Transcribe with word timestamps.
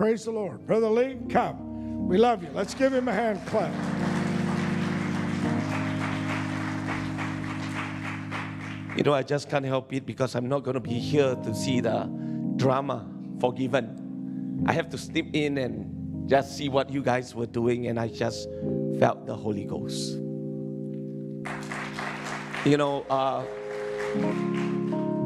Praise 0.00 0.24
the 0.24 0.30
Lord. 0.30 0.66
Brother 0.66 0.88
Lee, 0.88 1.18
come. 1.28 2.08
We 2.08 2.16
love 2.16 2.42
you. 2.42 2.48
Let's 2.54 2.72
give 2.72 2.90
him 2.90 3.06
a 3.06 3.12
hand 3.12 3.38
clap. 3.44 3.70
You 8.96 9.02
know, 9.02 9.12
I 9.12 9.22
just 9.22 9.50
can't 9.50 9.66
help 9.66 9.92
it 9.92 10.06
because 10.06 10.34
I'm 10.34 10.48
not 10.48 10.60
going 10.62 10.72
to 10.72 10.80
be 10.80 10.98
here 10.98 11.34
to 11.34 11.54
see 11.54 11.82
the 11.82 12.10
drama 12.56 13.06
forgiven. 13.40 14.64
I 14.66 14.72
have 14.72 14.88
to 14.88 14.96
slip 14.96 15.26
in 15.34 15.58
and 15.58 16.26
just 16.26 16.56
see 16.56 16.70
what 16.70 16.88
you 16.88 17.02
guys 17.02 17.34
were 17.34 17.44
doing, 17.44 17.88
and 17.88 18.00
I 18.00 18.08
just 18.08 18.48
felt 18.98 19.26
the 19.26 19.36
Holy 19.36 19.66
Ghost. 19.66 20.12
You 22.64 22.78
know, 22.78 23.02
uh, 23.10 23.44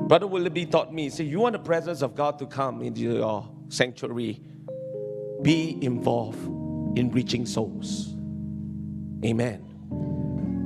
Brother 0.08 0.26
Willoughby 0.26 0.66
taught 0.66 0.92
me, 0.92 1.10
say, 1.10 1.22
you 1.22 1.38
want 1.38 1.52
the 1.52 1.60
presence 1.60 2.02
of 2.02 2.16
God 2.16 2.40
to 2.40 2.46
come 2.46 2.82
into 2.82 3.02
your 3.02 3.48
sanctuary, 3.68 4.40
be 5.44 5.78
involved 5.84 6.42
in 6.98 7.10
reaching 7.12 7.44
souls. 7.44 8.14
Amen. 9.24 9.60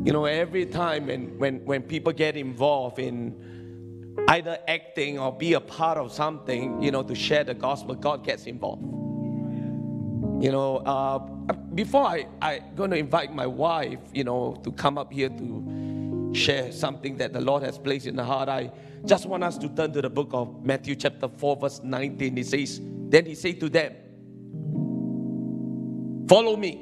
You 0.05 0.13
know, 0.13 0.25
every 0.25 0.65
time 0.65 1.09
when, 1.09 1.39
when, 1.39 1.65
when 1.65 1.83
people 1.83 2.13
get 2.13 2.37
involved 2.37 2.99
in 2.99 3.35
either 4.29 4.59
acting 4.69 5.19
or 5.19 5.37
be 5.37 5.55
a 5.55 5.61
part 5.61 5.99
of 5.99 6.13
something, 6.13 6.81
you 6.81 6.93
know, 6.93 7.03
to 7.03 7.15
share 7.15 7.45
the 7.45 7.55
gospel, 7.55 7.95
God 7.97 8.25
gets 8.25 8.47
involved. 8.47 8.85
You 10.43 10.53
know, 10.53 10.77
uh, 10.79 11.19
before 11.75 12.05
I, 12.07 12.29
I'm 12.41 12.75
going 12.77 12.91
to 12.93 12.97
invite 12.97 13.35
my 13.35 13.47
wife, 13.47 13.99
you 14.15 14.23
know, 14.23 14.61
to 14.63 14.71
come 14.71 14.97
up 14.97 15.13
here 15.13 15.29
to 15.29 16.33
share 16.33 16.71
something 16.71 17.17
that 17.17 17.33
the 17.33 17.41
Lord 17.41 17.65
has 17.65 17.79
placed 17.79 18.07
in 18.07 18.15
the 18.15 18.25
heart, 18.25 18.49
I 18.49 18.71
just 19.05 19.27
want 19.27 19.43
us 19.43 19.59
to 19.59 19.69
turn 19.69 19.93
to 19.95 20.03
the 20.03 20.11
book 20.11 20.31
of 20.33 20.65
Matthew 20.65 20.95
chapter 20.95 21.29
4 21.29 21.57
verse 21.57 21.81
19. 21.83 22.37
He 22.37 22.45
says, 22.45 22.81
then 22.83 23.27
he 23.27 23.35
said 23.35 23.59
to 23.59 23.69
them, 23.69 23.95
follow 26.29 26.57
me 26.57 26.75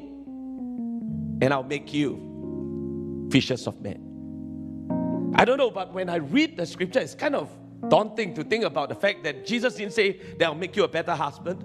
and 1.41 1.52
I'll 1.52 1.62
make 1.62 1.92
you 1.92 3.28
fishers 3.30 3.66
of 3.66 3.80
men. 3.80 5.33
I 5.34 5.44
don't 5.44 5.58
know, 5.58 5.70
but 5.70 5.92
when 5.92 6.08
I 6.08 6.16
read 6.16 6.56
the 6.56 6.64
scripture, 6.64 7.00
it's 7.00 7.14
kind 7.14 7.34
of 7.34 7.50
daunting 7.89 8.34
to 8.34 8.44
think 8.44 8.64
about 8.64 8.89
the 8.89 8.94
fact 8.94 9.22
that 9.24 9.44
Jesus 9.47 9.74
didn't 9.74 9.92
say 9.92 10.20
that 10.39 10.47
I'll 10.47 10.55
make 10.55 10.77
you 10.77 10.84
a 10.84 10.89
better 10.89 11.14
husband. 11.14 11.62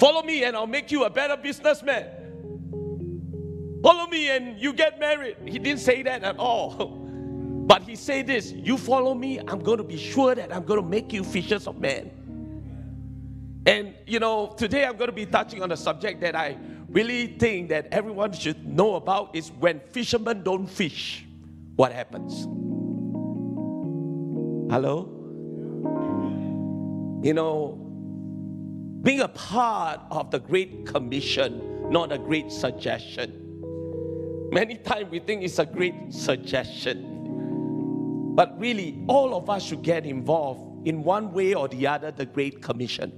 Follow 0.00 0.22
me 0.22 0.44
and 0.44 0.56
I'll 0.56 0.66
make 0.66 0.90
you 0.90 1.04
a 1.04 1.10
better 1.10 1.36
businessman. 1.36 2.06
Follow 3.82 4.06
me 4.06 4.30
and 4.30 4.58
you 4.58 4.72
get 4.72 4.98
married. 4.98 5.36
He 5.44 5.58
didn't 5.58 5.80
say 5.80 6.02
that 6.02 6.22
at 6.22 6.38
all. 6.38 6.98
But 7.62 7.84
he 7.84 7.94
said 7.94 8.26
this 8.26 8.50
You 8.52 8.76
follow 8.76 9.14
me, 9.14 9.38
I'm 9.38 9.60
going 9.60 9.78
to 9.78 9.84
be 9.84 9.96
sure 9.96 10.34
that 10.34 10.52
I'm 10.54 10.64
going 10.64 10.82
to 10.82 10.86
make 10.86 11.12
you 11.12 11.22
fishers 11.22 11.68
of 11.68 11.80
men. 11.80 12.10
And 13.66 13.94
you 14.06 14.18
know, 14.18 14.54
today 14.56 14.84
I'm 14.84 14.96
going 14.96 15.08
to 15.08 15.14
be 15.14 15.26
touching 15.26 15.62
on 15.62 15.70
a 15.72 15.76
subject 15.76 16.20
that 16.22 16.34
I 16.34 16.56
really 16.88 17.28
think 17.38 17.68
that 17.70 17.88
everyone 17.92 18.32
should 18.32 18.66
know 18.66 18.96
about 18.96 19.36
is 19.36 19.50
when 19.60 19.80
fishermen 19.80 20.42
don't 20.42 20.66
fish, 20.66 21.24
what 21.76 21.92
happens? 21.92 22.44
Hello? 24.72 25.18
You 27.22 27.34
know, 27.34 27.78
being 29.02 29.20
a 29.20 29.28
part 29.28 30.00
of 30.10 30.30
the 30.30 30.40
Great 30.40 30.86
Commission, 30.86 31.90
not 31.90 32.10
a 32.10 32.18
great 32.18 32.50
suggestion. 32.50 33.38
Many 34.52 34.76
times 34.76 35.10
we 35.10 35.20
think 35.20 35.44
it's 35.44 35.58
a 35.58 35.66
great 35.66 36.12
suggestion. 36.12 38.34
But 38.34 38.58
really, 38.58 39.02
all 39.08 39.34
of 39.34 39.48
us 39.48 39.64
should 39.64 39.82
get 39.82 40.04
involved 40.04 40.86
in 40.86 41.04
one 41.04 41.32
way 41.32 41.54
or 41.54 41.68
the 41.68 41.86
other, 41.86 42.10
the 42.10 42.26
Great 42.26 42.60
Commission. 42.60 43.12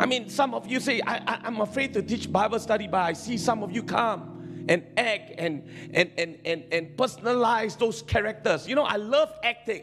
I 0.00 0.06
mean, 0.06 0.28
some 0.28 0.54
of 0.54 0.66
you 0.68 0.80
say, 0.80 1.00
I, 1.06 1.40
am 1.46 1.60
afraid 1.60 1.92
to 1.94 2.02
teach 2.02 2.30
Bible 2.30 2.58
study, 2.60 2.86
but 2.86 2.98
I 2.98 3.12
see 3.14 3.36
some 3.36 3.62
of 3.62 3.72
you 3.72 3.82
come 3.82 4.66
and 4.68 4.84
act 4.96 5.32
and, 5.38 5.68
and, 5.92 6.10
and, 6.16 6.38
and, 6.44 6.64
and 6.72 6.96
personalize 6.96 7.76
those 7.78 8.02
characters. 8.02 8.68
You 8.68 8.76
know, 8.76 8.84
I 8.84 8.96
love 8.96 9.32
acting. 9.42 9.82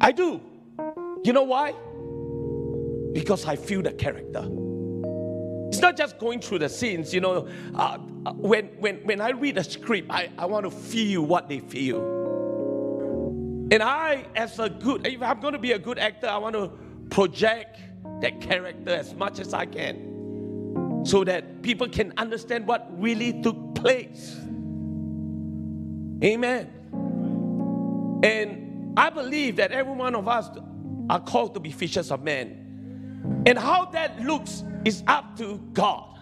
I 0.00 0.12
do. 0.12 0.40
You 1.24 1.32
know 1.32 1.42
why? 1.42 1.72
Because 3.12 3.46
I 3.46 3.56
feel 3.56 3.82
the 3.82 3.92
character. 3.92 4.46
It's 5.68 5.80
not 5.80 5.96
just 5.96 6.18
going 6.18 6.40
through 6.40 6.60
the 6.60 6.68
scenes, 6.68 7.12
you 7.12 7.20
know. 7.20 7.48
Uh, 7.74 7.98
uh 8.26 8.32
when, 8.32 8.66
when, 8.78 8.96
when 9.04 9.20
I 9.20 9.30
read 9.30 9.58
a 9.58 9.64
script, 9.64 10.08
I, 10.10 10.30
I 10.38 10.46
want 10.46 10.64
to 10.64 10.70
feel 10.70 11.22
what 11.22 11.48
they 11.48 11.58
feel. 11.58 12.00
And 13.70 13.82
I, 13.82 14.24
as 14.34 14.58
a 14.58 14.70
good, 14.70 15.06
if 15.06 15.20
I'm 15.20 15.40
going 15.40 15.52
to 15.52 15.58
be 15.58 15.72
a 15.72 15.78
good 15.78 15.98
actor, 15.98 16.28
I 16.28 16.38
want 16.38 16.54
to 16.54 16.70
project 17.10 17.78
that 18.20 18.40
character 18.40 18.90
as 18.90 19.14
much 19.14 19.38
as 19.38 19.54
I 19.54 19.66
can 19.66 21.04
so 21.04 21.24
that 21.24 21.62
people 21.62 21.88
can 21.88 22.12
understand 22.16 22.66
what 22.66 22.86
really 23.00 23.40
took 23.42 23.74
place. 23.74 24.36
Amen. 26.22 26.70
And 28.22 28.98
I 28.98 29.10
believe 29.10 29.56
that 29.56 29.70
every 29.72 29.92
one 29.92 30.14
of 30.14 30.26
us 30.26 30.48
are 31.08 31.20
called 31.20 31.54
to 31.54 31.60
be 31.60 31.70
fishers 31.70 32.10
of 32.10 32.22
men. 32.24 33.42
And 33.46 33.58
how 33.58 33.86
that 33.86 34.20
looks 34.20 34.64
is 34.84 35.02
up 35.06 35.36
to 35.38 35.58
God. 35.72 36.18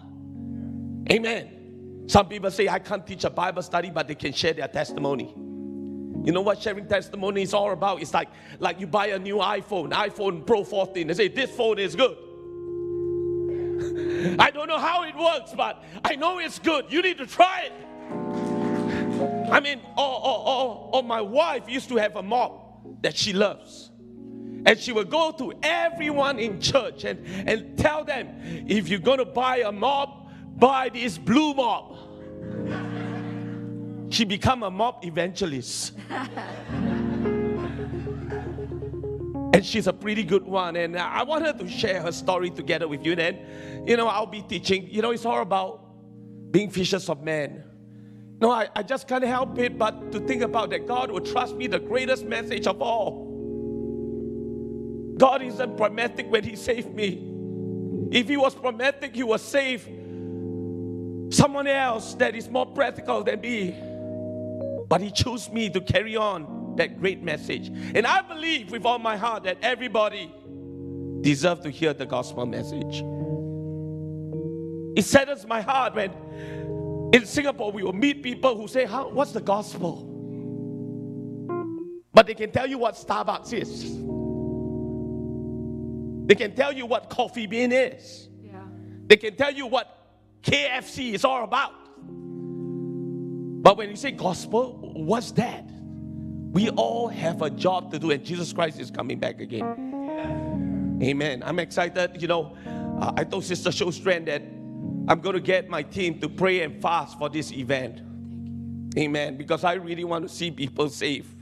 Amen. 1.10 2.04
Some 2.06 2.28
people 2.28 2.50
say, 2.50 2.68
I 2.68 2.78
can't 2.78 3.06
teach 3.06 3.24
a 3.24 3.30
Bible 3.30 3.62
study, 3.62 3.90
but 3.90 4.06
they 4.06 4.14
can 4.14 4.32
share 4.32 4.52
their 4.52 4.68
testimony. 4.68 5.34
You 6.26 6.32
know 6.32 6.40
what 6.40 6.60
sharing 6.60 6.88
testimony 6.88 7.42
is 7.42 7.54
all 7.54 7.70
about? 7.70 8.02
It's 8.02 8.12
like, 8.12 8.28
like 8.58 8.80
you 8.80 8.88
buy 8.88 9.06
a 9.06 9.18
new 9.18 9.36
iPhone, 9.36 9.92
iPhone 9.92 10.44
Pro 10.44 10.64
14. 10.64 11.06
They 11.06 11.14
say, 11.14 11.28
This 11.28 11.52
phone 11.52 11.78
is 11.78 11.94
good. 11.94 12.16
I 14.40 14.50
don't 14.50 14.66
know 14.66 14.80
how 14.80 15.04
it 15.04 15.14
works, 15.16 15.52
but 15.56 15.84
I 16.04 16.16
know 16.16 16.40
it's 16.40 16.58
good. 16.58 16.86
You 16.88 17.00
need 17.00 17.18
to 17.18 17.26
try 17.26 17.66
it. 17.66 17.72
I 19.52 19.60
mean, 19.60 19.80
oh, 19.96 20.20
oh, 20.24 20.42
oh, 20.46 20.90
oh, 20.94 21.02
my 21.02 21.20
wife 21.20 21.68
used 21.68 21.88
to 21.90 21.96
have 21.96 22.16
a 22.16 22.24
mop 22.24 23.02
that 23.02 23.16
she 23.16 23.32
loves. 23.32 23.92
And 24.66 24.76
she 24.80 24.90
would 24.90 25.08
go 25.08 25.30
to 25.30 25.52
everyone 25.62 26.40
in 26.40 26.60
church 26.60 27.04
and, 27.04 27.24
and 27.48 27.78
tell 27.78 28.02
them 28.02 28.40
if 28.66 28.88
you're 28.88 28.98
going 28.98 29.18
to 29.18 29.24
buy 29.24 29.58
a 29.58 29.70
mop, 29.70 30.28
buy 30.58 30.88
this 30.88 31.18
blue 31.18 31.54
mop 31.54 31.95
she 34.10 34.24
become 34.24 34.62
a 34.62 34.70
mob 34.70 35.04
evangelist. 35.04 35.92
and 39.56 39.64
she's 39.64 39.86
a 39.86 39.92
pretty 39.92 40.22
good 40.22 40.44
one. 40.44 40.76
And 40.76 40.98
I 40.98 41.22
want 41.22 41.46
her 41.46 41.52
to 41.54 41.68
share 41.68 42.02
her 42.02 42.12
story 42.12 42.50
together 42.50 42.86
with 42.86 43.06
you. 43.06 43.16
Then, 43.16 43.84
you 43.86 43.96
know, 43.96 44.06
I'll 44.06 44.26
be 44.26 44.42
teaching. 44.42 44.86
You 44.90 45.00
know, 45.00 45.12
it's 45.12 45.24
all 45.24 45.40
about 45.40 45.80
being 46.52 46.70
fishers 46.70 47.08
of 47.08 47.22
men. 47.22 47.64
No, 48.38 48.50
I, 48.50 48.68
I 48.76 48.82
just 48.82 49.08
can't 49.08 49.24
help 49.24 49.58
it 49.58 49.78
but 49.78 50.12
to 50.12 50.20
think 50.20 50.42
about 50.42 50.68
that 50.70 50.86
God 50.86 51.10
would 51.10 51.24
trust 51.24 51.56
me 51.56 51.68
the 51.68 51.78
greatest 51.78 52.26
message 52.26 52.66
of 52.66 52.82
all. 52.82 53.24
God 55.16 55.40
isn't 55.40 55.76
pragmatic 55.78 56.30
when 56.30 56.44
He 56.44 56.54
saved 56.54 56.94
me. 56.94 57.32
If 58.12 58.28
He 58.28 58.36
was 58.36 58.54
pragmatic, 58.54 59.14
He 59.16 59.22
would 59.22 59.40
save 59.40 59.84
someone 61.30 61.66
else 61.66 62.12
that 62.14 62.36
is 62.36 62.50
more 62.50 62.66
practical 62.66 63.24
than 63.24 63.40
me. 63.40 63.74
But 64.88 65.00
He 65.00 65.10
chose 65.10 65.50
me 65.50 65.70
to 65.70 65.80
carry 65.80 66.16
on 66.16 66.74
that 66.76 66.98
great 66.98 67.22
message. 67.22 67.68
And 67.68 68.06
I 68.06 68.22
believe 68.22 68.70
with 68.70 68.84
all 68.84 68.98
my 68.98 69.16
heart 69.16 69.44
that 69.44 69.58
everybody 69.62 70.32
deserves 71.22 71.62
to 71.62 71.70
hear 71.70 71.92
the 71.92 72.06
gospel 72.06 72.46
message. 72.46 73.02
It 74.96 75.04
saddens 75.04 75.46
my 75.46 75.60
heart 75.60 75.94
when 75.94 76.12
in 77.12 77.26
Singapore 77.26 77.72
we 77.72 77.82
will 77.82 77.92
meet 77.92 78.22
people 78.22 78.56
who 78.56 78.68
say, 78.68 78.84
How, 78.84 79.08
What's 79.08 79.32
the 79.32 79.40
gospel? 79.40 80.12
But 82.12 82.26
they 82.26 82.34
can 82.34 82.50
tell 82.50 82.66
you 82.66 82.78
what 82.78 82.94
Starbucks 82.94 83.52
is. 83.52 83.82
They 86.26 86.34
can 86.34 86.54
tell 86.56 86.72
you 86.72 86.86
what 86.86 87.10
coffee 87.10 87.46
bean 87.46 87.72
is. 87.72 88.28
Yeah. 88.42 88.62
They 89.06 89.16
can 89.16 89.36
tell 89.36 89.52
you 89.52 89.66
what 89.66 89.86
KFC 90.42 91.12
is 91.12 91.24
all 91.24 91.44
about. 91.44 91.74
But 93.66 93.78
when 93.78 93.90
you 93.90 93.96
say 93.96 94.12
gospel, 94.12 94.78
what's 94.94 95.32
that? 95.32 95.68
We 96.52 96.70
all 96.70 97.08
have 97.08 97.42
a 97.42 97.50
job 97.50 97.90
to 97.90 97.98
do, 97.98 98.12
and 98.12 98.24
Jesus 98.24 98.52
Christ 98.52 98.78
is 98.78 98.92
coming 98.92 99.18
back 99.18 99.40
again. 99.40 101.00
Amen. 101.02 101.42
I'm 101.44 101.58
excited. 101.58 102.22
You 102.22 102.28
know, 102.28 102.56
uh, 103.00 103.14
I 103.16 103.24
told 103.24 103.42
Sister 103.42 103.70
Showstrand 103.70 104.26
that 104.26 104.42
I'm 105.10 105.20
going 105.20 105.34
to 105.34 105.40
get 105.40 105.68
my 105.68 105.82
team 105.82 106.20
to 106.20 106.28
pray 106.28 106.60
and 106.60 106.80
fast 106.80 107.18
for 107.18 107.28
this 107.28 107.50
event. 107.50 108.02
Amen. 108.96 109.36
Because 109.36 109.64
I 109.64 109.72
really 109.72 110.04
want 110.04 110.28
to 110.28 110.32
see 110.32 110.52
people 110.52 110.88
saved. 110.88 111.34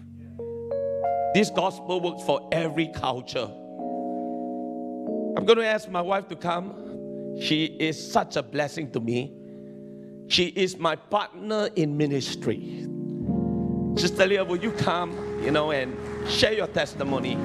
This 1.34 1.50
gospel 1.50 2.00
works 2.00 2.22
for 2.22 2.48
every 2.52 2.88
culture. 2.88 3.50
I'm 5.36 5.44
going 5.44 5.58
to 5.58 5.66
ask 5.66 5.90
my 5.90 6.00
wife 6.00 6.28
to 6.28 6.36
come. 6.36 7.36
She 7.38 7.66
is 7.66 8.12
such 8.12 8.36
a 8.36 8.42
blessing 8.42 8.92
to 8.92 9.00
me. 9.00 9.43
She 10.28 10.46
is 10.46 10.78
my 10.78 10.96
partner 10.96 11.68
in 11.76 11.96
ministry. 11.96 12.86
Sister 13.96 14.26
Leah, 14.26 14.44
will 14.44 14.56
you 14.56 14.72
come, 14.72 15.12
you 15.42 15.50
know, 15.50 15.70
and 15.70 15.96
share 16.28 16.52
your 16.52 16.66
testimony? 16.66 17.36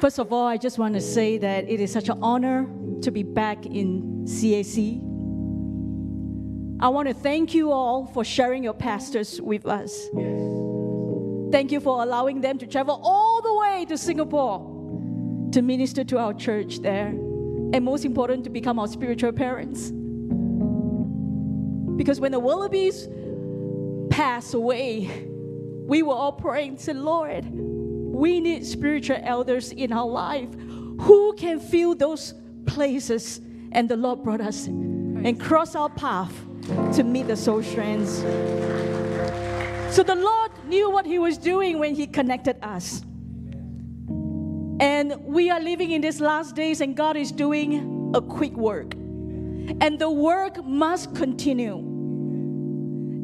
First 0.00 0.18
of 0.18 0.32
all, 0.32 0.46
I 0.46 0.56
just 0.56 0.78
want 0.78 0.94
to 0.94 1.00
say 1.00 1.38
that 1.38 1.68
it 1.68 1.80
is 1.80 1.92
such 1.92 2.08
an 2.08 2.18
honor 2.22 2.68
to 3.02 3.10
be 3.10 3.22
back 3.22 3.64
in 3.66 4.24
CAC. 4.24 5.00
I 6.80 6.88
want 6.88 7.08
to 7.08 7.14
thank 7.14 7.54
you 7.54 7.72
all 7.72 8.06
for 8.06 8.24
sharing 8.24 8.62
your 8.62 8.74
pastors 8.74 9.40
with 9.40 9.66
us. 9.66 10.08
Thank 11.50 11.72
you 11.72 11.80
for 11.80 12.02
allowing 12.02 12.40
them 12.40 12.58
to 12.58 12.66
travel 12.66 13.00
all 13.02 13.42
the 13.42 13.54
way 13.54 13.86
to 13.88 13.96
Singapore 13.96 14.60
to 15.52 15.62
minister 15.62 16.04
to 16.04 16.18
our 16.18 16.34
church 16.34 16.80
there. 16.80 17.14
And 17.72 17.84
most 17.84 18.04
important, 18.04 18.44
to 18.44 18.50
become 18.50 18.78
our 18.78 18.88
spiritual 18.88 19.32
parents. 19.32 19.90
Because 21.96 22.20
when 22.20 22.32
the 22.32 22.40
Willoughbys 22.40 24.10
pass 24.10 24.54
away, 24.54 25.26
we 25.86 26.02
were 26.02 26.14
all 26.14 26.32
praying, 26.32 26.78
said, 26.78 26.96
Lord, 26.96 27.44
we 27.50 28.40
need 28.40 28.64
spiritual 28.64 29.18
elders 29.22 29.72
in 29.72 29.92
our 29.92 30.06
life 30.06 30.48
who 31.00 31.34
can 31.34 31.60
fill 31.60 31.94
those 31.94 32.34
places. 32.66 33.40
And 33.72 33.88
the 33.88 33.96
Lord 33.96 34.22
brought 34.22 34.40
us 34.40 34.66
and 34.66 35.38
crossed 35.40 35.76
our 35.76 35.90
path 35.90 36.32
to 36.94 37.02
meet 37.02 37.26
the 37.26 37.36
soul 37.36 37.62
strands. 37.62 38.18
So 39.94 40.02
the 40.02 40.14
Lord 40.14 40.50
knew 40.66 40.90
what 40.90 41.06
He 41.06 41.18
was 41.18 41.38
doing 41.38 41.78
when 41.78 41.94
He 41.94 42.06
connected 42.06 42.56
us. 42.62 43.02
And 44.80 45.24
we 45.24 45.50
are 45.50 45.60
living 45.60 45.90
in 45.90 46.00
these 46.00 46.20
last 46.20 46.54
days, 46.54 46.80
and 46.80 46.96
God 46.96 47.16
is 47.16 47.32
doing 47.32 48.12
a 48.14 48.20
quick 48.20 48.56
work. 48.56 48.94
And 48.94 49.98
the 49.98 50.10
work 50.10 50.64
must 50.64 51.14
continue. 51.14 51.76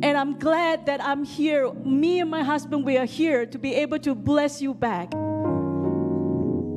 And 0.02 0.18
I'm 0.18 0.38
glad 0.38 0.86
that 0.86 1.02
I'm 1.02 1.24
here. 1.24 1.72
Me 1.72 2.20
and 2.20 2.30
my 2.30 2.42
husband, 2.42 2.84
we 2.84 2.98
are 2.98 3.06
here 3.06 3.46
to 3.46 3.58
be 3.58 3.74
able 3.74 3.98
to 4.00 4.14
bless 4.14 4.60
you 4.60 4.74
back. 4.74 5.14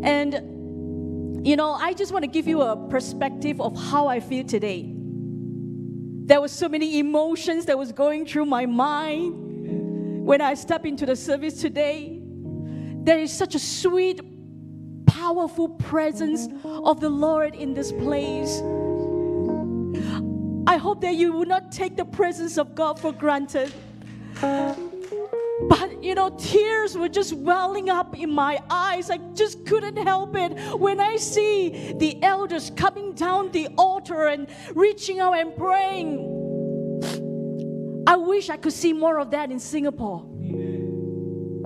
And, 0.03 1.45
you 1.45 1.55
know, 1.55 1.71
I 1.71 1.93
just 1.93 2.11
want 2.13 2.23
to 2.23 2.29
give 2.29 2.47
you 2.47 2.61
a 2.61 2.77
perspective 2.89 3.59
of 3.59 3.75
how 3.75 4.07
I 4.07 4.19
feel 4.19 4.45
today. 4.45 4.93
There 6.27 6.39
was 6.39 6.51
so 6.51 6.69
many 6.69 6.99
emotions 6.99 7.65
that 7.65 7.77
was 7.77 7.91
going 7.91 8.25
through 8.25 8.45
my 8.45 8.65
mind 8.65 10.25
when 10.25 10.39
I 10.39 10.53
step 10.53 10.85
into 10.85 11.05
the 11.05 11.15
service 11.15 11.59
today. 11.59 12.21
There 13.03 13.19
is 13.19 13.33
such 13.33 13.55
a 13.55 13.59
sweet, 13.59 14.21
powerful 15.27 15.67
presence 15.67 16.47
of 16.63 17.01
the 17.01 17.09
Lord 17.09 17.53
in 17.53 17.73
this 17.73 17.91
place. 17.91 18.61
I 20.65 20.77
hope 20.77 21.01
that 21.01 21.15
you 21.15 21.33
will 21.33 21.45
not 21.45 21.69
take 21.69 21.97
the 21.97 22.05
presence 22.05 22.57
of 22.57 22.75
God 22.75 22.97
for 22.97 23.11
granted. 23.11 23.73
But 24.39 26.01
you 26.01 26.15
know, 26.15 26.29
tears 26.37 26.97
were 26.97 27.09
just 27.09 27.33
welling 27.33 27.89
up 27.89 28.17
in 28.17 28.31
my 28.31 28.57
eyes. 28.69 29.09
I 29.09 29.17
just 29.33 29.65
couldn't 29.65 29.97
help 29.97 30.33
it 30.37 30.53
when 30.79 31.01
I 31.01 31.17
see 31.17 31.91
the 31.97 32.23
elders 32.23 32.71
coming 32.77 33.11
down 33.11 33.51
the 33.51 33.67
altar 33.77 34.27
and 34.27 34.47
reaching 34.75 35.19
out 35.19 35.37
and 35.37 35.53
praying. 35.57 36.23
I 38.07 38.15
wish 38.15 38.49
I 38.49 38.55
could 38.55 38.71
see 38.71 38.93
more 38.93 39.19
of 39.19 39.31
that 39.31 39.51
in 39.51 39.59
Singapore. 39.59 40.23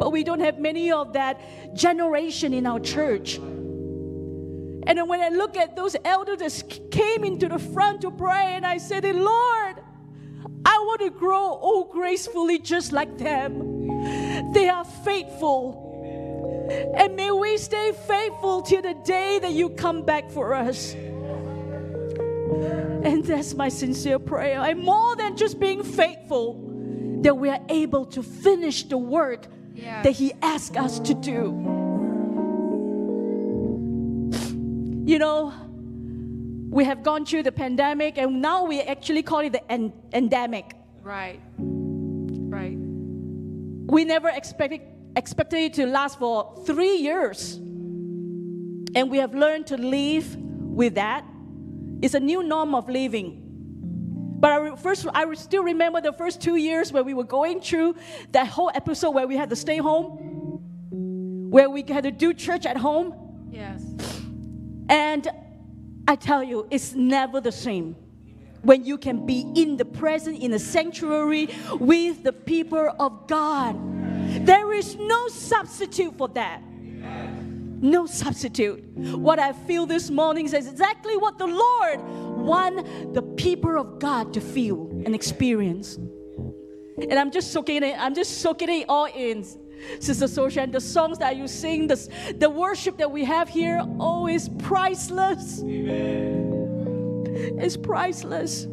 But 0.02 0.12
we 0.12 0.24
don't 0.24 0.40
have 0.40 0.58
many 0.58 0.92
of 0.92 1.14
that 1.14 1.76
generation 1.76 2.56
in 2.56 2.66
our 2.66 2.80
church. 2.80 3.36
And 3.36 5.08
when 5.08 5.22
I 5.22 5.30
look 5.30 5.56
at 5.56 5.76
those 5.76 5.96
elders 6.04 6.40
that 6.40 6.90
came 6.90 7.24
into 7.24 7.48
the 7.48 7.60
front 7.60 8.02
to 8.02 8.10
pray, 8.10 8.56
and 8.56 8.66
I 8.66 8.80
said, 8.80 9.04
Lord, 9.04 9.76
I 10.66 10.76
want 10.88 11.02
to 11.02 11.12
grow 11.12 11.60
oh 11.62 11.84
gracefully 11.84 12.58
just 12.58 12.92
like 12.92 13.20
them. 13.20 14.54
They 14.54 14.70
are 14.70 14.86
faithful. 14.86 15.88
And 16.98 17.16
may 17.16 17.30
we 17.30 17.60
stay 17.60 17.92
faithful 18.08 18.64
till 18.64 18.82
the 18.82 18.96
day 19.06 19.38
that 19.38 19.52
you 19.52 19.70
come 19.70 20.02
back 20.02 20.32
for 20.32 20.56
us. 20.56 20.96
And 23.04 23.24
that's 23.24 23.54
my 23.54 23.70
sincere 23.70 24.18
prayer. 24.18 24.60
I'm 24.62 24.80
more 24.84 25.16
than 25.16 25.38
just 25.38 25.60
being 25.60 25.84
faithful, 25.84 26.56
that 27.22 27.38
we 27.38 27.50
are 27.50 27.62
able 27.70 28.08
to 28.08 28.24
finish 28.24 28.82
the 28.86 28.98
work 28.98 29.46
Yeah. 29.82 30.04
that 30.04 30.12
He 30.12 30.34
asked 30.42 30.78
us 30.78 31.00
to 31.00 31.14
do. 31.14 31.42
You 35.06 35.18
know, 35.18 35.52
we 36.70 36.86
have 36.86 37.04
gone 37.04 37.26
through 37.26 37.44
the 37.44 37.52
pandemic, 37.52 38.18
and 38.18 38.42
now 38.42 38.66
we 38.66 38.82
actually 38.82 39.24
call 39.24 39.40
it 39.40 39.52
the 39.52 39.72
en- 39.72 39.92
endemic. 40.14 40.76
Right. 41.04 41.42
Right. 41.58 42.78
We 42.78 44.06
never 44.06 44.30
expected, 44.30 44.82
expected 45.18 45.60
it 45.60 45.74
to 45.74 45.86
last 45.86 46.20
for 46.20 46.64
three 46.66 46.98
years. 46.98 47.56
And 48.94 49.10
we 49.10 49.18
have 49.18 49.34
learned 49.34 49.68
to 49.68 49.78
live 49.78 50.36
with 50.36 50.96
that. 50.96 51.26
It's 52.02 52.14
a 52.14 52.20
new 52.20 52.44
norm 52.44 52.76
of 52.76 52.88
living. 52.88 53.51
But 54.42 54.52
I 54.52 54.76
first, 54.76 55.06
I 55.14 55.32
still 55.36 55.64
remember 55.64 56.02
the 56.02 56.14
first 56.14 56.42
two 56.42 56.56
years 56.56 56.92
where 56.92 57.04
we 57.04 57.14
were 57.14 57.24
going 57.24 57.62
through 57.62 57.96
that 58.32 58.48
whole 58.48 58.72
episode 58.74 59.12
where 59.12 59.28
we 59.28 59.38
had 59.38 59.52
to 59.52 59.56
stay 59.56 59.78
home, 59.78 61.48
where 61.52 61.70
we 61.70 61.84
had 61.84 62.06
to 62.06 62.12
do 62.12 62.34
church 62.34 62.66
at 62.66 62.76
home. 62.76 63.14
Yes. 63.52 63.86
And 64.90 65.28
I 66.08 66.16
tell 66.16 66.42
you, 66.42 66.68
it's 66.72 66.94
never 66.94 67.40
the 67.40 67.52
same 67.52 67.96
when 68.64 68.84
you 68.84 68.98
can 68.98 69.28
be 69.28 69.46
in 69.56 69.78
the 69.78 69.86
presence, 69.86 70.40
in 70.40 70.50
the 70.50 70.60
sanctuary 70.60 71.50
with 71.80 72.24
the 72.24 72.34
people 72.34 72.96
of 73.00 73.28
God. 73.28 73.76
There 74.44 74.74
is 74.74 74.96
no 74.96 75.28
substitute 75.28 76.18
for 76.18 76.30
that. 76.30 76.64
No 77.82 78.06
substitute. 78.06 78.84
What 78.96 79.40
I 79.40 79.54
feel 79.54 79.88
this 79.88 80.12
morning 80.12 80.46
is 80.46 80.54
exactly 80.54 81.18
what 81.18 81.40
the 81.40 81.48
Lord 81.48 82.00
want 82.38 83.14
the 83.14 83.24
people 83.24 83.80
of 83.80 83.98
God 84.00 84.34
to 84.36 84.42
feel 84.42 84.88
and 85.06 85.16
experience. 85.16 85.96
And 85.96 87.14
I'm 87.14 87.32
just 87.32 87.52
soaking 87.52 87.82
it, 87.84 87.96
I'm 87.98 88.14
just 88.14 88.42
soaking 88.42 88.70
it 88.70 88.86
all 88.88 89.06
in. 89.06 89.44
Sister 90.00 90.26
Sosha, 90.26 90.62
and 90.62 90.72
the 90.72 90.80
songs 90.80 91.18
that 91.18 91.36
you 91.36 91.48
sing, 91.48 91.88
the, 91.88 92.36
the 92.38 92.48
worship 92.48 92.98
that 92.98 93.10
we 93.10 93.26
have 93.26 93.50
here, 93.50 93.82
oh, 94.00 94.28
is 94.28 94.48
priceless. 94.60 95.64
It's 97.64 97.78
priceless. 97.78 98.68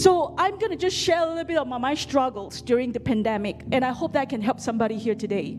So 0.00 0.34
I'm 0.38 0.58
going 0.58 0.70
to 0.70 0.76
just 0.76 0.96
share 0.96 1.22
a 1.22 1.28
little 1.28 1.44
bit 1.44 1.58
of 1.58 1.66
my, 1.66 1.76
my 1.76 1.94
struggles 1.94 2.62
during 2.62 2.92
the 2.92 3.00
pandemic, 3.00 3.62
and 3.72 3.84
I 3.84 3.92
hope 3.92 4.14
that 4.14 4.30
can 4.30 4.40
help 4.40 4.58
somebody 4.58 4.96
here 4.96 5.14
today. 5.14 5.58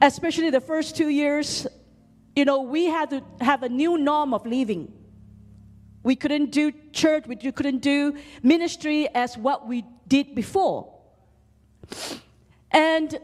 Especially 0.00 0.50
the 0.50 0.60
first 0.60 0.96
two 0.96 1.08
years, 1.08 1.66
you 2.34 2.44
know, 2.44 2.62
we 2.62 2.86
had 2.86 3.10
to 3.10 3.22
have 3.40 3.62
a 3.62 3.68
new 3.68 3.98
norm 3.98 4.32
of 4.32 4.46
living. 4.46 4.92
We 6.02 6.16
couldn't 6.16 6.52
do 6.52 6.72
church, 6.92 7.26
we 7.26 7.36
couldn't 7.36 7.78
do 7.78 8.16
ministry 8.42 9.08
as 9.14 9.36
what 9.36 9.68
we 9.68 9.84
did 10.08 10.34
before. 10.34 10.98
And 12.70 13.18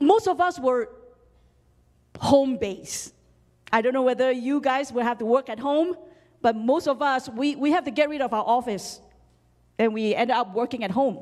most 0.00 0.26
of 0.26 0.40
us 0.40 0.58
were 0.58 0.88
home 2.18 2.56
based. 2.56 3.12
I 3.72 3.82
don't 3.82 3.92
know 3.92 4.02
whether 4.02 4.30
you 4.30 4.60
guys 4.60 4.92
will 4.92 5.02
have 5.02 5.18
to 5.18 5.24
work 5.24 5.48
at 5.48 5.58
home, 5.58 5.96
but 6.40 6.56
most 6.56 6.88
of 6.88 7.02
us, 7.02 7.28
we, 7.28 7.56
we 7.56 7.70
have 7.72 7.84
to 7.84 7.90
get 7.90 8.08
rid 8.08 8.20
of 8.20 8.32
our 8.32 8.44
office 8.44 9.00
and 9.78 9.92
we 9.92 10.14
end 10.14 10.30
up 10.30 10.54
working 10.54 10.84
at 10.84 10.90
home. 10.90 11.18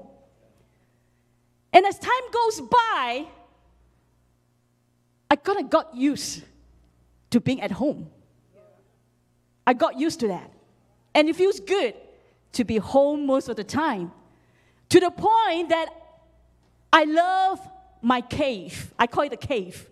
And 1.73 1.87
as 1.87 1.99
time 1.99 2.13
goes 2.33 2.61
by, 2.63 3.27
I 5.31 5.37
kind 5.37 5.61
of 5.61 5.71
got 5.71 5.95
used 5.95 6.43
to 7.31 7.41
being 7.41 7.61
at 7.61 7.71
home. 7.71 8.11
I 9.67 9.73
got 9.73 9.99
used 9.99 10.21
to 10.21 10.29
that. 10.29 10.51
And 11.15 11.29
it 11.29 11.37
feels 11.37 11.61
good 11.61 11.95
to 12.53 12.65
be 12.65 12.79
home 12.79 13.27
most 13.27 13.49
of 13.49 13.57
the 13.57 13.65
time. 13.65 14.11
To 14.89 14.99
the 14.99 15.11
point 15.11 15.69
that 15.69 15.89
I 16.93 17.05
love 17.05 17.61
my 18.03 18.21
cave. 18.21 18.93
I 18.99 19.07
call 19.07 19.25
it 19.25 19.33
a 19.33 19.37
cave. 19.37 19.89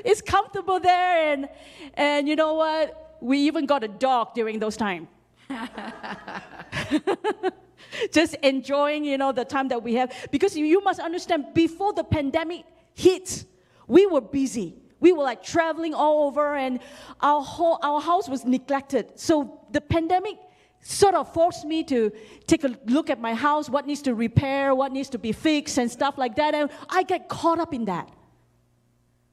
it's 0.05 0.23
comfortable 0.23 0.81
there, 0.81 1.33
and, 1.33 1.49
and 1.95 2.29
you 2.29 2.37
know 2.37 2.55
what? 2.55 3.19
We 3.21 3.39
even 3.41 3.67
got 3.67 3.85
a 3.85 3.89
dog 3.89 4.35
during 4.35 4.59
those 4.59 4.77
times. 4.77 5.09
Just 8.13 8.35
enjoying, 8.37 9.05
you 9.05 9.19
know, 9.19 9.33
the 9.33 9.45
time 9.45 9.69
that 9.69 9.83
we 9.83 9.95
have. 9.95 10.13
Because 10.31 10.57
you, 10.57 10.83
must 10.83 11.01
understand, 11.01 11.47
before 11.55 11.93
the 11.93 12.05
pandemic 12.05 12.65
hit, 12.95 13.45
we 13.87 14.07
were 14.07 14.21
busy. 14.21 14.75
We 15.01 15.13
were 15.13 15.25
like 15.25 15.43
traveling 15.43 15.95
all 15.95 16.27
over, 16.27 16.57
and 16.57 16.81
our, 17.21 17.43
whole, 17.43 17.79
our 17.83 18.01
house 18.01 18.29
was 18.29 18.45
neglected. 18.45 19.13
So 19.19 19.61
the 19.71 19.81
pandemic 19.81 20.39
sort 20.81 21.15
of 21.15 21.33
forced 21.33 21.65
me 21.65 21.83
to 21.85 22.13
take 22.47 22.65
a 22.65 22.77
look 22.87 23.11
at 23.11 23.21
my 23.21 23.35
house, 23.35 23.69
what 23.69 23.87
needs 23.87 24.03
to 24.03 24.15
repair, 24.15 24.75
what 24.75 24.93
needs 24.93 25.11
to 25.11 25.19
be 25.19 25.33
fixed, 25.33 25.79
and 25.79 25.91
stuff 25.91 26.17
like 26.17 26.37
that. 26.37 26.55
And 26.55 26.71
I 26.89 27.03
get 27.03 27.29
caught 27.29 27.59
up 27.59 27.75
in 27.75 27.85
that. 27.87 28.11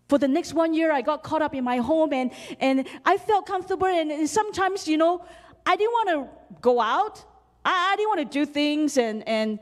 For 0.10 0.18
the 0.18 0.28
next 0.28 0.54
one 0.54 0.74
year, 0.74 0.92
I 0.92 1.02
got 1.02 1.24
caught 1.24 1.42
up 1.42 1.56
in 1.56 1.64
my 1.64 1.78
home, 1.78 2.12
and, 2.14 2.32
and 2.60 2.86
I 3.06 3.18
felt 3.18 3.46
comfortable. 3.46 3.88
And, 3.88 4.12
and 4.12 4.30
sometimes, 4.30 4.88
you 4.88 4.98
know, 4.98 5.26
I 5.66 5.76
didn't 5.76 5.92
want 5.92 6.10
to 6.10 6.58
go 6.62 6.82
out. 6.82 7.24
I, 7.66 7.92
I 7.92 7.96
didn't 7.96 8.10
want 8.10 8.32
to 8.32 8.40
do 8.40 8.46
things, 8.46 8.98
and, 8.98 9.28
and 9.28 9.60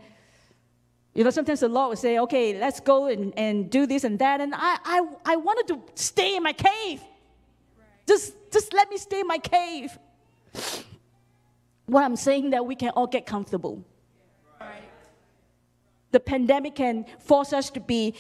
You 1.14 1.26
know, 1.26 1.30
sometimes 1.30 1.60
the 1.60 1.68
Lord 1.68 1.90
would 1.90 2.00
say, 2.00 2.20
okay, 2.20 2.58
let's 2.58 2.80
go 2.80 3.08
and, 3.08 3.34
and 3.38 3.70
do 3.70 3.86
this 3.86 4.06
and 4.06 4.18
that. 4.20 4.40
And 4.40 4.54
I, 4.56 4.78
I, 4.84 5.08
I 5.26 5.36
wanted 5.36 5.68
to 5.68 5.82
stay 5.96 6.38
in 6.38 6.44
my 6.44 6.54
cave. 6.54 7.02
Just, 8.08 8.34
just 8.52 8.74
let 8.74 8.90
me 8.90 8.98
stay 8.98 9.20
in 9.20 9.28
my 9.28 9.38
cave. 9.38 9.98
What 11.86 12.04
I'm 12.04 12.16
saying 12.16 12.52
that 12.52 12.66
we 12.66 12.76
can 12.76 12.92
all 12.92 13.08
get 13.08 13.26
comfortable. 13.26 13.84
The 16.12 16.20
pandemic 16.20 16.76
can 16.76 17.06
force 17.20 17.54
us 17.54 17.70
to 17.72 17.80
be 17.80 18.16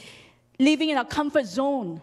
living 0.59 0.89
in 0.89 0.97
a 0.97 1.05
comfort 1.05 1.45
zone. 1.45 2.01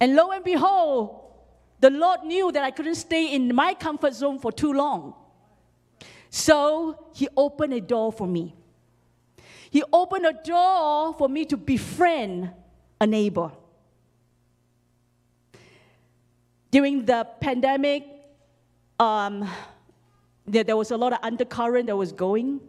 And 0.00 0.16
lo 0.16 0.30
and 0.30 0.44
behold, 0.44 1.20
the 1.80 1.90
Lord 1.90 2.24
knew 2.24 2.50
that 2.52 2.62
I 2.62 2.70
couldn't 2.70 2.96
stay 2.96 3.34
in 3.34 3.54
my 3.54 3.74
comfort 3.74 4.14
zone 4.14 4.38
for 4.38 4.50
too 4.52 4.72
long. 4.72 5.14
So 6.32 6.98
He 7.14 7.28
opened 7.36 7.74
a 7.74 7.80
door 7.80 8.10
for 8.10 8.26
me. 8.26 8.56
He 9.70 9.84
opened 9.92 10.26
a 10.26 10.32
door 10.32 11.14
for 11.14 11.28
me 11.28 11.44
to 11.44 11.56
befriend 11.56 12.50
a 13.00 13.06
neighbor. 13.06 13.52
During 16.70 17.04
the 17.04 17.28
pandemic, 17.38 18.06
um, 18.98 19.46
there, 20.46 20.64
there 20.64 20.76
was 20.76 20.90
a 20.90 20.96
lot 20.96 21.12
of 21.12 21.18
undercurrent 21.22 21.86
that 21.86 21.96
was 21.96 22.12
going. 22.12 22.60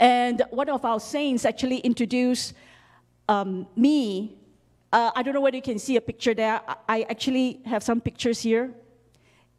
And 0.00 0.42
one 0.50 0.68
of 0.68 0.84
our 0.84 0.98
saints 0.98 1.44
actually 1.44 1.78
introduced 1.78 2.54
um, 3.28 3.68
me. 3.76 4.36
Uh, 4.92 5.12
I 5.14 5.22
don't 5.22 5.32
know 5.32 5.40
whether 5.40 5.56
you 5.56 5.62
can 5.62 5.78
see 5.78 5.96
a 5.96 6.00
picture 6.00 6.34
there. 6.34 6.60
I, 6.66 6.76
I 6.88 7.02
actually 7.02 7.60
have 7.64 7.84
some 7.84 8.00
pictures 8.00 8.40
here. 8.40 8.74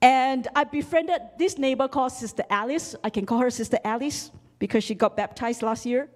And 0.05 0.47
I 0.55 0.65
befriended 0.65 1.19
this 1.39 1.57
neighbor 1.57 1.88
called 1.88 2.12
Sister 2.12 2.43
Alice. 2.47 2.95
I 3.03 3.09
can 3.09 3.25
call 3.25 3.39
her 3.39 3.50
Sister 3.50 3.79
Alice 3.83 4.29
because 4.59 4.83
she 4.83 4.93
got 4.93 5.17
baptized 5.17 5.63
last 5.63 5.83
year. 5.83 6.07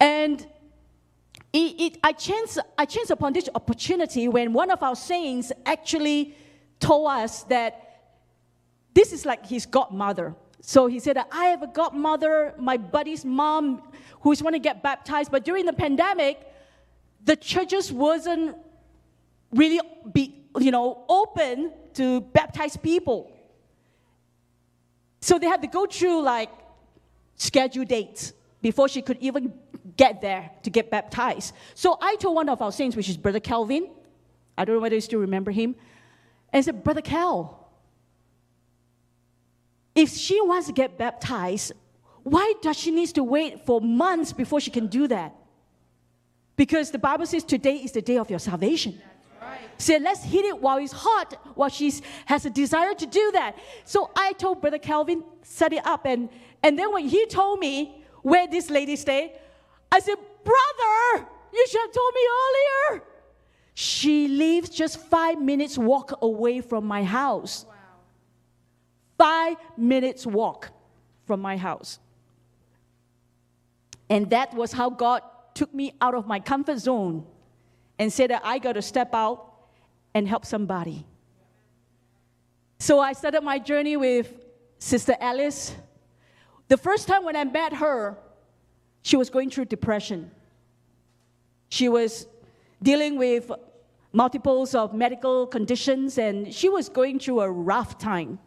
And 0.00 0.40
it, 1.52 1.58
it, 1.78 1.98
I, 2.02 2.12
chanced, 2.12 2.58
I 2.78 2.86
chanced 2.86 3.10
upon 3.10 3.34
this 3.34 3.50
opportunity 3.54 4.26
when 4.26 4.54
one 4.54 4.70
of 4.70 4.82
our 4.82 4.96
saints 4.96 5.52
actually 5.66 6.34
told 6.78 7.10
us 7.10 7.42
that 7.42 8.14
this 8.94 9.12
is 9.12 9.26
like 9.26 9.44
his 9.44 9.66
godmother. 9.66 10.34
So 10.62 10.86
he 10.86 10.98
said, 10.98 11.18
I 11.30 11.44
have 11.44 11.62
a 11.62 11.66
godmother, 11.66 12.54
my 12.58 12.78
buddy's 12.78 13.22
mom, 13.22 13.82
who's 14.22 14.42
want 14.42 14.54
to 14.54 14.60
get 14.60 14.82
baptized. 14.82 15.30
But 15.30 15.44
during 15.44 15.66
the 15.66 15.74
pandemic, 15.74 16.40
the 17.22 17.36
churches 17.36 17.92
wasn't 17.92 18.56
really 19.52 19.82
be, 20.10 20.39
you 20.58 20.70
know, 20.70 21.04
open 21.08 21.72
to 21.94 22.20
baptize 22.20 22.76
people. 22.76 23.30
So 25.20 25.38
they 25.38 25.46
had 25.46 25.62
to 25.62 25.68
go 25.68 25.86
through 25.86 26.22
like 26.22 26.50
scheduled 27.36 27.88
dates 27.88 28.32
before 28.62 28.88
she 28.88 29.02
could 29.02 29.18
even 29.20 29.52
get 29.96 30.20
there 30.20 30.50
to 30.62 30.70
get 30.70 30.90
baptized. 30.90 31.54
So 31.74 31.98
I 32.00 32.16
told 32.16 32.36
one 32.36 32.48
of 32.48 32.62
our 32.62 32.72
saints, 32.72 32.96
which 32.96 33.08
is 33.08 33.16
Brother 33.16 33.40
Calvin, 33.40 33.90
I 34.56 34.64
don't 34.64 34.76
know 34.76 34.80
whether 34.80 34.94
you 34.94 35.00
still 35.00 35.20
remember 35.20 35.50
him, 35.50 35.74
and 36.52 36.58
I 36.58 36.60
said, 36.60 36.82
Brother 36.82 37.00
Cal, 37.00 37.70
if 39.94 40.10
she 40.10 40.40
wants 40.40 40.66
to 40.66 40.72
get 40.72 40.98
baptized, 40.98 41.72
why 42.22 42.54
does 42.60 42.78
she 42.78 42.90
need 42.90 43.08
to 43.08 43.24
wait 43.24 43.64
for 43.64 43.80
months 43.80 44.32
before 44.32 44.60
she 44.60 44.70
can 44.70 44.86
do 44.86 45.08
that? 45.08 45.34
Because 46.56 46.90
the 46.90 46.98
Bible 46.98 47.24
says 47.26 47.42
today 47.42 47.76
is 47.76 47.92
the 47.92 48.02
day 48.02 48.18
of 48.18 48.28
your 48.28 48.38
salvation. 48.38 49.00
So 49.78 49.96
let's 49.96 50.22
hit 50.22 50.44
it 50.44 50.60
while 50.60 50.78
it's 50.78 50.92
hot, 50.92 51.34
while 51.54 51.68
she 51.68 51.92
has 52.26 52.44
a 52.46 52.50
desire 52.50 52.94
to 52.94 53.06
do 53.06 53.30
that. 53.32 53.56
So 53.84 54.10
I 54.16 54.32
told 54.34 54.60
Brother 54.60 54.78
Calvin, 54.78 55.24
set 55.42 55.72
it 55.72 55.84
up. 55.86 56.06
And, 56.06 56.28
and 56.62 56.78
then 56.78 56.92
when 56.92 57.08
he 57.08 57.26
told 57.26 57.58
me 57.58 58.04
where 58.22 58.46
this 58.46 58.70
lady 58.70 58.96
stay, 58.96 59.34
I 59.90 60.00
said, 60.00 60.16
Brother, 60.44 61.26
you 61.52 61.66
should 61.68 61.80
have 61.80 61.92
told 61.92 62.14
me 62.14 62.20
earlier. 62.42 63.02
She 63.74 64.28
lives 64.28 64.68
just 64.68 65.00
five 65.00 65.40
minutes 65.40 65.78
walk 65.78 66.18
away 66.22 66.60
from 66.60 66.86
my 66.86 67.02
house. 67.02 67.64
Wow. 67.66 67.74
Five 69.18 69.56
minutes 69.76 70.26
walk 70.26 70.70
from 71.26 71.40
my 71.40 71.56
house. 71.56 71.98
And 74.08 74.28
that 74.30 74.52
was 74.54 74.72
how 74.72 74.90
God 74.90 75.22
took 75.54 75.72
me 75.72 75.94
out 76.00 76.14
of 76.14 76.26
my 76.26 76.40
comfort 76.40 76.78
zone 76.78 77.24
and 78.00 78.10
say 78.10 78.26
that 78.26 78.40
I 78.42 78.58
got 78.58 78.72
to 78.72 78.82
step 78.82 79.14
out 79.14 79.52
and 80.14 80.26
help 80.26 80.46
somebody. 80.46 81.04
So 82.78 82.98
I 82.98 83.12
started 83.12 83.42
my 83.42 83.58
journey 83.58 83.94
with 83.98 84.32
Sister 84.78 85.14
Alice. 85.20 85.76
The 86.68 86.78
first 86.78 87.06
time 87.06 87.24
when 87.24 87.36
I 87.36 87.44
met 87.44 87.74
her, 87.74 88.16
she 89.02 89.18
was 89.18 89.28
going 89.28 89.50
through 89.50 89.66
depression. 89.66 90.30
She 91.68 91.90
was 91.90 92.26
dealing 92.82 93.18
with 93.18 93.52
multiples 94.14 94.74
of 94.74 94.94
medical 94.94 95.46
conditions 95.46 96.16
and 96.16 96.54
she 96.54 96.70
was 96.70 96.88
going 96.88 97.18
through 97.18 97.42
a 97.42 97.50
rough 97.50 97.98
time. 97.98 98.38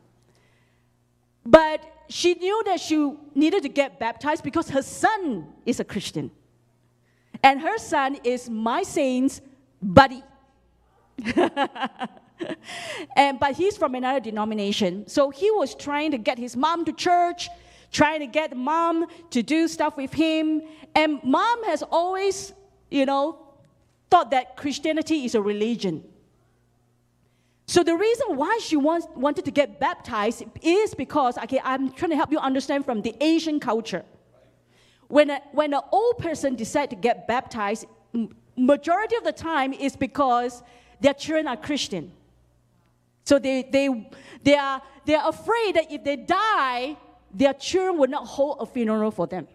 But 1.46 1.80
she 2.10 2.34
knew 2.34 2.64
that 2.66 2.80
she 2.80 3.14
needed 3.36 3.62
to 3.62 3.70
get 3.70 4.00
baptized 4.00 4.44
because 4.44 4.72
her 4.72 4.82
son 4.82 5.46
is 5.64 5.80
a 5.80 5.84
Christian. 5.84 6.32
And 7.44 7.60
her 7.62 7.78
son 7.78 8.18
is 8.24 8.50
my 8.50 8.84
saint's 8.84 9.42
buddy. 9.82 10.24
and 13.16 13.40
but 13.40 13.56
he's 13.56 13.78
from 13.78 13.96
another 13.96 14.20
denomination. 14.22 15.08
So 15.08 15.30
he 15.30 15.52
was 15.52 15.76
trying 15.76 16.12
to 16.12 16.18
get 16.18 16.40
his 16.40 16.56
mom 16.56 16.86
to 16.86 16.94
church, 16.94 17.50
trying 17.92 18.22
to 18.22 18.28
get 18.28 18.56
mom 18.56 19.08
to 19.32 19.44
do 19.44 19.68
stuff 19.68 19.98
with 19.98 20.14
him. 20.14 20.62
And 20.96 21.22
mom 21.24 21.64
has 21.66 21.84
always, 21.84 22.54
you 22.90 23.06
know, 23.06 23.40
thought 24.10 24.32
that 24.32 24.56
Christianity 24.56 25.26
is 25.26 25.36
a 25.36 25.42
religion. 25.42 26.04
So 27.66 27.84
the 27.84 27.96
reason 27.96 28.36
why 28.36 28.60
she 28.62 28.76
wants, 28.76 29.08
wanted 29.16 29.46
to 29.46 29.52
get 29.52 29.80
baptized 29.80 30.44
is 30.62 30.94
because, 30.94 31.38
okay, 31.38 31.62
I'm 31.64 31.92
trying 31.92 32.12
to 32.12 32.18
help 32.18 32.32
you 32.32 32.40
understand 32.40 32.86
from 32.86 33.02
the 33.02 33.16
Asian 33.22 33.60
culture. 33.60 34.06
When, 35.14 35.30
a, 35.30 35.42
when 35.52 35.76
an 35.76 35.82
old 35.92 36.18
person 36.18 36.56
decides 36.56 36.90
to 36.90 36.96
get 36.96 37.28
baptized, 37.28 37.86
majority 38.58 39.16
of 39.16 39.24
the 39.24 39.32
time 39.32 39.72
is 39.72 39.96
because 39.96 40.64
their 41.02 41.14
children 41.14 41.48
are 41.48 41.56
Christian. 41.56 42.12
So 43.24 43.38
they, 43.38 43.62
they, 43.62 44.10
they, 44.42 44.56
are, 44.56 44.82
they 45.06 45.14
are 45.14 45.30
afraid 45.30 45.76
that 45.76 45.92
if 45.92 46.04
they 46.04 46.16
die, 46.16 46.98
their 47.32 47.54
children 47.54 48.00
will 48.00 48.08
not 48.08 48.26
hold 48.26 48.58
a 48.60 48.66
funeral 48.66 49.12
for 49.12 49.28
them. 49.28 49.48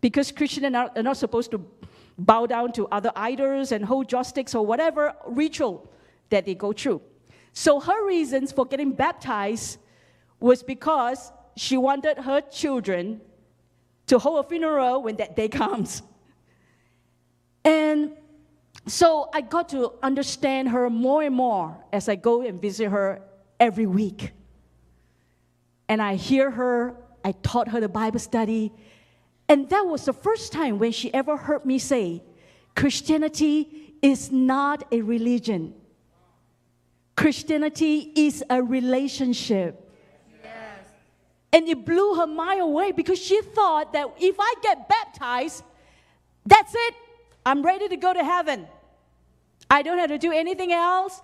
Because 0.00 0.30
Christians 0.30 0.66
are 0.66 0.70
not, 0.70 0.96
are 0.96 1.02
not 1.02 1.16
supposed 1.16 1.50
to 1.50 1.60
bow 2.16 2.46
down 2.46 2.70
to 2.74 2.86
other 2.92 3.10
idols 3.16 3.72
and 3.72 3.84
hold 3.84 4.08
joss 4.08 4.28
sticks 4.28 4.54
or 4.54 4.64
whatever 4.64 5.16
ritual 5.26 5.90
that 6.30 6.44
they 6.44 6.54
go 6.54 6.72
through. 6.72 7.02
So 7.54 7.80
her 7.80 8.06
reasons 8.06 8.52
for 8.52 8.66
getting 8.66 8.92
baptized 8.92 9.78
was 10.38 10.62
because 10.62 11.32
she 11.56 11.76
wanted 11.76 12.18
her 12.18 12.40
children 12.40 13.20
to 14.06 14.18
hold 14.18 14.44
a 14.44 14.48
funeral 14.48 15.02
when 15.02 15.16
that 15.16 15.36
day 15.36 15.48
comes. 15.48 16.02
And 17.64 18.12
so 18.86 19.30
I 19.32 19.40
got 19.40 19.70
to 19.70 19.92
understand 20.02 20.68
her 20.68 20.90
more 20.90 21.22
and 21.22 21.34
more 21.34 21.76
as 21.92 22.08
I 22.08 22.16
go 22.16 22.42
and 22.42 22.60
visit 22.60 22.90
her 22.90 23.22
every 23.58 23.86
week. 23.86 24.32
And 25.88 26.02
I 26.02 26.16
hear 26.16 26.50
her, 26.50 26.96
I 27.24 27.32
taught 27.32 27.68
her 27.68 27.80
the 27.80 27.88
Bible 27.88 28.18
study. 28.18 28.72
And 29.48 29.68
that 29.70 29.86
was 29.86 30.04
the 30.04 30.12
first 30.12 30.52
time 30.52 30.78
when 30.78 30.92
she 30.92 31.12
ever 31.14 31.36
heard 31.36 31.64
me 31.64 31.78
say, 31.78 32.22
Christianity 32.74 33.94
is 34.02 34.30
not 34.30 34.84
a 34.92 35.00
religion. 35.00 35.74
Christianity 37.16 38.12
is 38.14 38.42
a 38.50 38.62
relationship. 38.62 39.83
And 41.54 41.68
it 41.68 41.84
blew 41.86 42.16
her 42.16 42.26
mind 42.26 42.62
away 42.62 42.90
because 42.90 43.16
she 43.18 43.40
thought 43.40 43.92
that 43.92 44.08
if 44.18 44.34
I 44.40 44.54
get 44.60 44.88
baptized, 44.88 45.62
that's 46.44 46.74
it. 46.74 46.94
I'm 47.46 47.62
ready 47.62 47.86
to 47.88 47.96
go 47.96 48.12
to 48.12 48.24
heaven. 48.24 48.66
I 49.70 49.82
don't 49.82 49.98
have 49.98 50.08
to 50.08 50.18
do 50.18 50.32
anything 50.32 50.72
else. 50.72 51.22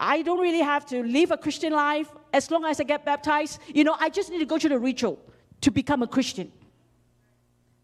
I 0.00 0.22
don't 0.22 0.40
really 0.40 0.62
have 0.62 0.84
to 0.86 1.04
live 1.04 1.30
a 1.30 1.36
Christian 1.36 1.72
life 1.72 2.10
as 2.32 2.50
long 2.50 2.64
as 2.64 2.80
I 2.80 2.84
get 2.84 3.04
baptized. 3.04 3.60
You 3.68 3.84
know, 3.84 3.94
I 4.00 4.08
just 4.08 4.30
need 4.30 4.40
to 4.40 4.46
go 4.46 4.58
through 4.58 4.70
the 4.70 4.80
ritual 4.80 5.16
to 5.60 5.70
become 5.70 6.02
a 6.02 6.08
Christian. 6.08 6.50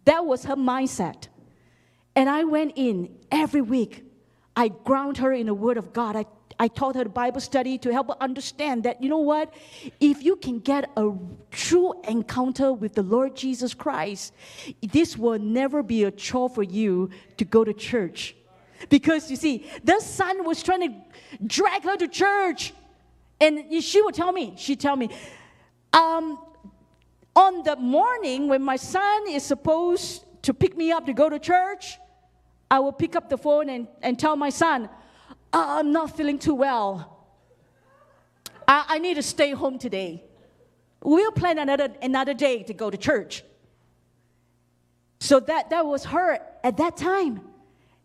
That 0.05 0.27
was 0.27 0.45
her 0.47 0.57
mindset. 0.57 1.29
And 2.17 2.29
I 2.29 2.43
went 2.43 2.73
in 2.75 3.17
every 3.31 3.63
week. 3.63 4.05
I 4.57 4.67
ground 4.69 5.19
her 5.19 5.33
in 5.33 5.47
the 5.47 5.55
Word 5.55 5.77
of 5.77 5.93
God. 5.93 6.17
I, 6.17 6.27
I 6.59 6.69
taught 6.69 6.95
her 6.95 7.05
the 7.05 7.11
Bible 7.11 7.41
study 7.41 7.79
to 7.79 7.93
help 7.93 8.09
her 8.09 8.17
understand 8.21 8.85
that, 8.85 9.03
you 9.03 9.09
know 9.09 9.19
what? 9.19 9.53
If 10.01 10.23
you 10.23 10.37
can 10.37 10.61
get 10.61 10.91
a 10.97 11.13
true 11.51 11.95
encounter 12.07 12.73
with 12.73 12.95
the 12.95 13.03
Lord 13.03 13.35
Jesus 13.35 13.75
Christ, 13.75 14.33
this 14.81 15.17
will 15.19 15.39
never 15.39 15.83
be 15.83 16.05
a 16.05 16.11
chore 16.11 16.49
for 16.49 16.63
you 16.63 17.11
to 17.39 17.45
go 17.45 17.65
to 17.65 17.73
church 17.73 18.37
because 18.89 19.31
you 19.31 19.37
see, 19.37 19.67
the 19.83 20.01
son 20.01 20.45
was 20.45 20.63
trying 20.63 20.81
to 20.81 20.95
drag 21.47 21.83
her 21.85 21.97
to 21.97 22.09
church. 22.09 22.73
And 23.41 23.83
she 23.83 24.01
would 24.03 24.15
tell 24.15 24.33
me, 24.33 24.55
she'd 24.57 24.81
tell 24.81 24.97
me, 24.97 25.11
um, 25.93 26.39
on 27.37 27.63
the 27.63 27.77
morning 27.77 28.49
when 28.49 28.63
my 28.63 28.77
son 28.77 29.29
is 29.29 29.43
supposed 29.43 30.25
to 30.43 30.55
pick 30.55 30.77
me 30.77 30.93
up 30.93 31.07
to 31.07 31.13
go 31.13 31.29
to 31.29 31.39
church, 31.39 31.99
I 32.71 32.79
will 32.81 32.93
pick 32.93 33.17
up 33.17 33.29
the 33.29 33.39
phone 33.39 33.69
and, 33.69 33.89
and 34.03 34.19
tell 34.19 34.37
my 34.37 34.51
son, 34.51 34.89
"Uh, 35.55 35.79
I'm 35.79 35.93
not 35.93 36.17
feeling 36.17 36.39
too 36.39 36.55
well. 36.55 37.29
I, 38.67 38.85
I 38.89 38.99
need 38.99 39.15
to 39.15 39.23
stay 39.23 39.53
home 39.53 39.79
today. 39.79 40.25
We'll 41.01 41.33
plan 41.33 41.59
another, 41.59 41.89
another 42.03 42.35
day 42.35 42.63
to 42.65 42.75
go 42.75 42.91
to 42.91 42.97
church. 42.97 43.45
So 45.21 45.39
that, 45.41 45.71
that 45.71 45.87
was 45.87 46.05
her 46.07 46.39
at 46.65 46.77
that 46.79 46.97
time. 46.97 47.41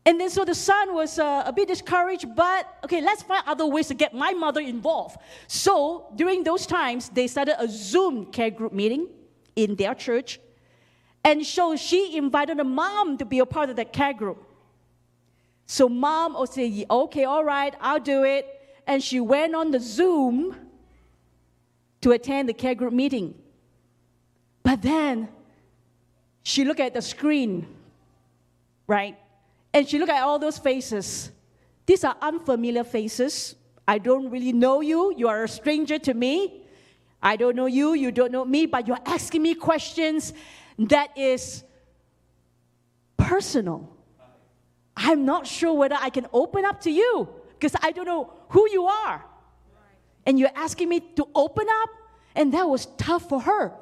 And 0.05 0.19
then 0.19 0.29
so 0.29 0.45
the 0.45 0.55
son 0.55 0.93
was 0.93 1.19
uh, 1.19 1.43
a 1.45 1.51
bit 1.51 1.67
discouraged, 1.67 2.35
but 2.35 2.67
okay, 2.83 3.01
let's 3.01 3.23
find 3.23 3.43
other 3.47 3.65
ways 3.65 3.87
to 3.87 3.93
get 3.93 4.13
my 4.13 4.31
mother 4.31 4.61
involved. 4.61 5.17
So 5.47 6.11
during 6.15 6.43
those 6.43 6.65
times, 6.65 7.09
they 7.09 7.27
started 7.27 7.61
a 7.61 7.67
Zoom 7.67 8.27
care 8.27 8.51
group 8.51 8.73
meeting 8.73 9.07
in 9.55 9.75
their 9.75 9.95
church. 9.95 10.39
And 11.23 11.45
so 11.45 11.75
she 11.75 12.15
invited 12.15 12.57
the 12.57 12.63
mom 12.63 13.17
to 13.17 13.25
be 13.25 13.39
a 13.39 13.45
part 13.45 13.69
of 13.69 13.75
that 13.75 13.91
care 13.91 14.13
group. 14.13 14.48
So 15.71 15.87
mom 15.87 16.33
will 16.33 16.47
say, 16.47 16.83
okay, 16.89 17.25
all 17.25 17.43
right, 17.45 17.75
I'll 17.79 17.99
do 17.99 18.23
it. 18.23 18.43
And 18.87 19.03
she 19.03 19.19
went 19.19 19.53
on 19.53 19.69
the 19.69 19.79
Zoom 19.79 20.55
to 22.01 22.11
attend 22.11 22.49
the 22.49 22.55
care 22.55 22.73
group 22.73 22.91
meeting. 22.91 23.35
But 24.63 24.81
then 24.81 25.29
she 26.41 26.65
looked 26.65 26.79
at 26.79 26.95
the 26.95 27.03
screen, 27.03 27.67
right? 28.87 29.15
And 29.71 29.87
she 29.87 29.99
looked 29.99 30.11
at 30.11 30.23
all 30.23 30.39
those 30.39 30.57
faces. 30.57 31.29
These 31.85 32.03
are 32.03 32.15
unfamiliar 32.19 32.83
faces. 32.83 33.53
I 33.87 33.99
don't 33.99 34.31
really 34.31 34.53
know 34.53 34.81
you. 34.81 35.13
You 35.15 35.27
are 35.27 35.43
a 35.43 35.47
stranger 35.47 35.99
to 35.99 36.15
me. 36.15 36.63
I 37.21 37.35
don't 37.35 37.55
know 37.55 37.67
you. 37.67 37.93
You 37.93 38.11
don't 38.11 38.31
know 38.31 38.43
me. 38.43 38.65
But 38.65 38.87
you're 38.87 39.05
asking 39.05 39.43
me 39.43 39.53
questions 39.53 40.33
that 40.79 41.15
is 41.15 41.63
personal. 43.17 43.98
I'm 45.01 45.23
not 45.23 45.47
sure 45.47 45.73
whether 45.73 45.97
I 45.99 46.09
can 46.09 46.27
open 46.33 46.65
up 46.65 46.81
to 46.81 46.91
you 46.91 47.29
because 47.53 47.73
I 47.81 47.91
don't 47.91 48.05
know 48.05 48.33
who 48.49 48.69
you 48.69 48.85
are. 48.85 49.23
And 50.25 50.37
you're 50.37 50.51
asking 50.55 50.89
me 50.89 50.99
to 51.15 51.25
open 51.33 51.65
up, 51.69 51.89
and 52.35 52.53
that 52.53 52.67
was 52.67 52.85
tough 52.97 53.29
for 53.29 53.39
her. 53.39 53.73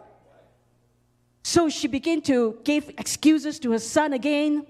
So 1.43 1.69
she 1.69 1.87
began 1.87 2.21
to 2.23 2.59
give 2.63 2.89
excuses 2.89 3.59
to 3.59 3.71
her 3.71 3.79
son 3.79 4.13
again. 4.13 4.67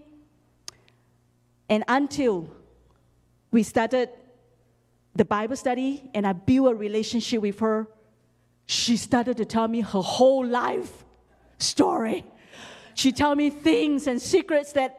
And 1.67 1.83
until 1.87 2.49
we 3.51 3.63
started 3.63 4.09
the 5.15 5.25
Bible 5.25 5.57
study 5.57 6.09
and 6.13 6.25
I 6.25 6.31
built 6.31 6.71
a 6.71 6.75
relationship 6.75 7.41
with 7.41 7.59
her, 7.59 7.87
she 8.67 8.95
started 8.95 9.35
to 9.37 9.45
tell 9.45 9.67
me 9.67 9.81
her 9.81 10.01
whole 10.01 10.45
life 10.45 11.03
story. 11.57 12.23
She 12.93 13.11
told 13.11 13.37
me 13.37 13.49
things 13.49 14.07
and 14.07 14.21
secrets 14.21 14.71
that 14.73 14.96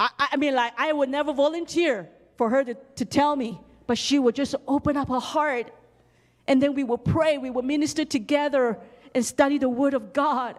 I, 0.00 0.28
I 0.32 0.36
mean, 0.38 0.54
like, 0.54 0.72
I 0.78 0.92
would 0.92 1.10
never 1.10 1.32
volunteer 1.34 2.08
for 2.36 2.48
her 2.48 2.64
to, 2.64 2.74
to 2.96 3.04
tell 3.04 3.36
me, 3.36 3.60
but 3.86 3.98
she 3.98 4.18
would 4.18 4.34
just 4.34 4.54
open 4.66 4.96
up 4.96 5.08
her 5.08 5.20
heart. 5.20 5.70
And 6.48 6.60
then 6.60 6.74
we 6.74 6.82
would 6.82 7.04
pray, 7.04 7.36
we 7.36 7.50
would 7.50 7.66
minister 7.66 8.06
together 8.06 8.78
and 9.14 9.24
study 9.24 9.58
the 9.58 9.68
Word 9.68 9.92
of 9.92 10.14
God. 10.14 10.56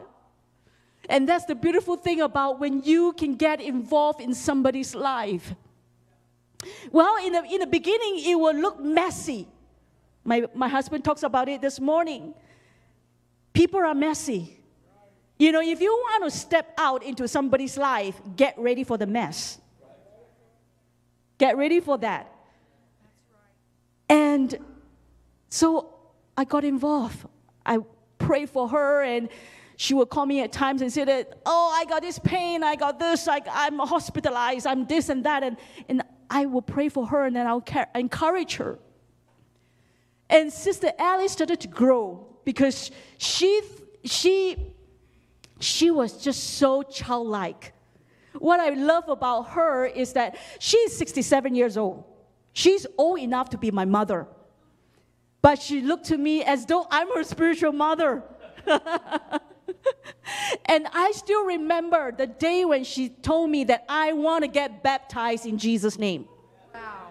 And 1.10 1.28
that's 1.28 1.46
the 1.46 1.56
beautiful 1.56 1.98
thing 1.98 2.22
about 2.22 2.60
when 2.60 2.84
you 2.84 3.14
can 3.14 3.34
get 3.34 3.60
involved 3.60 4.22
in 4.22 4.36
somebody's 4.36 4.94
life. 4.94 5.56
Well, 6.92 7.18
in 7.26 7.34
the, 7.34 7.44
in 7.44 7.60
the 7.62 7.68
beginning, 7.68 8.22
it 8.24 8.36
will 8.36 8.54
look 8.54 8.80
messy. 8.80 9.48
My, 10.24 10.46
my 10.54 10.68
husband 10.68 11.04
talks 11.04 11.24
about 11.24 11.50
it 11.50 11.62
this 11.62 11.80
morning. 11.80 12.36
People 13.54 13.80
are 13.80 13.96
messy. 13.96 14.61
You 15.42 15.52
know, 15.52 15.60
if 15.60 15.82
you 15.82 15.92
want 15.92 16.24
to 16.26 16.30
step 16.30 16.72
out 16.78 17.02
into 17.02 17.28
somebody's 17.28 17.76
life, 17.76 18.22
get 18.36 18.54
ready 18.60 18.84
for 18.84 18.96
the 18.96 19.08
mess. 19.08 19.58
Get 21.40 21.58
ready 21.58 21.80
for 21.80 21.98
that. 21.98 22.32
And 24.08 24.56
so 25.50 25.96
I 26.38 26.44
got 26.44 26.64
involved. 26.64 27.25
I 27.66 27.80
prayed 28.20 28.51
for 28.51 28.68
her, 28.68 29.01
and 29.01 29.30
she 29.77 29.96
would 29.96 30.12
call 30.12 30.27
me 30.27 30.42
at 30.42 30.51
times 30.51 30.84
and 30.84 30.94
say 30.94 31.06
that, 31.06 31.40
oh, 31.48 31.75
I 31.75 31.86
got 31.86 32.04
this 32.04 32.20
pain, 32.20 32.64
I 32.64 32.75
got 32.75 33.00
this, 33.00 33.27
I, 33.27 33.42
I'm 33.51 33.80
hospitalized, 33.80 34.68
I'm 34.68 34.86
this 34.86 35.10
and 35.10 35.25
that. 35.25 35.42
And, 35.42 35.58
and 35.90 36.04
I 36.30 36.46
will 36.46 36.62
pray 36.62 36.88
for 36.88 37.08
her, 37.08 37.25
and 37.25 37.36
then 37.36 37.48
I'll 37.48 37.66
encourage 37.96 38.58
her. 38.58 38.77
And 40.30 40.54
Sister 40.54 40.92
Alice 41.00 41.32
started 41.32 41.62
to 41.62 41.68
grow 41.68 42.27
because 42.46 42.92
she, 43.18 43.62
she, 44.06 44.68
she 45.64 45.92
was 45.92 46.22
just 46.24 46.58
so 46.58 46.84
childlike. 46.84 47.74
What 48.34 48.60
I 48.60 48.70
love 48.70 49.10
about 49.10 49.50
her 49.50 49.86
is 49.86 50.14
that 50.14 50.38
she's 50.60 50.96
67 50.96 51.54
years 51.56 51.78
old. 51.78 52.04
She's 52.54 52.88
old 52.98 53.20
enough 53.20 53.50
to 53.52 53.58
be 53.58 53.72
my 53.72 53.86
mother. 53.86 54.28
But 55.42 55.62
she 55.62 55.82
looked 55.82 56.06
to 56.06 56.18
me 56.18 56.44
as 56.44 56.66
though 56.66 56.86
I'm 56.90 57.08
her 57.14 57.24
spiritual 57.24 57.72
mother. 57.72 58.24
and 60.66 60.88
I 60.94 61.12
still 61.16 61.46
remember 61.46 62.12
the 62.12 62.28
day 62.28 62.66
when 62.66 62.84
she 62.84 63.10
told 63.10 63.50
me 63.50 63.64
that 63.66 63.86
I 63.90 64.14
want 64.14 64.44
to 64.44 64.48
get 64.48 64.84
baptized 64.84 65.46
in 65.46 65.58
Jesus' 65.58 65.98
name. 65.98 66.28
Wow. 66.74 67.08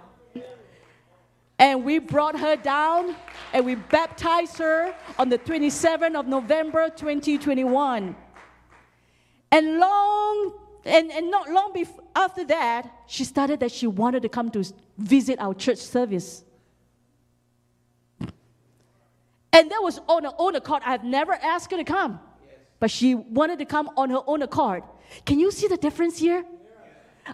And 1.59 1.85
we 1.85 1.99
brought 1.99 2.39
her 2.39 2.57
down 2.57 3.17
and 3.53 3.67
we 3.67 3.75
baptized 3.75 4.59
her 4.59 4.95
on 5.19 5.29
the 5.29 5.39
27th 5.39 6.15
of 6.15 6.27
November 6.27 6.89
2021. 6.89 8.15
And 9.53 9.79
long 9.79 10.53
and, 10.85 11.11
and 11.11 11.31
not 11.31 11.51
long 11.51 11.75
after 12.15 12.45
that, 12.47 12.91
she 13.07 13.25
started 13.25 13.61
that 13.61 13.73
she 13.73 13.87
wanted 13.87 14.23
to 14.23 14.29
come 14.29 14.51
to 14.51 14.65
visit 14.97 15.39
our 15.39 15.55
church 15.55 15.79
service. 15.79 16.45
And 19.53 19.71
that 19.71 19.81
was 19.83 20.01
on 20.09 20.25
her 20.25 20.33
own 20.39 20.55
accord. 20.55 20.83
I've 20.85 21.05
never 21.05 21.33
asked 21.35 21.71
her 21.73 21.77
to 21.77 21.85
come, 21.85 22.21
but 22.79 22.91
she 22.91 23.15
wanted 23.15 23.59
to 23.59 23.65
come 23.65 23.91
on 23.97 24.11
her 24.11 24.23
own 24.27 24.43
accord. 24.43 24.85
Can 25.27 25.39
you 25.39 25.51
see 25.51 25.67
the 25.67 25.77
difference 25.77 26.19
here? 26.19 26.45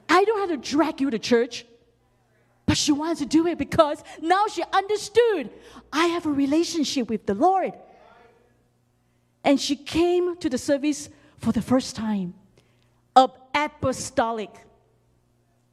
I 0.09 0.25
don't 0.25 0.41
have 0.41 0.61
to 0.61 0.71
drag 0.71 1.01
you 1.01 1.11
to 1.11 1.19
church, 1.19 1.67
but 2.65 2.77
she 2.77 2.91
wanted 2.91 3.19
to 3.19 3.27
do 3.27 3.47
it 3.47 3.59
because 3.59 4.03
now 4.21 4.47
she 4.49 4.63
understood 4.73 5.51
I 5.93 6.07
have 6.07 6.27
a 6.27 6.33
relationship 6.33 7.09
with 7.09 7.27
the 7.27 7.35
Lord. 7.35 7.75
And 9.45 9.61
she 9.61 9.77
came 9.77 10.37
to 10.39 10.51
the 10.51 10.59
service 10.59 11.09
for 11.39 11.53
the 11.53 11.63
first 11.63 11.97
time 11.97 12.35
of 13.15 13.37
apostolic 13.55 14.51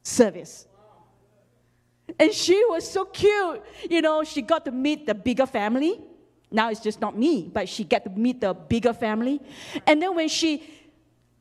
service. 0.02 0.66
And 2.18 2.32
she 2.32 2.62
was 2.66 2.88
so 2.88 3.04
cute. 3.06 3.62
You 3.88 4.02
know, 4.02 4.24
she 4.24 4.42
got 4.42 4.64
to 4.66 4.70
meet 4.70 5.06
the 5.06 5.14
bigger 5.14 5.46
family. 5.46 6.00
Now 6.50 6.70
it's 6.70 6.80
just 6.80 7.00
not 7.00 7.16
me, 7.18 7.50
but 7.52 7.68
she 7.68 7.84
got 7.84 8.04
to 8.04 8.10
meet 8.10 8.40
the 8.40 8.54
bigger 8.54 8.92
family. 8.92 9.40
And 9.86 10.00
then 10.00 10.14
when 10.14 10.28
she, 10.28 10.62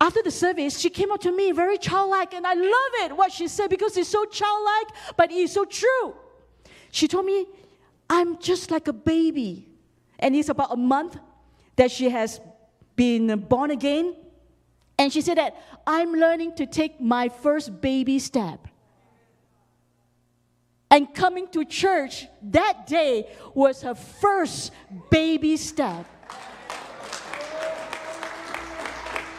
after 0.01 0.23
the 0.23 0.31
service, 0.31 0.79
she 0.79 0.89
came 0.89 1.11
up 1.11 1.21
to 1.21 1.35
me 1.35 1.51
very 1.51 1.77
childlike, 1.77 2.33
and 2.33 2.47
I 2.47 2.53
love 2.53 3.11
it 3.11 3.15
what 3.15 3.31
she 3.31 3.47
said 3.47 3.69
because 3.69 3.95
it's 3.97 4.09
so 4.09 4.25
childlike, 4.25 4.87
but 5.15 5.31
it's 5.31 5.53
so 5.53 5.65
true. 5.65 6.15
She 6.91 7.07
told 7.07 7.25
me, 7.25 7.45
I'm 8.09 8.39
just 8.39 8.71
like 8.71 8.87
a 8.87 8.93
baby. 8.93 9.67
And 10.19 10.35
it's 10.35 10.49
about 10.49 10.71
a 10.71 10.77
month 10.77 11.17
that 11.75 11.91
she 11.91 12.09
has 12.09 12.39
been 12.95 13.39
born 13.39 13.71
again. 13.71 14.15
And 14.97 15.11
she 15.11 15.21
said 15.21 15.37
that 15.37 15.55
I'm 15.85 16.13
learning 16.13 16.55
to 16.55 16.65
take 16.65 17.01
my 17.01 17.29
first 17.29 17.81
baby 17.81 18.19
step. 18.19 18.67
And 20.89 21.11
coming 21.13 21.47
to 21.49 21.65
church 21.65 22.27
that 22.43 22.85
day 22.85 23.27
was 23.55 23.81
her 23.81 23.95
first 23.95 24.71
baby 25.09 25.57
step. 25.57 26.05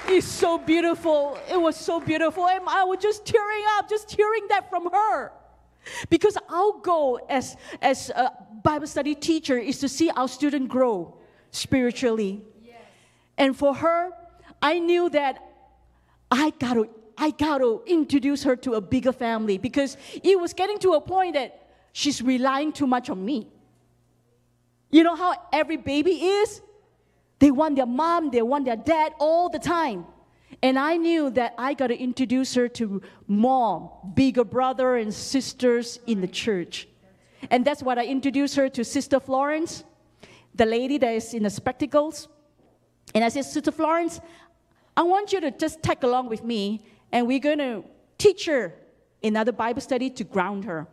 It's 0.06 0.26
so 0.26 0.58
beautiful. 0.58 1.38
It 1.50 1.60
was 1.60 1.76
so 1.76 2.00
beautiful. 2.00 2.46
And 2.46 2.68
I 2.68 2.84
was 2.84 2.98
just 3.00 3.24
tearing 3.24 3.64
up, 3.78 3.88
just 3.88 4.10
hearing 4.10 4.46
that 4.48 4.68
from 4.68 4.90
her. 4.90 5.32
Because 6.10 6.36
our 6.48 6.72
goal 6.82 7.20
as, 7.28 7.56
as 7.80 8.10
a 8.10 8.32
Bible 8.62 8.86
study 8.86 9.14
teacher 9.14 9.56
is 9.56 9.78
to 9.78 9.88
see 9.88 10.10
our 10.10 10.28
student 10.28 10.68
grow 10.68 11.16
spiritually. 11.50 12.42
And 13.36 13.56
for 13.56 13.74
her, 13.74 14.10
I 14.62 14.78
knew 14.78 15.10
that 15.10 15.42
I 16.30 16.50
got 16.50 16.74
to 16.74 16.88
I 17.16 17.30
got 17.30 17.58
to 17.58 17.82
introduce 17.86 18.42
her 18.42 18.56
to 18.56 18.74
a 18.74 18.80
bigger 18.80 19.12
family 19.12 19.56
because 19.56 19.96
it 20.22 20.38
was 20.38 20.52
getting 20.52 20.78
to 20.80 20.94
a 20.94 21.00
point 21.00 21.34
that 21.34 21.68
she's 21.92 22.20
relying 22.20 22.72
too 22.72 22.88
much 22.88 23.08
on 23.08 23.24
me. 23.24 23.48
You 24.90 25.04
know 25.04 25.14
how 25.14 25.34
every 25.52 25.76
baby 25.76 26.12
is? 26.12 26.60
They 27.38 27.50
want 27.50 27.76
their 27.76 27.86
mom, 27.86 28.30
they 28.30 28.42
want 28.42 28.64
their 28.64 28.76
dad 28.76 29.12
all 29.20 29.48
the 29.48 29.58
time. 29.58 30.06
And 30.62 30.78
I 30.78 30.96
knew 30.96 31.30
that 31.30 31.54
I 31.58 31.74
got 31.74 31.88
to 31.88 31.96
introduce 31.96 32.54
her 32.54 32.68
to 32.68 33.02
mom, 33.26 33.90
bigger 34.14 34.44
brother 34.44 34.96
and 34.96 35.12
sisters 35.12 35.98
in 36.06 36.20
the 36.20 36.28
church. 36.28 36.88
And 37.50 37.64
that's 37.64 37.82
what 37.82 37.98
I 37.98 38.06
introduced 38.06 38.56
her 38.56 38.68
to 38.70 38.84
Sister 38.84 39.20
Florence, 39.20 39.84
the 40.54 40.64
lady 40.64 40.98
that 40.98 41.12
is 41.12 41.34
in 41.34 41.42
the 41.42 41.50
spectacles. 41.50 42.28
And 43.14 43.24
I 43.24 43.28
said, 43.28 43.44
Sister 43.44 43.70
Florence, 43.70 44.20
I 44.96 45.02
want 45.02 45.32
you 45.32 45.40
to 45.40 45.50
just 45.50 45.82
tag 45.82 46.02
along 46.02 46.28
with 46.28 46.42
me, 46.42 46.84
and 47.12 47.26
we're 47.26 47.38
going 47.38 47.58
to 47.58 47.84
teach 48.18 48.46
her 48.46 48.74
another 49.22 49.52
Bible 49.52 49.80
study 49.80 50.10
to 50.10 50.24
ground 50.24 50.64
her. 50.64 50.86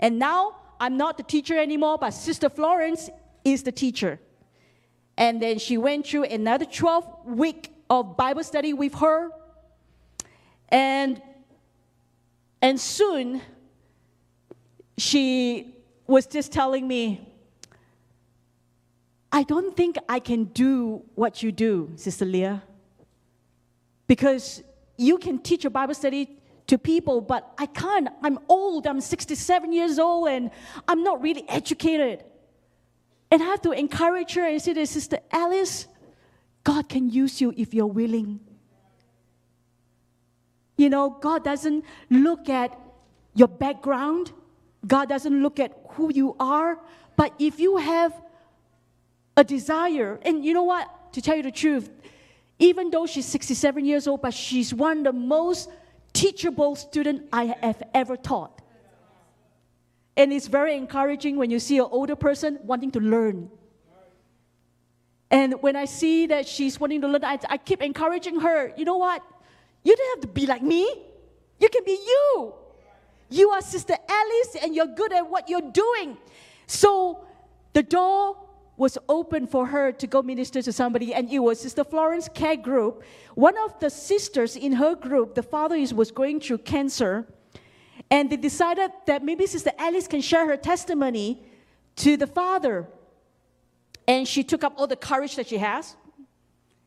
And 0.00 0.18
now 0.18 0.56
I'm 0.80 0.96
not 0.96 1.16
the 1.16 1.22
teacher 1.22 1.58
anymore, 1.58 1.98
but 1.98 2.10
Sister 2.10 2.48
Florence 2.48 3.10
is 3.44 3.62
the 3.62 3.72
teacher. 3.72 4.20
And 5.16 5.42
then 5.42 5.58
she 5.58 5.76
went 5.78 6.06
through 6.06 6.24
another 6.24 6.64
12 6.64 7.26
week 7.26 7.72
of 7.90 8.16
Bible 8.16 8.44
study 8.44 8.72
with 8.72 8.94
her. 8.94 9.30
And, 10.68 11.20
and 12.62 12.78
soon, 12.78 13.40
she 14.96 15.74
was 16.06 16.26
just 16.26 16.52
telling 16.52 16.86
me, 16.86 17.27
I 19.30 19.42
don't 19.42 19.76
think 19.76 19.96
I 20.08 20.20
can 20.20 20.44
do 20.44 21.02
what 21.14 21.42
you 21.42 21.52
do, 21.52 21.92
Sister 21.96 22.24
Leah. 22.24 22.62
Because 24.06 24.62
you 24.96 25.18
can 25.18 25.38
teach 25.38 25.64
a 25.64 25.70
Bible 25.70 25.94
study 25.94 26.38
to 26.66 26.78
people, 26.78 27.20
but 27.20 27.52
I 27.58 27.66
can't. 27.66 28.08
I'm 28.22 28.38
old, 28.48 28.86
I'm 28.86 29.00
67 29.00 29.72
years 29.72 29.98
old, 29.98 30.28
and 30.28 30.50
I'm 30.86 31.02
not 31.02 31.20
really 31.22 31.44
educated. 31.48 32.24
And 33.30 33.42
I 33.42 33.46
have 33.46 33.60
to 33.62 33.72
encourage 33.72 34.34
her 34.34 34.46
and 34.46 34.60
say 34.60 34.74
to 34.74 34.86
Sister 34.86 35.18
Alice, 35.30 35.86
God 36.64 36.88
can 36.88 37.10
use 37.10 37.40
you 37.40 37.52
if 37.56 37.74
you're 37.74 37.86
willing. 37.86 38.40
You 40.76 40.88
know, 40.88 41.10
God 41.10 41.44
doesn't 41.44 41.84
look 42.08 42.48
at 42.48 42.78
your 43.34 43.48
background, 43.48 44.32
God 44.86 45.08
doesn't 45.08 45.42
look 45.42 45.58
at 45.60 45.72
who 45.90 46.12
you 46.12 46.36
are, 46.38 46.78
but 47.16 47.34
if 47.38 47.58
you 47.60 47.76
have 47.76 48.12
a 49.38 49.44
desire, 49.44 50.18
and 50.22 50.44
you 50.44 50.52
know 50.52 50.64
what? 50.64 51.12
To 51.12 51.22
tell 51.22 51.36
you 51.36 51.44
the 51.44 51.52
truth, 51.52 51.88
even 52.58 52.90
though 52.90 53.06
she's 53.06 53.24
67 53.24 53.84
years 53.84 54.08
old, 54.08 54.20
but 54.20 54.34
she's 54.34 54.74
one 54.74 54.98
of 54.98 55.04
the 55.04 55.12
most 55.12 55.70
teachable 56.12 56.74
students 56.74 57.22
I 57.32 57.44
have 57.62 57.80
ever 57.94 58.16
taught. 58.16 58.60
And 60.16 60.32
it's 60.32 60.48
very 60.48 60.74
encouraging 60.76 61.36
when 61.36 61.50
you 61.50 61.60
see 61.60 61.78
an 61.78 61.86
older 61.88 62.16
person 62.16 62.58
wanting 62.64 62.90
to 62.90 63.00
learn. 63.00 63.48
And 65.30 65.62
when 65.62 65.76
I 65.76 65.84
see 65.84 66.26
that 66.26 66.48
she's 66.48 66.80
wanting 66.80 67.02
to 67.02 67.06
learn, 67.06 67.24
I, 67.24 67.38
I 67.48 67.58
keep 67.58 67.80
encouraging 67.80 68.40
her. 68.40 68.72
You 68.76 68.84
know 68.84 68.96
what? 68.96 69.22
You 69.84 69.94
don't 69.94 70.16
have 70.16 70.22
to 70.22 70.40
be 70.40 70.46
like 70.46 70.62
me. 70.62 70.82
You 71.60 71.68
can 71.68 71.84
be 71.84 71.92
you. 71.92 72.54
You 73.30 73.50
are 73.50 73.60
Sister 73.60 73.94
Alice 74.08 74.56
and 74.64 74.74
you're 74.74 74.86
good 74.86 75.12
at 75.12 75.30
what 75.30 75.48
you're 75.48 75.70
doing. 75.70 76.16
So 76.66 77.24
the 77.72 77.84
door 77.84 78.47
was 78.78 78.96
open 79.08 79.46
for 79.46 79.66
her 79.66 79.90
to 79.90 80.06
go 80.06 80.22
minister 80.22 80.62
to 80.62 80.72
somebody, 80.72 81.12
and 81.12 81.30
it 81.30 81.40
was 81.40 81.60
Sister 81.60 81.82
Florence 81.82 82.28
Care 82.32 82.56
Group. 82.56 83.02
One 83.34 83.58
of 83.58 83.78
the 83.80 83.90
sisters 83.90 84.56
in 84.56 84.72
her 84.74 84.94
group, 84.94 85.34
the 85.34 85.42
father 85.42 85.74
is, 85.74 85.92
was 85.92 86.12
going 86.12 86.38
through 86.40 86.58
cancer, 86.58 87.26
and 88.08 88.30
they 88.30 88.36
decided 88.36 88.92
that 89.06 89.24
maybe 89.24 89.46
Sister 89.46 89.72
Alice 89.76 90.06
can 90.06 90.20
share 90.20 90.46
her 90.46 90.56
testimony 90.56 91.42
to 91.96 92.16
the 92.16 92.28
father. 92.28 92.86
And 94.06 94.26
she 94.26 94.42
took 94.44 94.62
up 94.64 94.74
all 94.78 94.86
the 94.86 94.96
courage 94.96 95.34
that 95.36 95.48
she 95.48 95.58
has, 95.58 95.96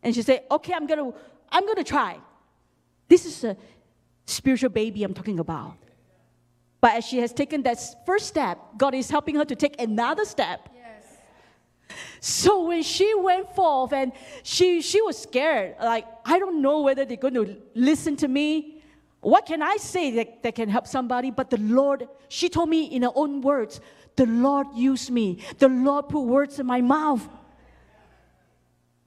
and 0.02 0.16
she 0.16 0.22
said, 0.22 0.44
"Okay, 0.50 0.74
I'm 0.74 0.88
gonna, 0.88 1.12
I'm 1.52 1.68
gonna 1.68 1.84
try. 1.84 2.18
This 3.08 3.26
is 3.26 3.44
a 3.44 3.58
spiritual 4.26 4.70
baby 4.70 5.04
I'm 5.04 5.14
talking 5.14 5.40
about." 5.40 5.76
But 6.80 6.96
as 6.96 7.06
she 7.06 7.20
has 7.20 7.32
taken 7.32 7.62
that 7.64 7.78
first 8.08 8.28
step, 8.28 8.58
God 8.78 8.96
is 8.96 9.10
helping 9.12 9.36
her 9.36 9.46
to 9.46 9.56
take 9.56 9.80
another 9.80 10.26
step. 10.26 10.70
So 12.20 12.68
when 12.68 12.84
she 12.84 13.14
went 13.16 13.56
forth 13.56 13.94
and 13.94 14.12
she, 14.44 14.82
she 14.82 15.02
was 15.02 15.18
scared, 15.18 15.76
like, 15.82 16.06
I 16.26 16.40
don't 16.40 16.62
know 16.62 16.82
whether 16.82 17.06
they're 17.06 17.18
going 17.18 17.34
to 17.34 17.58
listen 17.74 18.16
to 18.18 18.28
me. 18.28 18.82
What 19.22 19.46
can 19.46 19.62
I 19.62 19.78
say 19.78 20.12
that, 20.12 20.44
that 20.44 20.56
can 20.56 20.70
help 20.70 20.88
somebody? 20.88 21.32
But 21.32 21.50
the 21.50 21.58
Lord, 21.58 22.08
she 22.28 22.50
told 22.50 22.70
me 22.70 22.86
in 22.86 23.04
her 23.04 23.12
own 23.14 23.42
words, 23.42 23.82
the 24.16 24.26
Lord 24.26 24.68
used 24.76 25.10
me. 25.10 25.40
The 25.58 25.70
Lord 25.70 26.10
put 26.10 26.22
words 26.22 26.60
in 26.60 26.66
my 26.66 26.82
mouth 26.82 27.28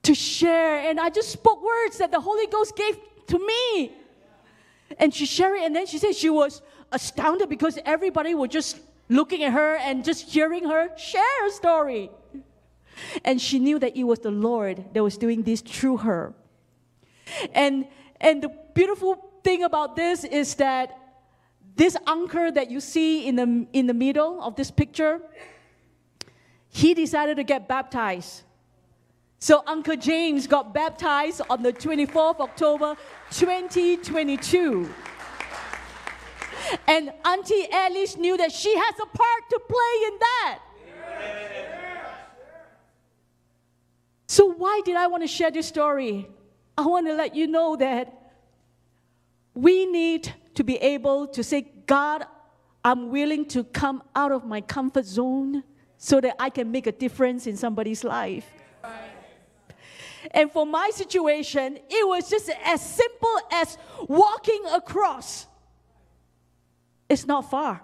to 0.03 0.14
share. 0.14 0.88
And 0.88 1.01
I 1.01 1.11
just 1.11 1.31
spoke 1.31 1.62
words 1.62 1.99
that 1.99 2.11
the 2.11 2.20
Holy 2.20 2.47
Ghost 2.47 2.77
gave 2.77 2.97
to 3.27 3.38
me. 3.38 3.92
And 4.99 5.12
she 5.12 5.27
shared 5.27 5.59
it, 5.59 5.64
and 5.64 5.75
then 5.75 5.87
she 5.87 5.99
said 5.99 6.14
she 6.14 6.31
was 6.31 6.62
astounded 6.92 7.49
because 7.49 7.79
everybody 7.85 8.35
was 8.35 8.51
just 8.51 8.79
looking 9.09 9.42
at 9.42 9.53
her 9.53 9.77
and 9.77 10.05
just 10.05 10.31
hearing 10.31 10.64
her 10.64 10.97
share 10.97 11.47
a 11.47 11.51
story. 11.51 12.11
And 13.24 13.40
she 13.40 13.59
knew 13.59 13.78
that 13.78 13.96
it 13.96 14.04
was 14.04 14.20
the 14.20 14.30
Lord 14.30 14.85
that 14.92 15.02
was 15.02 15.16
doing 15.16 15.42
this 15.42 15.61
through 15.61 15.98
her. 15.98 16.35
And, 17.52 17.87
and 18.20 18.42
the 18.42 18.50
beautiful 18.74 19.33
thing 19.42 19.62
about 19.64 19.96
this 19.96 20.24
is 20.24 20.54
that 20.57 20.98
this 21.76 21.96
uncle 22.07 22.52
that 22.52 22.70
you 22.70 22.80
see 22.80 23.26
in 23.26 23.37
the, 23.37 23.66
in 23.72 23.87
the 23.87 23.94
middle 23.94 24.42
of 24.42 24.57
this 24.57 24.70
picture, 24.70 25.20
he 26.68 26.94
decided 26.94 27.37
to 27.37 27.44
get 27.44 27.68
baptized. 27.68 28.42
So 29.38 29.62
Uncle 29.66 29.96
James 29.96 30.46
got 30.46 30.72
baptized 30.72 31.42
on 31.50 31.62
the 31.62 31.72
24th 31.72 32.40
October 32.40 32.96
2022. 33.30 34.88
And 36.87 37.12
Auntie 37.24 37.68
Alice 37.70 38.16
knew 38.16 38.37
that 38.37 38.52
she 38.52 38.74
has 38.74 38.94
a 38.94 39.07
part 39.07 39.42
to 39.50 39.61
play 39.68 40.07
in 40.07 40.18
that. 40.18 40.61
So, 44.35 44.47
why 44.47 44.81
did 44.85 44.97
I 44.97 45.07
want 45.07 45.23
to 45.23 45.29
share 45.29 45.53
this 45.53 45.68
story? 45.68 46.27
I 46.77 46.85
want 46.85 47.07
to 47.07 47.14
let 47.14 47.37
you 47.37 47.47
know 47.47 47.77
that 47.77 48.33
we 49.55 49.87
need 49.87 50.35
to 50.57 50.64
be 50.64 50.77
able 50.79 51.29
to 51.29 51.44
say, 51.44 51.70
God, 51.87 52.27
I'm 52.85 53.11
willing 53.11 53.47
to 53.51 53.62
come 53.62 54.03
out 54.12 54.33
of 54.33 54.44
my 54.44 54.61
comfort 54.61 55.05
zone 55.05 55.62
so 55.99 56.20
that 56.20 56.35
I 56.40 56.51
can 56.51 56.73
make 56.73 56.88
a 56.88 56.90
difference 56.90 57.47
in 57.47 57.57
somebody's 57.57 58.03
life. 58.03 58.44
And 60.33 60.51
for 60.51 60.66
my 60.66 60.90
situation, 60.92 61.79
it 61.88 62.09
was 62.09 62.29
just 62.29 62.51
as 62.64 62.85
simple 62.85 63.38
as 63.53 63.79
walking 64.09 64.64
across. 64.73 65.47
It's 67.09 67.25
not 67.25 67.49
far. 67.49 67.83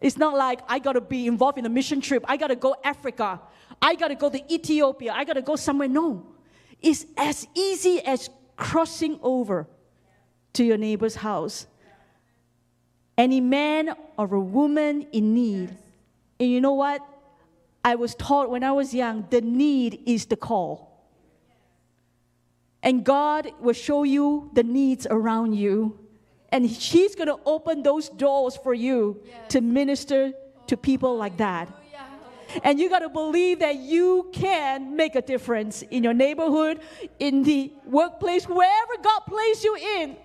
It's 0.00 0.16
not 0.16 0.34
like 0.36 0.62
I 0.66 0.80
got 0.80 0.94
to 0.94 1.00
be 1.00 1.28
involved 1.28 1.58
in 1.58 1.66
a 1.66 1.68
mission 1.68 2.00
trip. 2.00 2.24
I 2.26 2.36
got 2.36 2.48
to 2.48 2.56
go 2.56 2.74
Africa. 2.82 3.40
I 3.82 3.94
got 3.94 4.08
to 4.08 4.14
go 4.14 4.28
to 4.30 4.52
Ethiopia. 4.52 5.12
I 5.12 5.24
got 5.24 5.34
to 5.34 5.42
go 5.42 5.56
somewhere. 5.56 5.88
No. 5.88 6.26
It's 6.80 7.06
as 7.16 7.46
easy 7.54 8.00
as 8.04 8.30
crossing 8.56 9.18
over 9.22 9.66
to 10.54 10.64
your 10.64 10.76
neighbor's 10.76 11.16
house. 11.16 11.66
Any 13.16 13.40
man 13.40 13.94
or 14.16 14.34
a 14.34 14.40
woman 14.40 15.02
in 15.12 15.34
need. 15.34 15.76
And 16.38 16.50
you 16.50 16.60
know 16.60 16.74
what? 16.74 17.06
I 17.84 17.94
was 17.94 18.14
taught 18.14 18.50
when 18.50 18.62
I 18.62 18.72
was 18.72 18.92
young 18.92 19.26
the 19.30 19.40
need 19.40 20.02
is 20.06 20.26
the 20.26 20.36
call. 20.36 20.90
And 22.82 23.04
God 23.04 23.52
will 23.60 23.74
show 23.74 24.04
you 24.04 24.50
the 24.54 24.62
needs 24.62 25.06
around 25.10 25.54
you. 25.54 25.98
And 26.50 26.66
He's 26.66 27.14
going 27.14 27.28
to 27.28 27.38
open 27.44 27.82
those 27.82 28.08
doors 28.08 28.56
for 28.56 28.74
you 28.74 29.20
yes. 29.26 29.36
to 29.50 29.60
minister 29.60 30.32
to 30.66 30.76
people 30.76 31.16
like 31.16 31.36
that. 31.36 31.68
And 32.62 32.78
you 32.78 32.88
got 32.88 33.00
to 33.00 33.08
believe 33.08 33.60
that 33.60 33.76
you 33.76 34.30
can 34.32 34.96
make 34.96 35.14
a 35.14 35.22
difference 35.22 35.82
in 35.82 36.04
your 36.04 36.14
neighborhood, 36.14 36.80
in 37.18 37.42
the 37.42 37.72
workplace, 37.86 38.48
wherever 38.48 38.92
God 39.02 39.20
placed 39.26 39.64
you 39.64 39.76
in. 39.76 40.16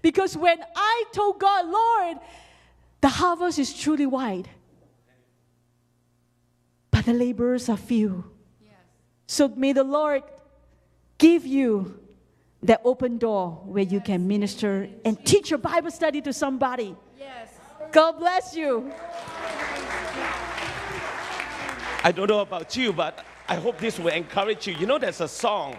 Because 0.00 0.36
when 0.36 0.58
I 0.74 1.04
told 1.12 1.38
God, 1.38 1.66
Lord, 1.66 2.18
the 3.00 3.08
harvest 3.08 3.58
is 3.58 3.74
truly 3.74 4.06
wide, 4.06 4.48
but 6.90 7.04
the 7.04 7.12
laborers 7.12 7.68
are 7.68 7.76
few. 7.76 8.24
Yes. 8.62 8.74
So 9.26 9.48
may 9.48 9.72
the 9.72 9.84
Lord 9.84 10.22
give 11.18 11.44
you 11.44 11.98
that 12.62 12.80
open 12.84 13.18
door 13.18 13.60
where 13.64 13.82
you 13.82 14.00
can 14.00 14.28
minister 14.28 14.88
and 15.04 15.24
teach 15.26 15.50
your 15.50 15.58
Bible 15.58 15.90
study 15.90 16.20
to 16.20 16.32
somebody. 16.32 16.94
Yes. 17.18 17.48
God 17.90 18.12
bless 18.12 18.54
you. 18.54 18.92
I 22.04 22.10
don't 22.10 22.28
know 22.28 22.40
about 22.40 22.76
you, 22.76 22.92
but 22.92 23.24
I 23.48 23.54
hope 23.54 23.78
this 23.78 23.98
will 23.98 24.08
encourage 24.08 24.66
you. 24.66 24.74
You 24.74 24.86
know, 24.86 24.98
there's 24.98 25.20
a 25.20 25.28
song 25.28 25.76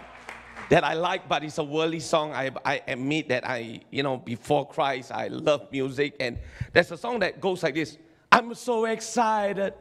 that 0.70 0.82
I 0.82 0.94
like, 0.94 1.28
but 1.28 1.44
it's 1.44 1.58
a 1.58 1.64
worldly 1.64 2.00
song. 2.00 2.32
I, 2.32 2.50
I 2.64 2.80
admit 2.88 3.28
that 3.28 3.46
I, 3.46 3.80
you 3.90 4.02
know, 4.02 4.16
before 4.16 4.66
Christ, 4.66 5.12
I 5.12 5.28
love 5.28 5.70
music. 5.70 6.16
And 6.20 6.38
there's 6.72 6.90
a 6.90 6.96
song 6.96 7.18
that 7.20 7.40
goes 7.40 7.62
like 7.62 7.74
this 7.74 7.98
I'm 8.32 8.54
so 8.54 8.86
excited, 8.86 9.74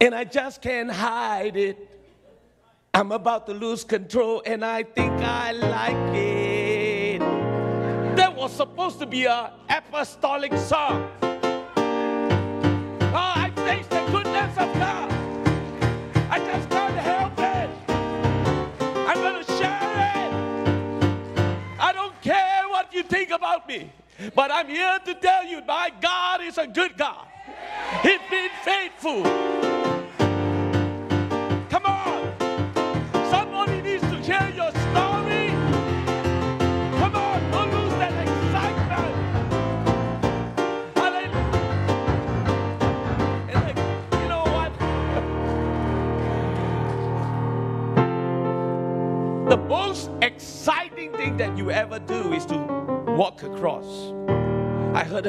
and 0.00 0.14
I 0.14 0.24
just 0.24 0.60
can't 0.60 0.90
hide 0.90 1.56
it. 1.56 1.88
I'm 2.92 3.12
about 3.12 3.46
to 3.46 3.54
lose 3.54 3.84
control, 3.84 4.42
and 4.44 4.64
I 4.64 4.82
think 4.82 5.12
I 5.22 5.52
like 5.52 6.14
it. 6.14 7.20
That 8.16 8.36
was 8.36 8.52
supposed 8.52 8.98
to 8.98 9.06
be 9.06 9.26
an 9.26 9.50
apostolic 9.68 10.52
song. 10.56 11.10
Oh, 13.12 13.32
I'm 13.36 13.49
I'm 24.70 24.76
here 24.76 24.98
to 25.04 25.14
tell 25.14 25.44
you 25.44 25.62
my 25.66 25.90
God 26.00 26.42
is 26.42 26.56
a 26.56 26.64
good 26.64 26.96
God. 26.96 27.26
He's 28.02 28.20
been 28.30 28.50
faithful. 28.62 29.49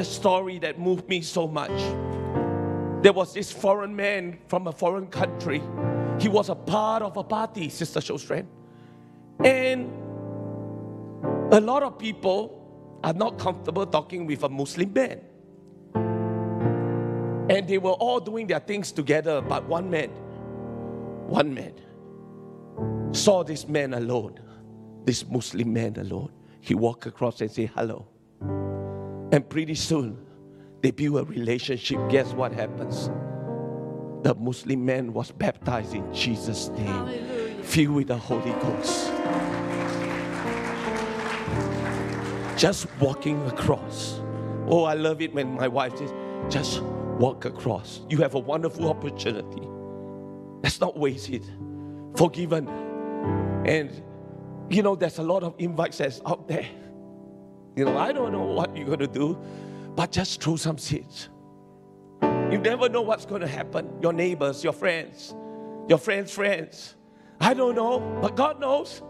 I 0.02 0.04
a 0.04 0.06
story 0.08 0.58
that 0.58 0.80
moved 0.80 1.08
me 1.08 1.20
so 1.20 1.46
much. 1.46 1.70
There 3.04 3.12
was 3.12 3.32
this 3.32 3.52
foreign 3.52 3.94
man 3.94 4.36
from 4.48 4.66
a 4.66 4.72
foreign 4.72 5.06
country. 5.06 5.62
He 6.18 6.28
was 6.28 6.48
a 6.48 6.56
part 6.56 7.04
of 7.04 7.16
a 7.16 7.22
party, 7.22 7.68
Sister 7.68 8.00
Shostran. 8.00 8.46
And 9.44 9.92
a 11.54 11.60
lot 11.60 11.84
of 11.84 12.00
people 12.00 12.98
are 13.04 13.12
not 13.12 13.38
comfortable 13.38 13.86
talking 13.86 14.26
with 14.26 14.42
a 14.42 14.48
Muslim 14.48 14.92
man. 14.92 15.20
And 17.48 17.68
they 17.68 17.78
were 17.78 17.92
all 17.92 18.18
doing 18.18 18.48
their 18.48 18.58
things 18.58 18.90
together, 18.90 19.40
but 19.40 19.68
one 19.68 19.88
man, 19.88 20.08
one 21.28 21.54
man, 21.54 21.74
saw 23.12 23.44
this 23.44 23.68
man 23.68 23.94
alone, 23.94 24.40
this 25.04 25.24
Muslim 25.28 25.72
man 25.72 25.96
alone. 25.96 26.32
He 26.60 26.74
walked 26.74 27.06
across 27.06 27.40
and 27.40 27.48
said 27.48 27.70
hello. 27.76 28.08
And 29.32 29.48
pretty 29.48 29.74
soon, 29.74 30.18
they 30.82 30.90
build 30.90 31.18
a 31.18 31.24
relationship. 31.24 31.98
Guess 32.10 32.34
what 32.34 32.52
happens? 32.52 33.10
The 34.24 34.34
Muslim 34.34 34.84
man 34.84 35.12
was 35.14 35.32
baptized 35.32 35.94
in 35.94 36.12
Jesus' 36.12 36.68
name, 36.68 36.86
Hallelujah. 36.86 37.62
filled 37.64 37.94
with 37.94 38.08
the 38.08 38.16
Holy 38.16 38.52
Ghost. 38.60 39.10
Just 42.60 42.86
walking 43.00 43.44
across. 43.46 44.20
Oh, 44.68 44.84
I 44.84 44.94
love 44.94 45.20
it 45.22 45.32
when 45.34 45.54
my 45.54 45.66
wife 45.66 45.96
says, 45.96 46.12
just 46.48 46.82
walk 46.82 47.46
across. 47.46 48.02
You 48.10 48.18
have 48.18 48.34
a 48.34 48.38
wonderful 48.38 48.88
opportunity. 48.88 49.66
Let's 50.62 50.78
not 50.80 50.96
waste 50.98 51.30
it. 51.30 51.42
Forgiven. 52.16 52.68
And, 53.66 53.90
you 54.68 54.82
know, 54.82 54.94
there's 54.94 55.18
a 55.18 55.22
lot 55.22 55.42
of 55.42 55.54
invites 55.58 55.98
that's 55.98 56.20
out 56.26 56.46
there. 56.46 56.66
You 57.74 57.86
know, 57.86 57.96
I 57.96 58.12
don't 58.12 58.32
know 58.32 58.42
what 58.42 58.76
you're 58.76 58.86
going 58.86 58.98
to 58.98 59.06
do, 59.06 59.38
but 59.94 60.12
just 60.12 60.42
throw 60.42 60.56
some 60.56 60.78
seeds. 60.78 61.30
You 62.22 62.58
never 62.58 62.88
know 62.88 63.00
what's 63.00 63.24
going 63.24 63.40
to 63.40 63.46
happen. 63.46 63.90
Your 64.02 64.12
neighbors, 64.12 64.62
your 64.62 64.74
friends, 64.74 65.34
your 65.88 65.98
friends' 65.98 66.32
friends. 66.32 66.96
I 67.40 67.54
don't 67.54 67.74
know, 67.74 67.98
but 68.20 68.36
God 68.36 68.60
knows. 68.60 69.02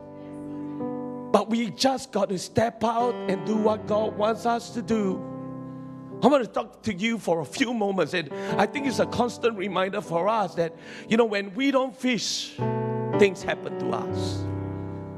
But 1.33 1.51
we 1.51 1.71
just 1.71 2.13
got 2.13 2.29
to 2.29 2.39
step 2.39 2.85
out 2.85 3.15
and 3.29 3.45
do 3.45 3.57
what 3.57 3.87
God 3.87 4.17
wants 4.17 4.47
us 4.47 4.71
to 4.75 4.83
do. 4.83 5.17
I 6.23 6.29
want 6.29 6.45
to 6.45 6.49
talk 6.49 6.85
to 6.85 6.95
you 6.95 7.19
for 7.19 7.41
a 7.41 7.45
few 7.45 7.75
moments, 7.75 8.15
and 8.15 8.33
I 8.57 8.67
think 8.67 8.87
it's 8.87 9.01
a 9.01 9.07
constant 9.07 9.59
reminder 9.59 10.01
for 10.01 10.29
us 10.29 10.55
that, 10.55 10.77
you 11.09 11.17
know, 11.17 11.25
when 11.25 11.53
we 11.55 11.73
don't 11.73 11.97
fish, 11.97 12.53
things 13.19 13.43
happen 13.43 13.77
to 13.81 13.91
us. 13.91 14.45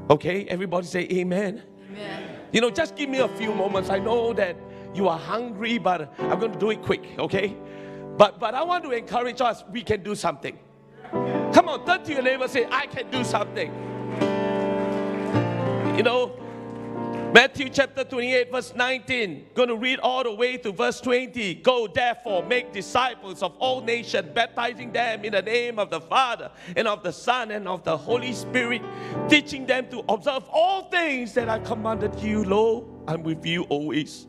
Okay, 0.09 0.47
everybody 0.47 0.87
say 0.87 1.07
amen. 1.11 1.63
Amen. 1.91 2.34
You 2.55 2.61
know, 2.61 2.71
just 2.71 2.95
give 2.95 3.11
me 3.11 3.19
a 3.19 3.27
few 3.27 3.53
moments. 3.53 3.90
I 3.90 3.99
know 3.99 4.33
that 4.35 4.57
you 4.95 5.09
are 5.09 5.19
hungry, 5.19 5.77
but 5.77 6.14
I'm 6.21 6.38
going 6.38 6.53
to 6.53 6.59
do 6.59 6.71
it 6.71 6.83
quick, 6.83 7.05
okay? 7.19 7.57
But 8.17 8.38
but 8.38 8.55
I 8.55 8.62
want 8.62 8.85
to 8.85 8.93
encourage 8.93 9.40
us, 9.40 9.64
we 9.73 9.83
can 9.83 10.05
do 10.05 10.14
something. 10.14 10.57
Come 11.11 11.69
on, 11.69 11.85
turn 11.85 12.05
to 12.05 12.12
your 12.12 12.23
neighbor, 12.23 12.47
say, 12.47 12.69
I 12.71 12.87
can 12.87 13.11
do 13.11 13.25
something. 13.25 13.73
You 15.97 16.05
know, 16.05 16.37
Matthew 17.35 17.68
chapter 17.68 18.05
28, 18.05 18.53
verse 18.53 18.73
19. 18.77 19.47
Going 19.55 19.68
to 19.68 19.75
read 19.75 19.99
all 19.99 20.23
the 20.23 20.33
way 20.33 20.57
to 20.59 20.70
verse 20.70 21.01
20. 21.01 21.55
Go 21.57 21.88
therefore, 21.88 22.44
make 22.44 22.73
disciples 22.73 23.42
of 23.42 23.57
all 23.59 23.81
nations, 23.81 24.29
baptizing 24.33 24.92
them 24.92 25.25
in 25.25 25.33
the 25.33 25.42
name 25.42 25.81
of 25.81 25.90
the 25.90 26.01
Father 26.01 26.53
and 26.77 26.87
of 26.87 27.03
the 27.03 27.12
Son 27.12 27.51
and 27.51 27.66
of 27.66 27.83
the 27.83 27.97
Holy 27.97 28.33
Spirit, 28.33 28.83
teaching 29.29 29.66
them 29.66 29.88
to 29.90 30.05
observe 30.09 30.44
all 30.49 30.83
things 30.83 31.35
that 31.35 31.49
I 31.49 31.59
commanded 31.59 32.14
you. 32.20 32.44
Lo, 32.44 32.88
I'm 33.09 33.25
with 33.25 33.44
you 33.44 33.64
always, 33.64 34.29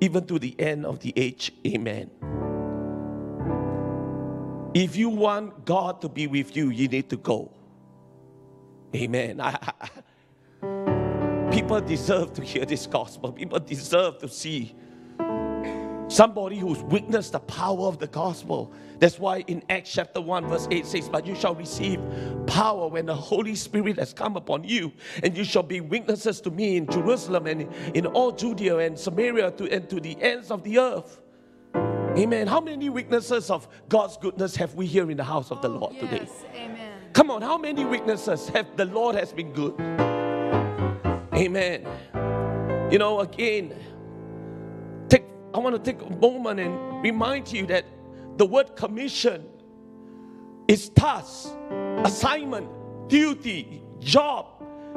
even 0.00 0.26
to 0.28 0.38
the 0.38 0.58
end 0.58 0.86
of 0.86 1.00
the 1.00 1.12
age. 1.16 1.52
Amen. 1.66 2.10
If 4.72 4.96
you 4.96 5.10
want 5.10 5.66
God 5.66 6.00
to 6.00 6.08
be 6.08 6.26
with 6.26 6.56
you, 6.56 6.70
you 6.70 6.88
need 6.88 7.10
to 7.10 7.18
go. 7.18 7.52
Amen. 8.96 9.38
People 11.50 11.80
deserve 11.80 12.34
to 12.34 12.42
hear 12.42 12.64
this 12.64 12.86
gospel. 12.86 13.32
People 13.32 13.58
deserve 13.58 14.18
to 14.18 14.28
see 14.28 14.74
somebody 16.08 16.58
who's 16.58 16.82
witnessed 16.84 17.32
the 17.32 17.40
power 17.40 17.86
of 17.86 17.98
the 17.98 18.06
gospel. 18.06 18.72
That's 18.98 19.18
why 19.18 19.44
in 19.46 19.62
Acts 19.70 19.92
chapter 19.92 20.20
1, 20.20 20.46
verse 20.46 20.68
8 20.70 20.84
says, 20.84 21.08
But 21.08 21.26
you 21.26 21.34
shall 21.34 21.54
receive 21.54 22.00
power 22.46 22.88
when 22.88 23.06
the 23.06 23.14
Holy 23.14 23.54
Spirit 23.54 23.98
has 23.98 24.12
come 24.12 24.36
upon 24.36 24.64
you, 24.64 24.92
and 25.22 25.36
you 25.36 25.44
shall 25.44 25.62
be 25.62 25.80
witnesses 25.80 26.40
to 26.42 26.50
me 26.50 26.76
in 26.76 26.86
Jerusalem 26.86 27.46
and 27.46 27.72
in 27.94 28.06
all 28.06 28.32
Judea 28.32 28.78
and 28.78 28.98
Samaria 28.98 29.52
to, 29.52 29.72
and 29.72 29.88
to 29.88 30.00
the 30.00 30.20
ends 30.20 30.50
of 30.50 30.62
the 30.64 30.78
earth. 30.78 31.20
Amen. 31.74 32.46
How 32.46 32.60
many 32.60 32.88
witnesses 32.88 33.50
of 33.50 33.68
God's 33.88 34.16
goodness 34.16 34.56
have 34.56 34.74
we 34.74 34.86
here 34.86 35.10
in 35.10 35.16
the 35.16 35.24
house 35.24 35.50
of 35.50 35.62
the 35.62 35.68
oh, 35.68 35.78
Lord 35.78 35.94
today? 35.98 36.22
Yes. 36.22 36.44
Amen. 36.54 36.92
Come 37.12 37.30
on, 37.30 37.42
how 37.42 37.56
many 37.56 37.84
witnesses 37.84 38.48
have 38.48 38.76
the 38.76 38.86
Lord 38.86 39.14
has 39.14 39.32
been 39.32 39.52
good? 39.52 39.74
Amen. 41.38 41.86
You 42.90 42.98
know, 42.98 43.20
again, 43.20 43.72
take 45.08 45.24
I 45.54 45.58
want 45.58 45.76
to 45.76 45.92
take 45.92 46.02
a 46.02 46.10
moment 46.16 46.58
and 46.58 47.02
remind 47.02 47.52
you 47.52 47.64
that 47.66 47.84
the 48.38 48.44
word 48.44 48.74
commission 48.74 49.46
is 50.66 50.88
task, 50.88 51.50
assignment, 52.04 52.68
duty, 53.08 53.82
job, 54.00 54.46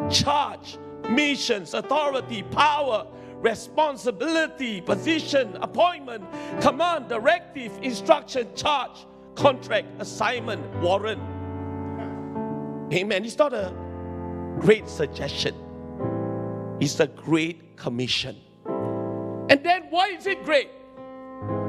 charge, 0.10 0.80
missions, 1.10 1.75
authority, 1.75 2.41
power, 2.43 3.06
responsibility, 3.36 4.82
position, 4.82 5.56
appointment, 5.62 6.23
command, 6.60 7.08
directive, 7.08 7.71
instruction, 7.84 8.47
charge, 8.56 9.06
contract, 9.36 9.88
assignment, 9.99 10.62
warrant. 10.82 11.21
Amen. 12.93 13.25
It's 13.25 13.38
not 13.38 13.54
a 13.54 13.73
great 14.60 14.89
suggestion, 14.89 15.56
it's 16.81 16.99
a 16.99 17.07
great 17.07 17.77
commission. 17.77 18.35
And 18.65 19.63
then 19.63 19.83
why 19.91 20.07
is 20.07 20.25
it 20.25 20.43
great? 20.43 20.69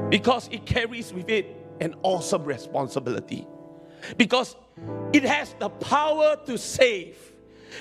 Because 0.09 0.49
it 0.49 0.65
carries 0.65 1.13
with 1.13 1.29
it 1.29 1.55
an 1.81 1.95
awesome 2.03 2.45
responsibility. 2.45 3.47
Because 4.17 4.57
it 5.13 5.23
has 5.25 5.55
the 5.59 5.69
power 5.69 6.37
to 6.47 6.57
save. 6.57 7.19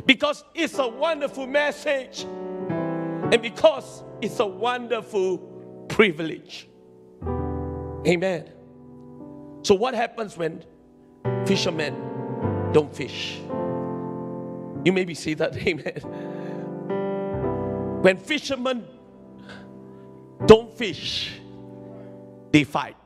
Because 0.05 0.43
it's 0.53 0.77
a 0.77 0.87
wonderful 0.87 1.47
message. 1.47 2.23
And 2.23 3.41
because 3.41 4.03
it's 4.21 4.39
a 4.39 4.45
wonderful 4.45 5.37
privilege. 5.87 6.67
Amen. 8.05 8.51
So, 9.63 9.75
what 9.75 9.93
happens 9.93 10.37
when 10.37 10.65
fishermen 11.45 12.71
don't 12.73 12.93
fish? 12.93 13.39
You 14.83 14.91
may 14.91 15.05
be 15.05 15.13
seated. 15.13 15.55
Amen. 15.67 16.40
When 18.01 18.17
fishermen 18.17 18.83
don't 20.47 20.73
fish, 20.75 21.39
they 22.51 22.63
fight. 22.63 22.97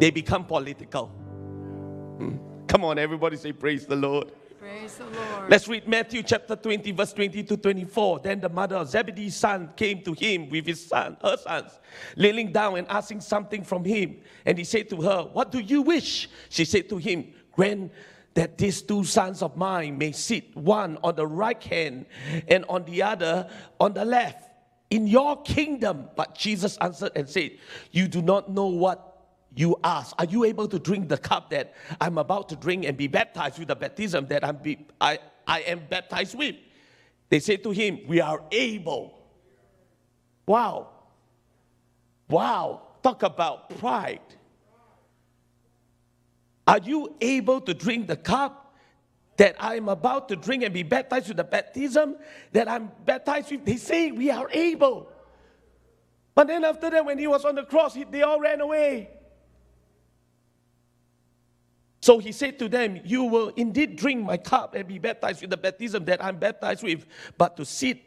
They 0.00 0.10
become 0.10 0.44
political. 0.46 1.06
Hmm. 1.06 2.38
Come 2.66 2.84
on, 2.84 2.98
everybody 2.98 3.36
say, 3.36 3.52
Praise 3.52 3.86
the 3.86 3.94
Lord. 3.94 4.32
Praise 4.58 4.96
the 4.96 5.04
Lord. 5.04 5.48
Let's 5.48 5.68
read 5.68 5.86
Matthew 5.86 6.24
chapter 6.24 6.56
20, 6.56 6.90
verse 6.90 7.12
20 7.12 7.44
to 7.44 7.56
24. 7.56 8.18
Then 8.18 8.40
the 8.40 8.48
mother 8.48 8.74
of 8.74 8.88
Zebedee's 8.88 9.36
son 9.36 9.70
came 9.76 10.02
to 10.02 10.12
him 10.12 10.48
with 10.48 10.66
his 10.66 10.84
son, 10.84 11.16
her 11.22 11.36
sons, 11.36 11.78
kneeling 12.16 12.50
down 12.50 12.78
and 12.78 12.88
asking 12.88 13.20
something 13.20 13.62
from 13.62 13.84
him. 13.84 14.16
And 14.44 14.58
he 14.58 14.64
said 14.64 14.88
to 14.90 15.00
her, 15.02 15.22
What 15.32 15.52
do 15.52 15.60
you 15.60 15.82
wish? 15.82 16.28
She 16.48 16.64
said 16.64 16.88
to 16.88 16.96
him, 16.96 17.32
Grant 17.52 17.92
that 18.34 18.58
these 18.58 18.82
two 18.82 19.04
sons 19.04 19.42
of 19.42 19.56
mine 19.56 19.98
may 19.98 20.12
sit 20.12 20.56
one 20.56 20.98
on 21.02 21.14
the 21.16 21.26
right 21.26 21.62
hand 21.62 22.06
and 22.48 22.64
on 22.68 22.84
the 22.84 23.02
other 23.02 23.48
on 23.78 23.92
the 23.92 24.04
left 24.04 24.48
in 24.90 25.06
your 25.06 25.42
kingdom. 25.42 26.08
But 26.16 26.34
Jesus 26.34 26.76
answered 26.78 27.12
and 27.14 27.28
said, 27.28 27.52
You 27.90 28.08
do 28.08 28.22
not 28.22 28.50
know 28.50 28.66
what 28.66 29.12
you 29.54 29.76
ask, 29.84 30.14
Are 30.18 30.24
you 30.24 30.44
able 30.44 30.66
to 30.68 30.78
drink 30.78 31.08
the 31.08 31.18
cup 31.18 31.50
that 31.50 31.74
I'm 32.00 32.18
about 32.18 32.48
to 32.50 32.56
drink 32.56 32.86
and 32.86 32.96
be 32.96 33.06
baptized 33.06 33.58
with 33.58 33.68
the 33.68 33.76
baptism 33.76 34.26
that 34.28 34.44
I'm 34.44 34.56
be, 34.56 34.86
I, 35.00 35.18
I 35.46 35.60
am 35.60 35.82
baptized 35.90 36.36
with. 36.36 36.56
They 37.28 37.40
said 37.40 37.62
to 37.64 37.70
him, 37.70 38.00
We 38.06 38.20
are 38.20 38.42
able. 38.50 39.18
Wow. 40.46 40.88
Wow. 42.28 42.82
Talk 43.02 43.22
about 43.22 43.78
pride. 43.78 44.20
Are 46.66 46.78
you 46.78 47.16
able 47.20 47.60
to 47.62 47.74
drink 47.74 48.06
the 48.06 48.16
cup 48.16 48.76
that 49.36 49.56
I 49.58 49.76
am 49.76 49.88
about 49.88 50.28
to 50.28 50.36
drink 50.36 50.62
and 50.62 50.72
be 50.72 50.82
baptized 50.82 51.28
with 51.28 51.36
the 51.36 51.44
baptism 51.44 52.16
that 52.52 52.68
I'm 52.68 52.90
baptized 53.04 53.50
with? 53.50 53.64
They 53.64 53.76
say 53.76 54.12
we 54.12 54.30
are 54.30 54.48
able. 54.52 55.10
But 56.34 56.46
then 56.46 56.64
after 56.64 56.88
that, 56.90 57.04
when 57.04 57.18
he 57.18 57.26
was 57.26 57.44
on 57.44 57.54
the 57.54 57.64
cross, 57.64 57.94
he, 57.94 58.04
they 58.04 58.22
all 58.22 58.40
ran 58.40 58.60
away. 58.60 59.10
So 62.00 62.18
he 62.18 62.32
said 62.32 62.58
to 62.58 62.68
them, 62.68 63.00
You 63.04 63.24
will 63.24 63.48
indeed 63.56 63.96
drink 63.96 64.24
my 64.24 64.36
cup 64.36 64.74
and 64.74 64.88
be 64.88 64.98
baptized 64.98 65.40
with 65.40 65.50
the 65.50 65.56
baptism 65.56 66.04
that 66.06 66.22
I'm 66.22 66.36
baptized 66.36 66.82
with, 66.82 67.06
but 67.38 67.56
to 67.58 67.64
sit 67.64 68.02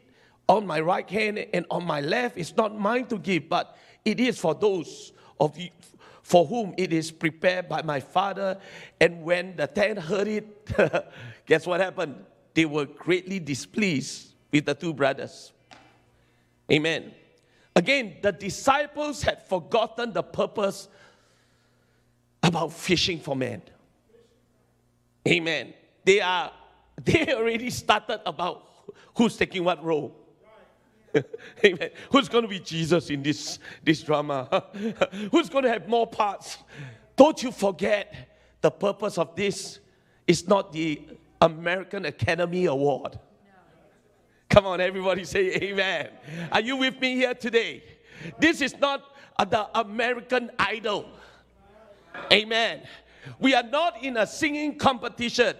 on 0.48 0.66
my 0.66 0.80
right 0.80 1.08
hand 1.08 1.38
and 1.52 1.66
on 1.70 1.84
my 1.84 2.00
left 2.00 2.36
is 2.36 2.56
not 2.56 2.78
mine 2.78 3.06
to 3.06 3.18
give, 3.18 3.48
but 3.48 3.76
it 4.04 4.20
is 4.20 4.38
for 4.38 4.54
those 4.54 5.12
of 5.40 5.56
you 5.58 5.70
for 6.26 6.44
whom 6.44 6.74
it 6.76 6.92
is 6.92 7.12
prepared 7.12 7.68
by 7.68 7.82
my 7.82 8.00
Father. 8.00 8.58
And 9.00 9.22
when 9.22 9.54
the 9.54 9.68
ten 9.68 9.96
heard 9.96 10.26
it, 10.26 10.66
guess 11.46 11.64
what 11.68 11.78
happened? 11.78 12.16
They 12.52 12.64
were 12.64 12.84
greatly 12.84 13.38
displeased 13.38 14.34
with 14.50 14.64
the 14.64 14.74
two 14.74 14.92
brothers. 14.92 15.52
Amen. 16.68 17.14
Again, 17.76 18.16
the 18.22 18.32
disciples 18.32 19.22
had 19.22 19.46
forgotten 19.46 20.12
the 20.12 20.24
purpose 20.24 20.88
about 22.42 22.72
fishing 22.72 23.20
for 23.20 23.36
men. 23.36 23.62
Amen. 25.28 25.74
They 26.04 26.20
are 26.20 26.50
they 27.04 27.32
already 27.34 27.70
started 27.70 28.20
about 28.26 28.66
who's 29.14 29.36
taking 29.36 29.62
what 29.62 29.84
role. 29.84 30.25
Amen. 31.64 31.90
Who's 32.10 32.28
going 32.28 32.42
to 32.42 32.48
be 32.48 32.58
Jesus 32.58 33.10
in 33.10 33.22
this, 33.22 33.58
this 33.82 34.02
drama? 34.02 34.64
Who's 35.30 35.48
going 35.48 35.64
to 35.64 35.70
have 35.70 35.88
more 35.88 36.06
parts? 36.06 36.58
Don't 37.16 37.42
you 37.42 37.50
forget 37.50 38.14
the 38.60 38.70
purpose 38.70 39.18
of 39.18 39.34
this 39.36 39.80
is 40.26 40.46
not 40.48 40.72
the 40.72 41.02
American 41.40 42.04
Academy 42.04 42.66
Award. 42.66 43.18
Come 44.48 44.66
on, 44.66 44.80
everybody 44.80 45.24
say 45.24 45.54
amen. 45.56 46.10
Are 46.52 46.60
you 46.60 46.76
with 46.76 47.00
me 47.00 47.16
here 47.16 47.34
today? 47.34 47.82
This 48.38 48.60
is 48.60 48.76
not 48.78 49.02
the 49.38 49.68
American 49.78 50.50
Idol. 50.58 51.08
Amen. 52.32 52.82
We 53.40 53.54
are 53.54 53.62
not 53.62 54.02
in 54.02 54.16
a 54.16 54.26
singing 54.26 54.78
competition. 54.78 55.56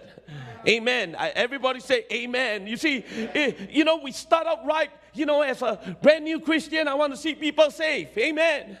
Amen. 0.67 1.15
Everybody 1.17 1.79
say 1.79 2.05
amen. 2.11 2.67
You 2.67 2.77
see, 2.77 3.03
eh, 3.33 3.53
you 3.69 3.83
know, 3.83 3.97
we 3.97 4.11
start 4.11 4.47
out 4.47 4.65
right, 4.65 4.89
you 5.17 5.25
know, 5.25 5.41
as 5.41 5.61
a 5.61 5.97
brand 6.01 6.25
new 6.25 6.39
Christian, 6.39 6.87
I 6.87 6.93
want 6.93 7.13
to 7.13 7.17
see 7.17 7.35
people 7.35 7.71
safe. 7.71 8.17
Amen. 8.17 8.77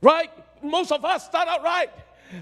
Right? 0.00 0.30
Most 0.62 0.92
of 0.92 1.04
us 1.04 1.24
start 1.24 1.48
out 1.48 1.62
right. 1.62 1.90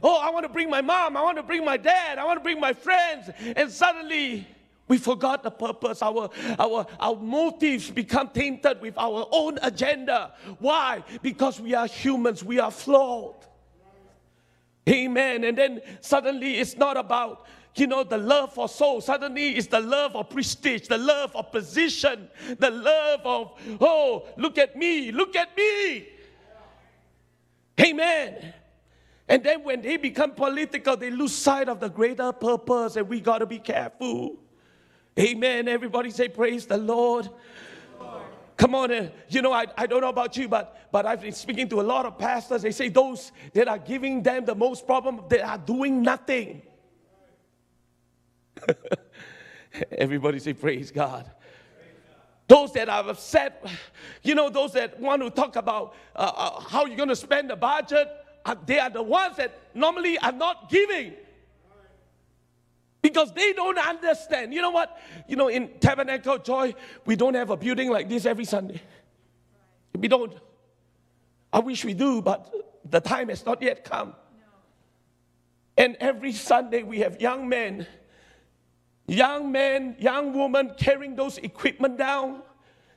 Oh, 0.02 0.18
I 0.20 0.30
want 0.30 0.44
to 0.44 0.52
bring 0.52 0.70
my 0.70 0.80
mom, 0.80 1.16
I 1.16 1.22
want 1.22 1.36
to 1.36 1.42
bring 1.42 1.64
my 1.64 1.76
dad, 1.76 2.18
I 2.18 2.24
want 2.24 2.38
to 2.38 2.42
bring 2.42 2.60
my 2.60 2.72
friends. 2.72 3.28
And 3.56 3.70
suddenly, 3.70 4.46
we 4.86 4.98
forgot 4.98 5.42
the 5.42 5.50
purpose. 5.50 6.02
Our, 6.02 6.30
our, 6.58 6.86
our 6.98 7.16
motives 7.16 7.90
become 7.90 8.28
tainted 8.28 8.80
with 8.80 8.98
our 8.98 9.26
own 9.30 9.58
agenda. 9.62 10.34
Why? 10.58 11.04
Because 11.22 11.60
we 11.60 11.74
are 11.74 11.86
humans, 11.86 12.44
we 12.44 12.58
are 12.58 12.70
flawed. 12.70 13.36
Amen. 14.88 15.44
And 15.44 15.56
then 15.56 15.80
suddenly 16.00 16.56
it's 16.56 16.76
not 16.76 16.96
about 16.96 17.46
you 17.76 17.86
know, 17.86 18.02
the 18.04 18.18
love 18.18 18.52
for 18.52 18.68
soul. 18.68 19.00
Suddenly 19.00 19.56
it's 19.56 19.68
the 19.68 19.80
love 19.80 20.16
of 20.16 20.30
prestige, 20.30 20.88
the 20.88 20.98
love 20.98 21.34
of 21.36 21.52
position, 21.52 22.28
the 22.58 22.70
love 22.70 23.20
of, 23.24 23.52
oh, 23.80 24.26
look 24.36 24.58
at 24.58 24.76
me, 24.76 25.12
look 25.12 25.36
at 25.36 25.56
me. 25.56 26.08
Amen. 27.80 28.54
And 29.28 29.44
then 29.44 29.62
when 29.62 29.80
they 29.80 29.96
become 29.96 30.32
political, 30.32 30.96
they 30.96 31.10
lose 31.10 31.32
sight 31.32 31.68
of 31.68 31.78
the 31.78 31.88
greater 31.88 32.32
purpose, 32.32 32.96
and 32.96 33.08
we 33.08 33.20
got 33.20 33.38
to 33.38 33.46
be 33.46 33.58
careful. 33.58 34.36
Amen. 35.18 35.68
Everybody 35.68 36.10
say, 36.10 36.28
Praise 36.28 36.66
the 36.66 36.76
Lord. 36.76 37.28
Come 38.56 38.74
on, 38.74 38.92
uh, 38.92 39.08
you 39.30 39.40
know, 39.40 39.54
I, 39.54 39.66
I 39.78 39.86
don't 39.86 40.02
know 40.02 40.10
about 40.10 40.36
you, 40.36 40.46
but, 40.46 40.90
but 40.92 41.06
I've 41.06 41.22
been 41.22 41.32
speaking 41.32 41.66
to 41.70 41.80
a 41.80 41.82
lot 41.82 42.04
of 42.04 42.18
pastors. 42.18 42.60
They 42.60 42.72
say 42.72 42.90
those 42.90 43.32
that 43.54 43.68
are 43.68 43.78
giving 43.78 44.22
them 44.22 44.44
the 44.44 44.54
most 44.54 44.84
problem, 44.84 45.22
they 45.30 45.40
are 45.40 45.56
doing 45.56 46.02
nothing. 46.02 46.60
Everybody 49.92 50.38
say, 50.38 50.52
Praise 50.52 50.90
God. 50.90 51.30
Those 52.48 52.72
that 52.72 52.88
are 52.88 53.08
upset, 53.08 53.64
you 54.24 54.34
know, 54.34 54.50
those 54.50 54.72
that 54.72 54.98
want 54.98 55.22
to 55.22 55.30
talk 55.30 55.54
about 55.54 55.94
uh, 56.16 56.32
uh, 56.34 56.60
how 56.60 56.84
you're 56.84 56.96
going 56.96 57.08
to 57.08 57.14
spend 57.14 57.48
the 57.48 57.54
budget, 57.54 58.08
uh, 58.44 58.56
they 58.66 58.80
are 58.80 58.90
the 58.90 59.02
ones 59.02 59.36
that 59.36 59.56
normally 59.72 60.18
are 60.18 60.32
not 60.32 60.68
giving. 60.68 61.12
Because 63.02 63.32
they 63.32 63.52
don't 63.52 63.78
understand. 63.78 64.52
You 64.52 64.62
know 64.62 64.72
what? 64.72 64.98
You 65.28 65.36
know, 65.36 65.46
in 65.46 65.68
Tabernacle 65.78 66.38
Joy, 66.38 66.74
we 67.06 67.14
don't 67.14 67.34
have 67.34 67.50
a 67.50 67.56
building 67.56 67.88
like 67.88 68.08
this 68.08 68.26
every 68.26 68.44
Sunday. 68.44 68.82
We 69.96 70.08
don't. 70.08 70.34
I 71.52 71.60
wish 71.60 71.84
we 71.84 71.94
do, 71.94 72.20
but 72.20 72.52
the 72.84 73.00
time 73.00 73.28
has 73.28 73.46
not 73.46 73.62
yet 73.62 73.84
come. 73.84 74.14
And 75.76 75.96
every 76.00 76.32
Sunday 76.32 76.82
we 76.82 76.98
have 76.98 77.20
young 77.20 77.48
men 77.48 77.86
young 79.10 79.50
men, 79.50 79.96
young 79.98 80.32
women 80.32 80.72
carrying 80.78 81.16
those 81.16 81.38
equipment 81.38 81.98
down, 81.98 82.42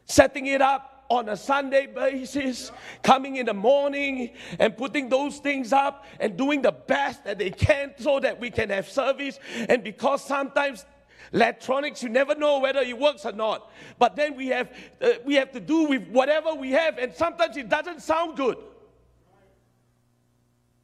setting 0.05 0.45
it 0.45 0.61
up 0.61 1.05
on 1.09 1.29
a 1.29 1.35
Sunday 1.35 1.87
basis, 1.87 2.71
coming 3.01 3.37
in 3.37 3.47
the 3.47 3.53
morning 3.53 4.31
and 4.59 4.77
putting 4.77 5.09
those 5.09 5.39
things 5.39 5.73
up 5.73 6.05
and 6.19 6.37
doing 6.37 6.61
the 6.61 6.71
best 6.71 7.23
that 7.23 7.39
they 7.39 7.49
can 7.49 7.93
so 7.97 8.19
that 8.19 8.39
we 8.39 8.49
can 8.49 8.69
have 8.69 8.87
service. 8.87 9.39
And 9.69 9.83
because 9.83 10.23
sometimes 10.23 10.85
electronics 11.33 12.03
you 12.03 12.09
never 12.09 12.35
know 12.35 12.59
whether 12.59 12.81
it 12.81 12.95
works 12.95 13.25
or 13.25 13.31
not 13.31 13.71
but 13.97 14.15
then 14.15 14.35
we 14.35 14.47
have 14.47 14.71
uh, 15.01 15.09
we 15.25 15.33
have 15.33 15.51
to 15.51 15.59
do 15.59 15.85
with 15.85 16.07
whatever 16.09 16.53
we 16.53 16.69
have 16.69 16.99
and 16.99 17.11
sometimes 17.11 17.57
it 17.57 17.67
doesn't 17.69 18.03
sound 18.03 18.37
good 18.37 18.55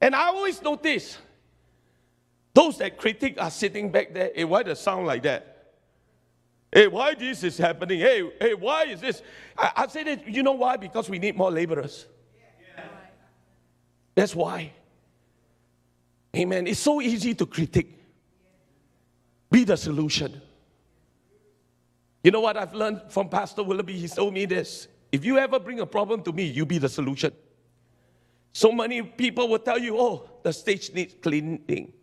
and 0.01 0.15
i 0.15 0.25
always 0.25 0.59
notice 0.63 1.19
those 2.53 2.77
that 2.79 2.97
critic 2.97 3.35
are 3.39 3.51
sitting 3.51 3.91
back 3.91 4.13
there. 4.13 4.31
Hey, 4.33 4.43
why 4.43 4.63
does 4.63 4.79
sound 4.79 5.05
like 5.07 5.23
that? 5.23 5.73
Hey, 6.71 6.88
why 6.88 7.15
this 7.15 7.43
is 7.43 7.57
happening? 7.57 7.99
Hey, 7.99 8.29
hey, 8.39 8.53
why 8.53 8.83
is 8.83 9.01
this? 9.01 9.21
I, 9.57 9.71
I 9.75 9.88
say 9.88 10.03
that, 10.03 10.27
you 10.27 10.43
know 10.43 10.53
why? 10.53 10.77
Because 10.77 11.09
we 11.09 11.17
need 11.17 11.35
more 11.35 11.51
laborers. 11.51 12.05
That's 14.13 14.35
why. 14.35 14.73
Amen. 16.35 16.67
It's 16.67 16.79
so 16.79 17.01
easy 17.01 17.33
to 17.33 17.45
critique. 17.45 17.97
Be 19.49 19.63
the 19.63 19.77
solution. 19.77 20.41
You 22.23 22.31
know 22.31 22.41
what 22.41 22.57
I've 22.57 22.73
learned 22.73 23.01
from 23.09 23.29
Pastor 23.29 23.63
Willoughby? 23.63 23.93
He 23.93 24.07
told 24.07 24.33
me 24.33 24.45
this. 24.45 24.88
If 25.12 25.25
you 25.25 25.38
ever 25.38 25.59
bring 25.59 25.79
a 25.79 25.85
problem 25.85 26.21
to 26.23 26.31
me, 26.31 26.43
you 26.43 26.65
be 26.65 26.77
the 26.77 26.89
solution. 26.89 27.31
So 28.51 28.71
many 28.71 29.01
people 29.01 29.47
will 29.47 29.59
tell 29.59 29.79
you, 29.79 29.97
oh, 29.97 30.29
the 30.43 30.51
stage 30.53 30.93
needs 30.93 31.15
cleaning. 31.21 31.93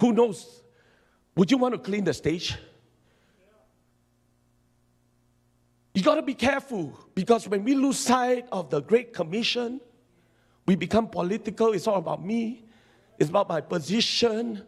Who 0.00 0.12
knows? 0.12 0.62
Would 1.36 1.50
you 1.50 1.58
want 1.58 1.74
to 1.74 1.78
clean 1.78 2.04
the 2.04 2.14
stage? 2.14 2.56
You 5.94 6.02
got 6.02 6.14
to 6.14 6.22
be 6.22 6.34
careful 6.34 6.96
because 7.14 7.48
when 7.48 7.64
we 7.64 7.74
lose 7.74 7.98
sight 7.98 8.46
of 8.52 8.70
the 8.70 8.80
Great 8.80 9.12
Commission, 9.12 9.80
we 10.66 10.76
become 10.76 11.08
political. 11.08 11.72
It's 11.72 11.88
all 11.88 11.96
about 11.96 12.24
me, 12.24 12.64
it's 13.18 13.30
about 13.30 13.48
my 13.48 13.60
position. 13.60 14.62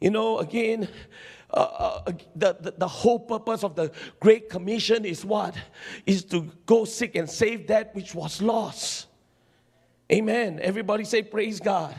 You 0.00 0.10
know, 0.10 0.38
again, 0.38 0.88
uh, 1.52 1.56
uh, 2.06 2.12
the, 2.34 2.56
the, 2.58 2.74
the, 2.78 2.88
whole 2.88 3.20
purpose 3.20 3.62
of 3.62 3.76
the 3.76 3.92
Great 4.18 4.48
Commission 4.48 5.04
is 5.04 5.24
what? 5.24 5.54
Is 6.06 6.24
to 6.24 6.50
go 6.66 6.84
seek 6.84 7.14
and 7.14 7.28
save 7.28 7.68
that 7.68 7.94
which 7.94 8.14
was 8.14 8.40
lost. 8.42 9.06
Amen. 10.10 10.58
Everybody 10.60 11.04
say, 11.04 11.22
Praise 11.22 11.60
God. 11.60 11.94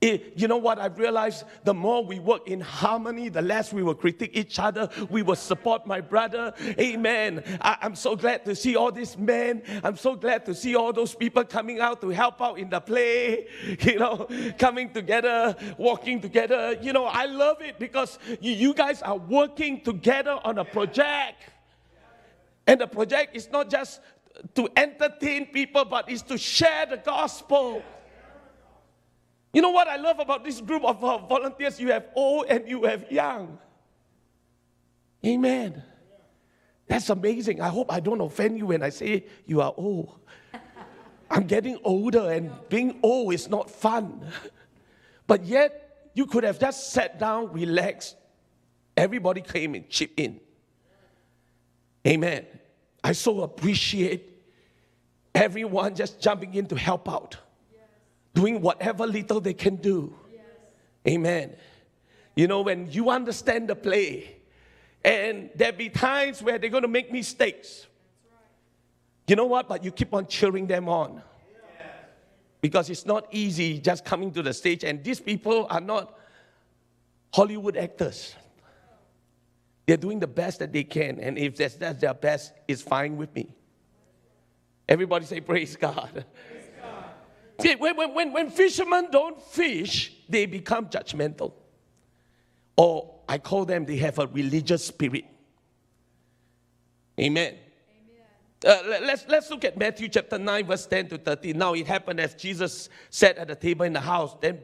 It, 0.00 0.34
you 0.36 0.46
know 0.46 0.58
what 0.58 0.78
I've 0.78 0.98
realized? 0.98 1.44
The 1.64 1.72
more 1.72 2.04
we 2.04 2.18
work 2.18 2.48
in 2.48 2.60
harmony, 2.60 3.30
the 3.30 3.40
less 3.40 3.72
we 3.72 3.82
will 3.82 3.94
critique 3.94 4.32
each 4.34 4.58
other. 4.58 4.90
We 5.08 5.22
will 5.22 5.36
support 5.36 5.86
my 5.86 6.02
brother. 6.02 6.52
Amen. 6.78 7.42
I, 7.62 7.78
am 7.80 7.94
so 7.94 8.14
glad 8.14 8.44
to 8.44 8.54
see 8.54 8.76
all 8.76 8.92
these 8.92 9.16
men. 9.16 9.62
I'm 9.82 9.96
so 9.96 10.14
glad 10.14 10.44
to 10.46 10.54
see 10.54 10.76
all 10.76 10.92
those 10.92 11.14
people 11.14 11.44
coming 11.44 11.80
out 11.80 12.02
to 12.02 12.10
help 12.10 12.42
out 12.42 12.58
in 12.58 12.68
the 12.68 12.80
play, 12.80 13.46
you 13.80 13.98
know, 13.98 14.28
coming 14.58 14.92
together, 14.92 15.56
walking 15.78 16.20
together. 16.20 16.76
You 16.82 16.92
know, 16.92 17.06
I 17.06 17.24
love 17.24 17.62
it 17.62 17.78
because 17.78 18.18
you, 18.40 18.52
you 18.52 18.74
guys 18.74 19.00
are 19.00 19.16
working 19.16 19.80
together 19.80 20.38
on 20.44 20.58
a 20.58 20.64
project. 20.64 21.42
And 22.66 22.80
the 22.80 22.86
project 22.86 23.34
is 23.34 23.50
not 23.50 23.70
just 23.70 24.00
to 24.54 24.68
entertain 24.76 25.46
people, 25.46 25.86
but 25.86 26.10
is 26.10 26.20
to 26.22 26.36
share 26.36 26.84
the 26.84 26.98
gospel. 26.98 27.82
You 29.56 29.62
know 29.62 29.70
what 29.70 29.88
I 29.88 29.96
love 29.96 30.18
about 30.18 30.44
this 30.44 30.60
group 30.60 30.84
of 30.84 31.02
uh, 31.02 31.16
volunteers? 31.16 31.80
You 31.80 31.90
have 31.90 32.08
old 32.14 32.44
and 32.50 32.68
you 32.68 32.84
have 32.84 33.10
young. 33.10 33.58
Amen. 35.24 35.82
That's 36.86 37.08
amazing. 37.08 37.62
I 37.62 37.68
hope 37.68 37.90
I 37.90 38.00
don't 38.00 38.20
offend 38.20 38.58
you 38.58 38.66
when 38.66 38.82
I 38.82 38.90
say 38.90 39.24
you 39.46 39.62
are 39.62 39.72
old. 39.74 40.20
I'm 41.30 41.46
getting 41.46 41.78
older, 41.84 42.30
and 42.30 42.52
being 42.68 43.00
old 43.02 43.32
is 43.32 43.48
not 43.48 43.70
fun. 43.70 44.26
But 45.26 45.46
yet, 45.46 46.10
you 46.12 46.26
could 46.26 46.44
have 46.44 46.60
just 46.60 46.92
sat 46.92 47.18
down, 47.18 47.50
relaxed. 47.50 48.14
Everybody 48.94 49.40
came 49.40 49.74
and 49.74 49.88
chipped 49.88 50.20
in. 50.20 50.38
Amen. 52.06 52.44
I 53.02 53.12
so 53.12 53.40
appreciate 53.40 54.38
everyone 55.34 55.94
just 55.94 56.20
jumping 56.20 56.52
in 56.52 56.66
to 56.66 56.76
help 56.76 57.08
out, 57.08 57.38
doing 58.36 58.60
whatever 58.60 59.06
little 59.06 59.40
they 59.40 59.54
can 59.54 59.76
do. 59.76 60.14
Amen. 61.08 61.56
You 62.34 62.46
know, 62.46 62.60
when 62.60 62.92
you 62.92 63.08
understand 63.08 63.68
the 63.68 63.74
play, 63.74 64.36
and 65.02 65.48
there 65.54 65.72
be 65.72 65.88
times 65.88 66.42
where 66.42 66.58
they're 66.58 66.68
going 66.68 66.82
to 66.82 66.88
make 66.88 67.10
mistakes. 67.10 67.86
You 69.26 69.36
know 69.36 69.46
what? 69.46 69.68
But 69.68 69.82
you 69.82 69.90
keep 69.90 70.12
on 70.12 70.26
cheering 70.26 70.66
them 70.66 70.88
on. 70.88 71.22
Because 72.60 72.90
it's 72.90 73.06
not 73.06 73.26
easy 73.30 73.78
just 73.78 74.04
coming 74.04 74.30
to 74.32 74.42
the 74.42 74.52
stage, 74.52 74.84
and 74.84 75.02
these 75.02 75.20
people 75.20 75.66
are 75.70 75.80
not 75.80 76.18
Hollywood 77.32 77.76
actors. 77.76 78.34
They're 79.86 79.96
doing 79.96 80.18
the 80.18 80.26
best 80.26 80.58
that 80.58 80.72
they 80.72 80.84
can, 80.84 81.20
and 81.20 81.38
if 81.38 81.56
that's, 81.56 81.76
that's 81.76 82.00
their 82.00 82.14
best, 82.14 82.52
it's 82.68 82.82
fine 82.82 83.16
with 83.16 83.34
me. 83.34 83.48
Everybody 84.88 85.24
say, 85.24 85.40
Praise 85.40 85.76
God. 85.76 86.24
See, 87.60 87.74
when, 87.74 87.96
when, 87.96 88.32
when 88.32 88.50
fishermen 88.50 89.08
don't 89.10 89.40
fish, 89.42 90.12
they 90.28 90.46
become 90.46 90.86
judgmental. 90.86 91.52
Or 92.76 93.20
I 93.28 93.38
call 93.38 93.64
them, 93.64 93.86
they 93.86 93.96
have 93.96 94.18
a 94.18 94.26
religious 94.26 94.84
spirit. 94.84 95.24
Amen. 97.18 97.56
Uh, 98.64 98.82
let, 98.86 99.02
let's, 99.02 99.24
let's 99.28 99.50
look 99.50 99.64
at 99.64 99.78
Matthew 99.78 100.08
chapter 100.08 100.38
9, 100.38 100.66
verse 100.66 100.86
10 100.86 101.08
to 101.08 101.18
13. 101.18 101.56
Now 101.56 101.74
it 101.74 101.86
happened 101.86 102.20
as 102.20 102.34
Jesus 102.34 102.88
sat 103.10 103.38
at 103.38 103.48
the 103.48 103.54
table 103.54 103.84
in 103.84 103.92
the 103.92 104.00
house, 104.00 104.36
then 104.40 104.60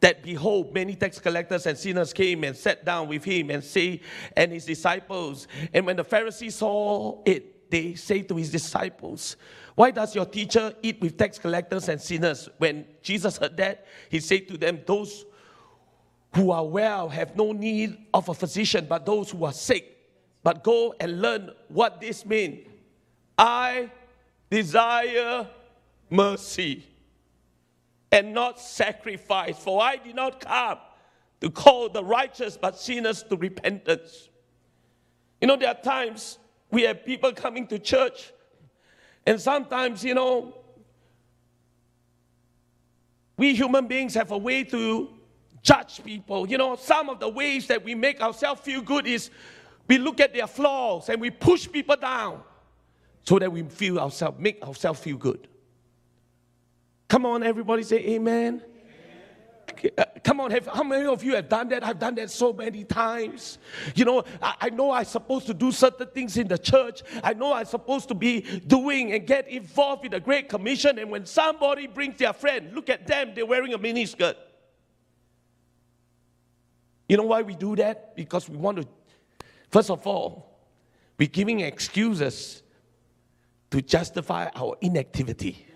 that 0.00 0.22
behold, 0.22 0.72
many 0.72 0.94
tax 0.94 1.18
collectors 1.18 1.66
and 1.66 1.76
sinners 1.76 2.12
came 2.12 2.44
and 2.44 2.56
sat 2.56 2.84
down 2.84 3.08
with 3.08 3.24
him 3.24 3.50
and 3.50 3.62
say, 3.62 4.00
and 4.36 4.52
his 4.52 4.64
disciples. 4.64 5.48
And 5.72 5.86
when 5.86 5.96
the 5.96 6.04
Pharisees 6.04 6.56
saw 6.56 7.22
it, 7.24 7.70
they 7.70 7.94
say 7.94 8.22
to 8.22 8.36
his 8.36 8.50
disciples, 8.50 9.36
Why 9.74 9.90
does 9.90 10.14
your 10.14 10.26
teacher 10.26 10.72
eat 10.82 11.00
with 11.00 11.16
tax 11.16 11.38
collectors 11.38 11.88
and 11.88 12.00
sinners? 12.00 12.48
When 12.58 12.86
Jesus 13.02 13.38
heard 13.38 13.56
that, 13.56 13.86
he 14.08 14.20
said 14.20 14.46
to 14.48 14.56
them, 14.56 14.80
Those 14.86 15.24
who 16.34 16.50
are 16.50 16.66
well 16.66 17.08
have 17.08 17.36
no 17.36 17.52
need 17.52 17.96
of 18.12 18.28
a 18.28 18.34
physician, 18.34 18.86
but 18.88 19.04
those 19.06 19.30
who 19.30 19.44
are 19.44 19.52
sick. 19.52 19.96
But 20.42 20.62
go 20.62 20.94
and 21.00 21.20
learn 21.22 21.50
what 21.68 22.00
this 22.00 22.24
means. 22.24 22.68
I 23.36 23.90
desire 24.50 25.48
mercy 26.10 26.84
and 28.12 28.32
not 28.32 28.60
sacrifice, 28.60 29.58
for 29.58 29.82
I 29.82 29.96
did 29.96 30.14
not 30.14 30.40
come 30.40 30.78
to 31.40 31.50
call 31.50 31.88
the 31.88 32.04
righteous 32.04 32.56
but 32.56 32.78
sinners 32.78 33.24
to 33.24 33.36
repentance. 33.36 34.28
You 35.40 35.48
know, 35.48 35.56
there 35.56 35.68
are 35.68 35.82
times 35.82 36.38
we 36.70 36.82
have 36.82 37.04
people 37.04 37.32
coming 37.32 37.66
to 37.68 37.78
church, 37.78 38.32
and 39.26 39.40
sometimes, 39.40 40.04
you 40.04 40.14
know, 40.14 40.54
we 43.36 43.54
human 43.54 43.86
beings 43.86 44.14
have 44.14 44.30
a 44.30 44.38
way 44.38 44.64
to 44.64 45.08
judge 45.62 46.02
people. 46.04 46.48
You 46.48 46.58
know, 46.58 46.76
some 46.76 47.08
of 47.08 47.20
the 47.20 47.28
ways 47.28 47.66
that 47.68 47.84
we 47.84 47.94
make 47.94 48.20
ourselves 48.20 48.60
feel 48.60 48.80
good 48.82 49.06
is 49.06 49.30
we 49.88 49.98
look 49.98 50.20
at 50.20 50.32
their 50.32 50.46
flaws 50.46 51.08
and 51.08 51.20
we 51.20 51.30
push 51.30 51.70
people 51.70 51.96
down 51.96 52.42
so 53.22 53.38
that 53.38 53.50
we 53.50 53.62
feel 53.62 53.98
ourselves, 53.98 54.38
make 54.38 54.62
ourselves 54.62 55.00
feel 55.00 55.16
good. 55.16 55.48
Come 57.08 57.26
on, 57.26 57.42
everybody 57.42 57.82
say 57.82 57.98
amen. 57.98 58.62
Come 60.22 60.40
on, 60.40 60.50
have, 60.50 60.66
how 60.66 60.82
many 60.82 61.06
of 61.06 61.22
you 61.22 61.34
have 61.34 61.48
done 61.48 61.68
that? 61.68 61.84
I've 61.84 61.98
done 61.98 62.14
that 62.14 62.30
so 62.30 62.52
many 62.52 62.84
times. 62.84 63.58
You 63.94 64.04
know, 64.04 64.24
I, 64.42 64.54
I 64.62 64.70
know 64.70 64.90
I'm 64.90 65.04
supposed 65.04 65.46
to 65.46 65.54
do 65.54 65.70
certain 65.72 66.06
things 66.08 66.36
in 66.36 66.48
the 66.48 66.56
church. 66.56 67.02
I 67.22 67.34
know 67.34 67.52
I'm 67.52 67.66
supposed 67.66 68.08
to 68.08 68.14
be 68.14 68.40
doing 68.66 69.12
and 69.12 69.26
get 69.26 69.48
involved 69.48 70.04
in 70.04 70.12
the 70.12 70.20
Great 70.20 70.48
Commission. 70.48 70.98
And 70.98 71.10
when 71.10 71.26
somebody 71.26 71.86
brings 71.86 72.18
their 72.18 72.32
friend, 72.32 72.74
look 72.74 72.88
at 72.88 73.06
them, 73.06 73.32
they're 73.34 73.46
wearing 73.46 73.74
a 73.74 73.78
miniskirt. 73.78 74.36
You 77.08 77.18
know 77.18 77.24
why 77.24 77.42
we 77.42 77.54
do 77.54 77.76
that? 77.76 78.16
Because 78.16 78.48
we 78.48 78.56
want 78.56 78.78
to, 78.78 78.88
first 79.70 79.90
of 79.90 80.06
all, 80.06 80.58
we're 81.18 81.28
giving 81.28 81.60
excuses 81.60 82.62
to 83.70 83.82
justify 83.82 84.48
our 84.54 84.76
inactivity. 84.80 85.66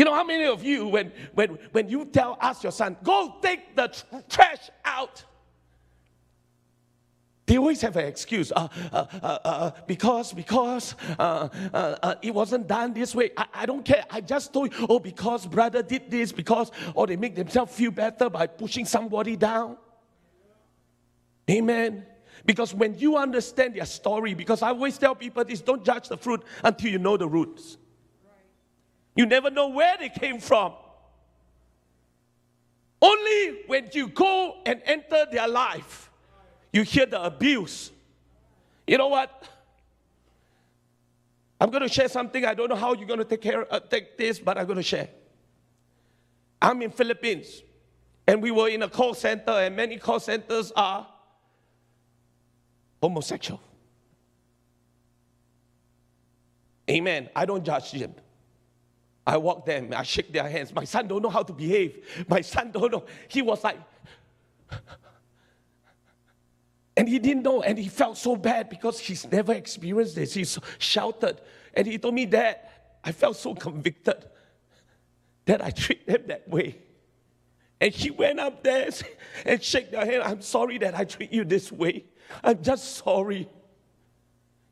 You 0.00 0.06
know 0.06 0.14
how 0.14 0.24
many 0.24 0.46
of 0.46 0.64
you, 0.64 0.86
when, 0.86 1.12
when, 1.34 1.58
when 1.72 1.90
you 1.90 2.06
tell, 2.06 2.38
ask 2.40 2.62
your 2.62 2.72
son, 2.72 2.96
go 3.04 3.36
take 3.42 3.76
the 3.76 3.88
tr- 3.88 4.16
trash 4.30 4.70
out, 4.82 5.22
they 7.44 7.58
always 7.58 7.82
have 7.82 7.96
an 7.96 8.06
excuse. 8.06 8.50
Uh, 8.50 8.68
uh, 8.94 9.06
uh, 9.22 9.38
uh 9.44 9.70
because 9.86 10.32
because 10.32 10.94
uh, 11.18 11.50
uh, 11.74 12.14
it 12.22 12.32
wasn't 12.32 12.66
done 12.66 12.94
this 12.94 13.14
way. 13.14 13.32
I, 13.36 13.44
I, 13.52 13.66
don't 13.66 13.84
care. 13.84 14.06
I 14.08 14.22
just 14.22 14.54
told 14.54 14.72
you 14.72 14.86
oh 14.88 15.00
because 15.00 15.46
brother 15.46 15.82
did 15.82 16.10
this 16.10 16.32
because 16.32 16.70
or 16.94 17.06
they 17.06 17.16
make 17.16 17.34
themselves 17.34 17.74
feel 17.74 17.90
better 17.90 18.30
by 18.30 18.46
pushing 18.46 18.86
somebody 18.86 19.36
down. 19.36 19.76
Amen. 21.50 22.06
Because 22.46 22.72
when 22.72 22.98
you 22.98 23.18
understand 23.18 23.74
their 23.74 23.84
story 23.84 24.32
because 24.32 24.62
i 24.62 24.68
always 24.68 24.96
tell 24.96 25.14
people 25.14 25.44
this 25.44 25.60
don't 25.60 25.84
judge 25.84 26.08
the 26.08 26.16
fruit 26.16 26.42
until 26.64 26.90
you 26.90 26.98
know 26.98 27.18
the 27.18 27.28
roots 27.28 27.76
you 29.16 29.26
never 29.26 29.50
know 29.50 29.68
where 29.68 29.96
they 29.98 30.08
came 30.08 30.40
from 30.40 30.72
only 33.02 33.62
when 33.66 33.88
you 33.92 34.08
go 34.08 34.56
and 34.66 34.80
enter 34.84 35.26
their 35.30 35.48
life 35.48 36.10
you 36.72 36.82
hear 36.82 37.06
the 37.06 37.22
abuse. 37.22 37.90
You 38.86 38.98
know 38.98 39.08
what? 39.08 39.48
I'm 41.60 41.70
going 41.70 41.82
to 41.82 41.88
share 41.88 42.08
something. 42.08 42.44
I 42.44 42.54
don't 42.54 42.68
know 42.68 42.76
how 42.76 42.94
you're 42.94 43.06
going 43.06 43.18
to 43.18 43.24
take 43.24 43.42
care 43.42 43.72
uh, 43.72 43.80
take 43.80 44.16
this, 44.16 44.38
but 44.38 44.56
I'm 44.56 44.66
going 44.66 44.76
to 44.76 44.82
share. 44.82 45.08
I'm 46.62 46.80
in 46.82 46.90
Philippines, 46.90 47.62
and 48.26 48.42
we 48.42 48.50
were 48.50 48.68
in 48.68 48.82
a 48.82 48.88
call 48.88 49.14
center, 49.14 49.52
and 49.52 49.76
many 49.76 49.96
call 49.96 50.20
centers 50.20 50.72
are 50.74 51.06
homosexual. 53.02 53.60
Amen. 56.88 57.28
I 57.36 57.44
don't 57.44 57.64
judge 57.64 57.92
them. 57.92 58.14
I 59.30 59.36
walk 59.36 59.64
them, 59.64 59.92
I 59.96 60.02
shake 60.02 60.32
their 60.32 60.48
hands. 60.48 60.74
My 60.74 60.82
son 60.82 61.06
don't 61.06 61.22
know 61.22 61.28
how 61.30 61.44
to 61.44 61.52
behave. 61.52 62.24
My 62.28 62.40
son 62.40 62.72
don't 62.72 62.90
know. 62.90 63.04
He 63.28 63.42
was 63.42 63.62
like, 63.62 63.78
and 66.96 67.08
he 67.08 67.20
didn't 67.20 67.44
know, 67.44 67.62
and 67.62 67.78
he 67.78 67.88
felt 67.88 68.18
so 68.18 68.34
bad 68.34 68.68
because 68.68 68.98
he's 68.98 69.30
never 69.30 69.52
experienced 69.52 70.16
this. 70.16 70.34
He 70.34 70.44
shouted, 70.78 71.40
and 71.74 71.86
he 71.86 71.96
told 71.96 72.14
me 72.14 72.24
that 72.24 72.98
I 73.04 73.12
felt 73.12 73.36
so 73.36 73.54
convicted 73.54 74.16
that 75.44 75.64
I 75.64 75.70
treat 75.70 76.04
them 76.08 76.22
that 76.26 76.48
way. 76.48 76.78
And 77.80 77.94
he 77.94 78.10
went 78.10 78.40
up 78.40 78.64
there 78.64 78.90
and 79.46 79.62
shook 79.62 79.92
their 79.92 80.06
hand. 80.06 80.24
I'm 80.24 80.42
sorry 80.42 80.78
that 80.78 80.96
I 80.96 81.04
treat 81.04 81.32
you 81.32 81.44
this 81.44 81.70
way. 81.70 82.04
I'm 82.42 82.60
just 82.60 82.96
sorry. 82.96 83.48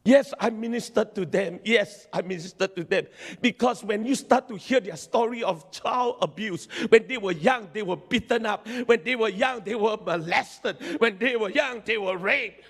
Yes, 0.09 0.33
I 0.41 0.49
ministered 0.49 1.15
to 1.17 1.27
them. 1.27 1.61
Yes, 1.65 2.07
I 2.11 2.23
ministered 2.23 2.75
to 2.77 2.83
them. 2.83 3.09
Because 3.43 3.85
when 3.85 4.07
you 4.07 4.15
start 4.15 4.49
to 4.49 4.57
hear 4.57 4.81
their 4.81 4.97
story 4.97 5.43
of 5.43 5.71
child 5.71 6.17
abuse, 6.23 6.67
when 6.89 7.07
they 7.07 7.19
were 7.19 7.33
young, 7.33 7.69
they 7.75 7.83
were 7.83 7.99
beaten 7.99 8.47
up. 8.47 8.67
When 8.87 9.05
they 9.05 9.17
were 9.17 9.29
young, 9.29 9.61
they 9.67 9.75
were 9.75 9.99
molested. 9.99 10.79
When 10.99 11.19
they 11.19 11.37
were 11.37 11.51
young, 11.51 11.83
they 11.85 11.99
were 11.99 12.17
raped. 12.17 12.65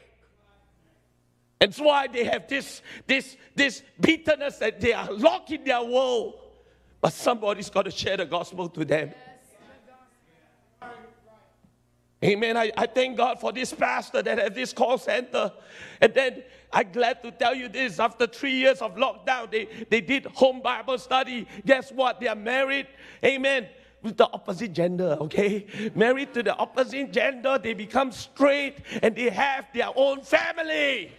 That's 1.61 1.79
why 1.79 2.09
they 2.09 2.25
have 2.25 2.49
this, 2.49 2.83
this, 3.07 3.37
this 3.55 3.85
bitterness 4.01 4.59
that 4.59 4.81
they 4.81 4.93
are 4.93 5.13
locked 5.13 5.53
in 5.53 5.63
their 5.63 5.85
world. 5.85 6.41
But 7.01 7.13
somebody's 7.13 7.71
got 7.71 7.85
to 7.85 7.93
share 7.93 8.17
the 8.17 8.27
gospel 8.27 8.69
to 8.71 8.85
them. 8.85 9.13
Amen. 12.25 12.57
I, 12.57 12.73
I 12.77 12.87
thank 12.87 13.17
God 13.17 13.39
for 13.41 13.53
this 13.53 13.73
pastor 13.73 14.23
that 14.23 14.39
has 14.39 14.53
this 14.53 14.73
call 14.73 14.99
center. 14.99 15.53
And 16.01 16.13
then 16.13 16.43
I'm 16.73 16.91
glad 16.91 17.23
to 17.23 17.31
tell 17.31 17.55
you 17.55 17.69
this 17.69 18.01
after 18.01 18.27
three 18.27 18.55
years 18.55 18.83
of 18.83 18.97
lockdown, 18.97 19.51
they, 19.51 19.69
they 19.89 20.01
did 20.01 20.27
home 20.27 20.61
Bible 20.61 20.99
study. 20.99 21.47
Guess 21.65 21.93
what? 21.93 22.19
They 22.21 22.27
are 22.27 22.35
married. 22.35 22.89
Amen. 23.25 23.69
With 24.03 24.17
the 24.17 24.29
opposite 24.33 24.73
gender, 24.73 25.17
okay? 25.21 25.67
Married 25.95 26.33
to 26.35 26.43
the 26.43 26.57
opposite 26.57 27.13
gender, 27.13 27.59
they 27.59 27.75
become 27.75 28.13
straight 28.13 28.79
and 29.03 29.15
they 29.15 29.29
have 29.29 29.67
their 29.73 29.91
own 29.95 30.23
family. 30.23 31.13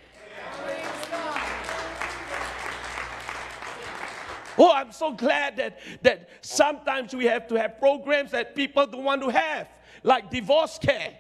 Oh, 4.62 4.74
I'm 4.74 4.92
so 4.92 5.14
glad 5.14 5.56
that, 5.56 5.80
that 6.02 6.30
sometimes 6.42 7.16
we 7.16 7.26
have 7.26 7.48
to 7.48 7.56
have 7.56 7.80
programs 7.80 8.32
that 8.32 8.56
people 8.56 8.86
don't 8.86 9.06
want 9.06 9.22
to 9.22 9.30
have, 9.30 9.70
like 10.04 10.30
divorce 10.30 10.78
care. 10.78 11.18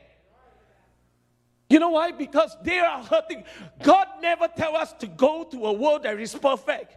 You 1.69 1.79
know 1.79 1.89
why? 1.89 2.11
Because 2.11 2.57
they 2.63 2.79
are 2.79 3.03
hurting. 3.03 3.43
God 3.83 4.07
never 4.21 4.47
tell 4.47 4.75
us 4.75 4.91
to 4.93 5.07
go 5.07 5.43
to 5.43 5.67
a 5.67 5.73
world 5.73 6.03
that 6.03 6.19
is 6.19 6.33
perfect. 6.33 6.95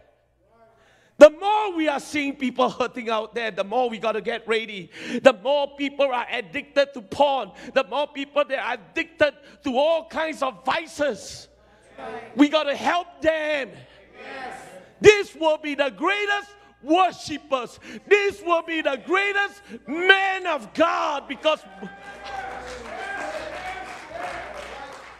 The 1.19 1.29
more 1.29 1.75
we 1.75 1.87
are 1.87 1.99
seeing 1.99 2.35
people 2.35 2.69
hurting 2.69 3.09
out 3.09 3.35
there, 3.35 3.51
the 3.51 3.63
more 3.63 3.87
we 3.87 3.99
got 3.99 4.13
to 4.13 4.21
get 4.21 4.47
ready. 4.47 4.89
The 5.21 5.33
more 5.43 5.75
people 5.77 6.11
are 6.11 6.25
addicted 6.31 6.93
to 6.95 7.01
porn, 7.01 7.51
the 7.73 7.83
more 7.83 8.07
people 8.07 8.43
that 8.45 8.57
are 8.57 8.73
addicted 8.73 9.35
to 9.63 9.77
all 9.77 10.07
kinds 10.07 10.41
of 10.41 10.65
vices. 10.65 11.47
We 12.35 12.49
got 12.49 12.63
to 12.63 12.75
help 12.75 13.21
them. 13.21 13.69
This 14.99 15.35
will 15.35 15.57
be 15.59 15.75
the 15.75 15.91
greatest 15.91 16.49
worshippers. 16.83 17.79
This 18.07 18.41
will 18.41 18.61
be 18.61 18.81
the 18.81 19.01
greatest 19.05 19.61
men 19.87 20.47
of 20.47 20.73
God 20.73 21.27
because. 21.27 21.59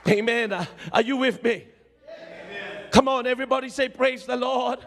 Amen. 0.07 0.67
Are 0.91 1.01
you 1.01 1.17
with 1.17 1.41
me? 1.43 1.67
Come 2.91 3.07
on, 3.07 3.25
everybody 3.25 3.69
say, 3.69 3.89
Praise 3.89 4.25
the 4.25 4.35
Lord. 4.35 4.79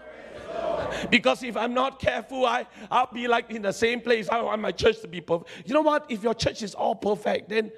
Because 1.11 1.43
if 1.43 1.57
I'm 1.57 1.75
not 1.75 1.99
careful, 1.99 2.47
I, 2.47 2.67
I'll 2.91 3.13
be 3.13 3.29
like 3.29 3.51
in 3.51 3.63
the 3.63 3.73
same 3.73 4.01
place. 4.01 4.29
I 4.29 4.41
want 4.41 4.63
my 4.63 4.73
church 4.73 5.01
to 5.01 5.09
be 5.09 5.21
perfect. 5.21 5.51
You 5.67 5.75
know 5.75 5.83
what? 5.83 6.07
If 6.09 6.23
your 6.23 6.35
church 6.35 6.63
is 6.63 6.75
all 6.75 6.95
perfect, 6.95 7.49
then 7.49 7.73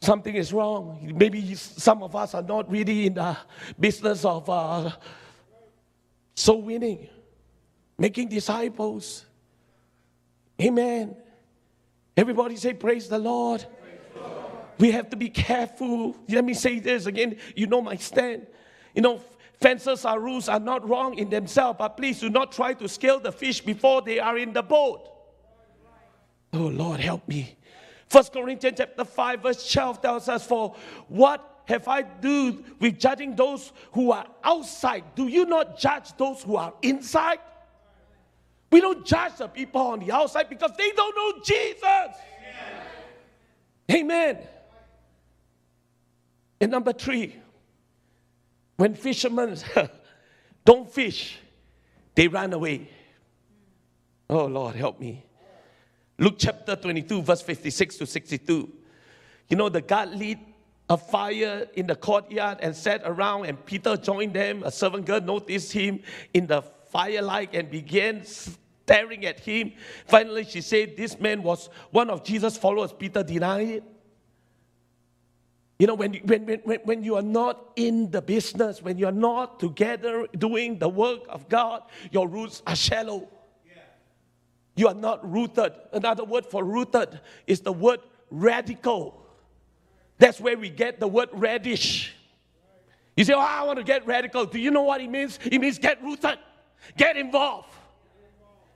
something 0.00 0.34
is 0.34 0.52
wrong. 0.52 1.12
Maybe 1.16 1.54
some 1.54 2.02
of 2.02 2.14
us 2.14 2.34
are 2.34 2.42
not 2.42 2.70
really 2.70 3.06
in 3.06 3.14
the 3.14 3.36
business 3.78 4.24
of 4.24 4.48
uh, 4.48 4.90
soul 6.34 6.62
winning, 6.62 7.08
making 8.00 8.28
disciples. 8.28 9.26
Amen. 10.60 11.14
Everybody 12.16 12.56
say, 12.56 12.72
Praise 12.72 13.08
the 13.08 13.18
Lord. 13.18 13.64
We 14.78 14.90
have 14.92 15.10
to 15.10 15.16
be 15.16 15.28
careful. 15.28 16.16
Let 16.26 16.42
me 16.42 16.54
say 16.54 16.80
this 16.80 17.04
again. 17.04 17.36
You 17.54 17.66
know 17.66 17.82
my 17.82 17.96
stand. 17.96 18.46
You 18.94 19.02
know, 19.02 19.20
fences 19.60 20.06
are 20.06 20.18
rules 20.18 20.48
are 20.48 20.58
not 20.58 20.88
wrong 20.88 21.18
in 21.18 21.28
themselves, 21.28 21.76
but 21.78 21.98
please 21.98 22.20
do 22.20 22.30
not 22.30 22.52
try 22.52 22.72
to 22.72 22.88
scale 22.88 23.20
the 23.20 23.30
fish 23.30 23.60
before 23.60 24.00
they 24.00 24.18
are 24.18 24.38
in 24.38 24.54
the 24.54 24.62
boat. 24.62 25.06
Oh 26.54 26.68
Lord, 26.68 27.00
help 27.00 27.28
me. 27.28 27.56
First 28.08 28.32
Corinthians 28.32 28.78
chapter 28.78 29.04
5, 29.04 29.42
verse 29.42 29.70
12 29.70 30.00
tells 30.00 30.28
us, 30.30 30.46
For 30.46 30.74
what 31.08 31.62
have 31.66 31.86
I 31.86 32.00
do 32.00 32.64
with 32.80 32.98
judging 32.98 33.36
those 33.36 33.72
who 33.92 34.10
are 34.10 34.26
outside? 34.42 35.04
Do 35.14 35.28
you 35.28 35.44
not 35.44 35.78
judge 35.78 36.16
those 36.16 36.42
who 36.42 36.56
are 36.56 36.72
inside? 36.80 37.38
We 38.70 38.80
don't 38.80 39.04
judge 39.04 39.36
the 39.36 39.48
people 39.48 39.80
on 39.80 40.00
the 40.00 40.12
outside 40.12 40.48
because 40.48 40.72
they 40.78 40.92
don't 40.92 41.16
know 41.16 41.42
Jesus. 41.42 42.16
Amen. 43.90 44.38
And 46.60 46.70
number 46.70 46.92
three, 46.92 47.36
when 48.76 48.94
fishermen 48.94 49.56
don't 50.64 50.90
fish, 50.90 51.38
they 52.14 52.28
run 52.28 52.52
away. 52.52 52.88
Oh 54.28 54.46
Lord, 54.46 54.76
help 54.76 55.00
me. 55.00 55.24
Luke 56.18 56.36
chapter 56.38 56.76
22, 56.76 57.22
verse 57.22 57.42
56 57.42 57.96
to 57.96 58.06
62. 58.06 58.70
You 59.48 59.56
know, 59.56 59.68
the 59.68 59.80
God 59.80 60.10
lit 60.10 60.38
a 60.88 60.96
fire 60.96 61.66
in 61.74 61.86
the 61.86 61.96
courtyard 61.96 62.58
and 62.60 62.76
sat 62.76 63.02
around, 63.04 63.46
and 63.46 63.64
Peter 63.64 63.96
joined 63.96 64.34
them. 64.34 64.62
A 64.64 64.70
servant 64.70 65.06
girl 65.06 65.20
noticed 65.20 65.72
him 65.72 66.00
in 66.34 66.46
the 66.46 66.62
firelight 66.62 67.54
and 67.54 67.70
began 67.70 68.22
staring 68.90 69.24
at 69.24 69.38
him. 69.38 69.72
Finally, 70.06 70.44
she 70.44 70.60
said, 70.60 70.96
This 70.96 71.18
man 71.20 71.42
was 71.42 71.70
one 71.92 72.10
of 72.10 72.24
Jesus' 72.24 72.56
followers. 72.56 72.92
Peter 72.92 73.22
denied 73.22 73.68
it. 73.68 73.84
You 75.78 75.86
know, 75.86 75.94
when, 75.94 76.14
when, 76.14 76.60
when, 76.64 76.80
when 76.80 77.04
you 77.04 77.14
are 77.14 77.22
not 77.22 77.72
in 77.76 78.10
the 78.10 78.20
business, 78.20 78.82
when 78.82 78.98
you 78.98 79.06
are 79.06 79.12
not 79.12 79.60
together 79.60 80.26
doing 80.36 80.78
the 80.78 80.88
work 80.88 81.20
of 81.28 81.48
God, 81.48 81.84
your 82.10 82.28
roots 82.28 82.62
are 82.66 82.76
shallow. 82.76 83.28
You 84.76 84.88
are 84.88 84.94
not 84.94 85.30
rooted. 85.30 85.72
Another 85.92 86.24
word 86.24 86.46
for 86.46 86.64
rooted 86.64 87.20
is 87.46 87.60
the 87.60 87.72
word 87.72 88.00
radical. 88.30 89.24
That's 90.18 90.40
where 90.40 90.58
we 90.58 90.68
get 90.68 91.00
the 91.00 91.08
word 91.08 91.28
radish. 91.32 92.14
You 93.16 93.24
say, 93.24 93.34
Oh, 93.34 93.38
I 93.38 93.62
want 93.62 93.78
to 93.78 93.84
get 93.84 94.06
radical. 94.06 94.46
Do 94.46 94.58
you 94.58 94.70
know 94.70 94.82
what 94.82 95.00
it 95.00 95.10
means? 95.10 95.38
It 95.44 95.60
means 95.60 95.78
get 95.78 96.02
rooted, 96.02 96.38
get 96.96 97.16
involved. 97.16 97.68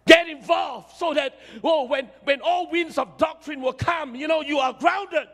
Get 0.06 0.28
involved 0.28 0.96
so 0.96 1.14
that, 1.14 1.38
oh, 1.62 1.86
when, 1.86 2.10
when 2.24 2.40
all 2.42 2.70
winds 2.70 2.98
of 2.98 3.16
doctrine 3.16 3.62
will 3.62 3.72
come, 3.72 4.14
you 4.14 4.28
know, 4.28 4.42
you 4.42 4.58
are 4.58 4.72
grounded. 4.72 5.28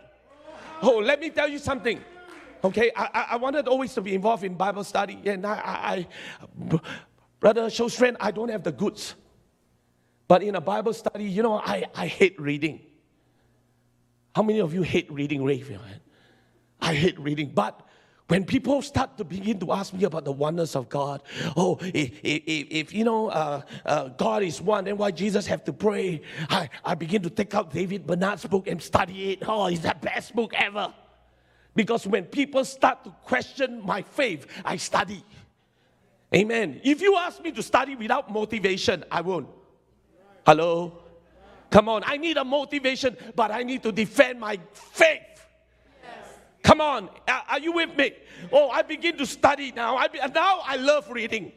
Oh, 0.82 0.98
let 0.98 1.20
me 1.20 1.30
tell 1.30 1.48
you 1.48 1.58
something. 1.58 2.00
Okay, 2.62 2.90
I, 2.94 3.26
I, 3.30 3.36
wanted 3.36 3.68
always 3.68 3.94
to 3.94 4.02
be 4.02 4.14
involved 4.14 4.44
in 4.44 4.54
Bible 4.54 4.84
study, 4.84 5.18
and 5.24 5.46
I, 5.46 5.54
I, 5.54 6.06
I 6.74 6.80
brother, 7.40 7.70
show 7.70 7.88
strength. 7.88 8.18
I 8.20 8.30
don't 8.30 8.50
have 8.50 8.62
the 8.62 8.72
goods, 8.72 9.14
but 10.28 10.42
in 10.42 10.54
a 10.54 10.60
Bible 10.60 10.92
study, 10.92 11.24
you 11.24 11.42
know, 11.42 11.54
I, 11.54 11.86
I 11.94 12.06
hate 12.06 12.38
reading. 12.38 12.80
How 14.36 14.42
many 14.42 14.60
of 14.60 14.74
you 14.74 14.82
hate 14.82 15.10
reading, 15.10 15.42
Rafe? 15.42 15.72
I 16.82 16.94
hate 16.94 17.18
reading, 17.18 17.50
but 17.54 17.80
when 18.30 18.44
people 18.44 18.80
start 18.80 19.18
to 19.18 19.24
begin 19.24 19.58
to 19.58 19.72
ask 19.72 19.92
me 19.92 20.04
about 20.04 20.24
the 20.24 20.30
oneness 20.30 20.76
of 20.76 20.88
God, 20.88 21.20
oh, 21.56 21.78
if, 21.82 22.12
if, 22.22 22.42
if 22.70 22.94
you 22.94 23.02
know 23.02 23.28
uh, 23.28 23.62
uh, 23.84 24.08
God 24.10 24.44
is 24.44 24.62
one, 24.62 24.84
then 24.84 24.96
why 24.96 25.10
Jesus 25.10 25.48
have 25.48 25.64
to 25.64 25.72
pray? 25.72 26.22
I, 26.48 26.70
I 26.84 26.94
begin 26.94 27.22
to 27.22 27.30
take 27.30 27.52
out 27.56 27.72
David 27.72 28.06
Bernard's 28.06 28.46
book 28.46 28.68
and 28.68 28.80
study 28.80 29.32
it. 29.32 29.42
Oh, 29.48 29.66
it's 29.66 29.80
the 29.80 29.96
best 30.00 30.32
book 30.32 30.54
ever. 30.54 30.94
Because 31.74 32.06
when 32.06 32.24
people 32.24 32.64
start 32.64 33.02
to 33.02 33.10
question 33.24 33.84
my 33.84 34.02
faith, 34.02 34.46
I 34.64 34.76
study. 34.76 35.24
Amen. 36.32 36.80
If 36.84 37.00
you 37.00 37.16
ask 37.16 37.42
me 37.42 37.50
to 37.50 37.64
study 37.64 37.96
without 37.96 38.30
motivation, 38.30 39.02
I 39.10 39.22
won't. 39.22 39.48
Hello? 40.46 41.02
Come 41.68 41.88
on, 41.88 42.04
I 42.06 42.16
need 42.16 42.36
a 42.36 42.44
motivation, 42.44 43.16
but 43.34 43.50
I 43.50 43.64
need 43.64 43.82
to 43.82 43.90
defend 43.90 44.38
my 44.38 44.60
faith. 44.72 45.29
Come 46.70 46.82
on, 46.82 47.10
are, 47.26 47.58
you 47.58 47.72
with 47.72 47.96
me? 47.96 48.12
Oh, 48.52 48.70
I 48.70 48.82
begin 48.82 49.16
to 49.18 49.26
study 49.26 49.72
now. 49.72 49.96
I 49.96 50.06
be, 50.06 50.20
now 50.32 50.60
I 50.64 50.76
love 50.76 51.10
reading. 51.10 51.50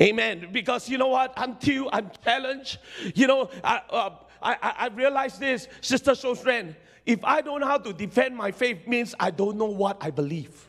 Amen. 0.00 0.50
Because 0.52 0.88
you 0.88 0.98
know 0.98 1.08
what? 1.08 1.32
Until 1.36 1.90
I'm 1.92 2.08
challenged, 2.24 2.78
you 3.16 3.26
know, 3.26 3.50
I, 3.64 3.80
uh, 3.90 4.10
I, 4.40 4.56
I 4.78 4.86
realize 4.94 5.36
this, 5.36 5.66
Sister 5.80 6.12
Shosren. 6.12 6.76
If 7.04 7.24
I 7.24 7.40
don't 7.40 7.60
know 7.60 7.66
how 7.66 7.78
to 7.78 7.92
defend 7.92 8.36
my 8.36 8.52
faith, 8.52 8.86
means 8.86 9.16
I 9.18 9.32
don't 9.32 9.56
know 9.56 9.66
what 9.66 9.96
I 10.00 10.12
believe. 10.12 10.68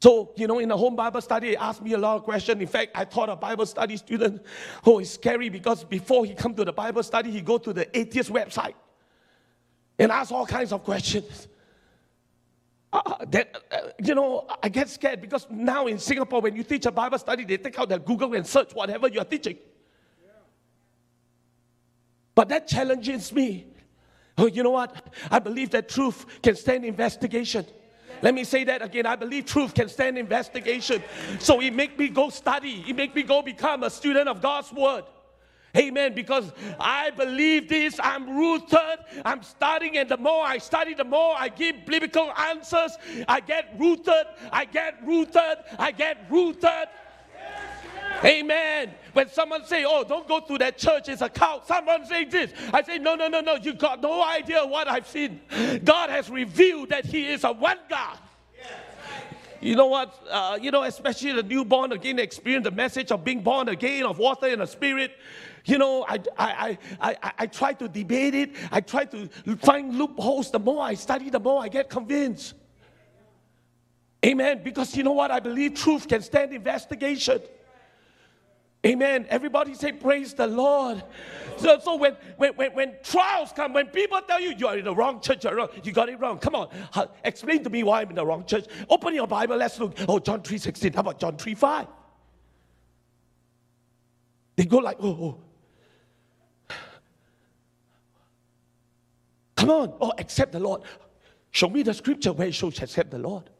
So, 0.00 0.32
you 0.34 0.46
know, 0.46 0.60
in 0.60 0.70
the 0.70 0.78
home 0.78 0.96
Bible 0.96 1.20
study, 1.20 1.50
they 1.50 1.56
asked 1.58 1.82
me 1.82 1.92
a 1.92 1.98
lot 1.98 2.16
of 2.16 2.22
questions. 2.22 2.58
In 2.58 2.68
fact, 2.68 2.92
I 2.94 3.04
taught 3.04 3.28
a 3.28 3.36
Bible 3.36 3.66
study 3.66 3.98
student, 3.98 4.40
oh, 4.86 5.02
scary 5.02 5.50
because 5.50 5.84
before 5.84 6.24
he 6.24 6.32
come 6.32 6.54
to 6.54 6.64
the 6.64 6.72
Bible 6.72 7.02
study, 7.02 7.30
he 7.30 7.42
go 7.42 7.58
to 7.58 7.74
the 7.74 7.98
atheist 7.98 8.32
website 8.32 8.72
and 9.98 10.12
ask 10.12 10.32
all 10.32 10.46
kinds 10.46 10.72
of 10.72 10.84
questions. 10.84 11.48
Uh, 12.92 13.24
that, 13.26 13.54
uh, 13.70 13.76
you 14.02 14.14
know, 14.14 14.46
I 14.62 14.68
get 14.68 14.88
scared 14.88 15.20
because 15.20 15.46
now 15.50 15.86
in 15.86 15.98
Singapore, 15.98 16.40
when 16.40 16.56
you 16.56 16.62
teach 16.62 16.86
a 16.86 16.90
Bible 16.90 17.18
study, 17.18 17.44
they 17.44 17.58
take 17.58 17.78
out 17.78 17.88
their 17.88 17.98
Google 17.98 18.34
and 18.34 18.46
search 18.46 18.72
whatever 18.72 19.08
you 19.08 19.20
are 19.20 19.26
teaching. 19.26 19.58
But 22.34 22.48
that 22.50 22.68
challenges 22.68 23.32
me. 23.32 23.66
Oh, 24.38 24.46
you 24.46 24.62
know 24.62 24.70
what? 24.70 25.12
I 25.30 25.40
believe 25.40 25.70
that 25.70 25.88
truth 25.88 26.24
can 26.40 26.54
stand 26.54 26.84
investigation. 26.84 27.66
Let 28.22 28.34
me 28.34 28.44
say 28.44 28.64
that 28.64 28.80
again. 28.80 29.06
I 29.06 29.16
believe 29.16 29.44
truth 29.44 29.74
can 29.74 29.88
stand 29.88 30.16
investigation. 30.16 31.02
So 31.40 31.60
it 31.60 31.74
make 31.74 31.98
me 31.98 32.08
go 32.08 32.30
study. 32.30 32.84
It 32.86 32.96
make 32.96 33.14
me 33.14 33.22
go 33.24 33.42
become 33.42 33.82
a 33.82 33.90
student 33.90 34.28
of 34.28 34.40
God's 34.40 34.72
word. 34.72 35.04
Amen. 35.78 36.14
Because 36.14 36.52
I 36.80 37.10
believe 37.10 37.68
this, 37.68 38.00
I'm 38.02 38.36
rooted, 38.36 38.98
I'm 39.24 39.42
studying, 39.42 39.96
and 39.96 40.08
the 40.08 40.16
more 40.16 40.44
I 40.44 40.58
study, 40.58 40.94
the 40.94 41.04
more 41.04 41.34
I 41.38 41.48
give 41.48 41.86
biblical 41.86 42.32
answers. 42.32 42.96
I 43.28 43.40
get 43.40 43.74
rooted, 43.78 44.26
I 44.52 44.64
get 44.64 44.98
rooted, 45.04 45.58
I 45.78 45.92
get 45.92 46.26
rooted. 46.30 46.88
Amen. 48.24 48.94
When 49.12 49.28
someone 49.28 49.64
say, 49.64 49.84
"Oh, 49.84 50.02
don't 50.02 50.26
go 50.26 50.40
to 50.40 50.58
that 50.58 50.78
church; 50.78 51.08
it's 51.08 51.22
a 51.22 51.28
cult," 51.28 51.66
someone 51.66 52.04
say 52.06 52.24
this. 52.24 52.52
I 52.72 52.82
say, 52.82 52.98
"No, 52.98 53.14
no, 53.14 53.28
no, 53.28 53.40
no. 53.40 53.54
You 53.54 53.74
got 53.74 54.00
no 54.02 54.22
idea 54.22 54.64
what 54.66 54.88
I've 54.88 55.06
seen. 55.06 55.40
God 55.84 56.10
has 56.10 56.28
revealed 56.28 56.88
that 56.88 57.04
He 57.04 57.26
is 57.26 57.44
a 57.44 57.52
one 57.52 57.78
God." 57.88 58.18
You 59.60 59.74
know 59.74 59.86
what? 59.86 60.14
Uh, 60.30 60.58
you 60.60 60.70
know, 60.70 60.84
especially 60.84 61.32
the 61.32 61.42
newborn 61.42 61.92
again 61.92 62.18
experience 62.18 62.64
the 62.64 62.70
message 62.70 63.10
of 63.10 63.24
being 63.24 63.42
born 63.42 63.68
again 63.68 64.04
of 64.04 64.18
water 64.18 64.46
and 64.46 64.60
the 64.60 64.66
spirit. 64.66 65.12
You 65.64 65.78
know, 65.78 66.04
I, 66.08 66.18
I, 66.38 66.78
I, 67.00 67.16
I, 67.22 67.32
I 67.38 67.46
try 67.46 67.72
to 67.74 67.88
debate 67.88 68.34
it. 68.34 68.54
I 68.70 68.80
try 68.80 69.04
to 69.06 69.28
find 69.58 69.94
loopholes. 69.96 70.50
The 70.50 70.58
more 70.58 70.82
I 70.82 70.94
study, 70.94 71.30
the 71.30 71.40
more 71.40 71.62
I 71.62 71.68
get 71.68 71.88
convinced. 71.88 72.54
Amen. 74.24 74.62
Because 74.64 74.96
you 74.96 75.02
know 75.02 75.12
what? 75.12 75.30
I 75.30 75.40
believe 75.40 75.74
truth 75.74 76.08
can 76.08 76.22
stand 76.22 76.52
investigation. 76.52 77.40
Amen. 78.86 79.26
Everybody 79.28 79.74
say, 79.74 79.92
Praise 79.92 80.34
the 80.34 80.46
Lord. 80.46 81.02
So, 81.56 81.78
so 81.80 81.96
when, 81.96 82.16
when, 82.36 82.54
when, 82.54 82.72
when 82.72 82.94
trials 83.02 83.52
come, 83.52 83.72
when 83.72 83.86
people 83.88 84.20
tell 84.26 84.40
you 84.40 84.54
you're 84.56 84.78
in 84.78 84.84
the 84.84 84.94
wrong 84.94 85.20
church, 85.20 85.44
wrong, 85.44 85.68
you 85.82 85.92
got 85.92 86.08
it 86.08 86.20
wrong. 86.20 86.38
Come 86.38 86.54
on, 86.54 86.68
explain 87.24 87.64
to 87.64 87.70
me 87.70 87.82
why 87.82 88.02
I'm 88.02 88.10
in 88.10 88.14
the 88.14 88.24
wrong 88.24 88.44
church. 88.44 88.66
Open 88.88 89.14
your 89.14 89.26
Bible, 89.26 89.56
let's 89.56 89.78
look. 89.80 89.96
Oh, 90.08 90.20
John 90.20 90.40
3.16. 90.42 90.94
How 90.94 91.00
about 91.00 91.18
John 91.18 91.36
3.5? 91.36 91.88
They 94.54 94.64
go 94.64 94.78
like, 94.78 94.98
oh, 95.00 95.08
oh. 95.08 95.40
Come 99.58 99.70
on, 99.70 99.92
oh, 100.00 100.12
accept 100.18 100.52
the 100.52 100.60
Lord. 100.60 100.82
Show 101.50 101.68
me 101.68 101.82
the 101.82 101.92
scripture 101.92 102.32
where 102.32 102.46
it 102.46 102.54
shows 102.54 102.80
accept 102.80 103.10
the 103.10 103.18
Lord. 103.18 103.50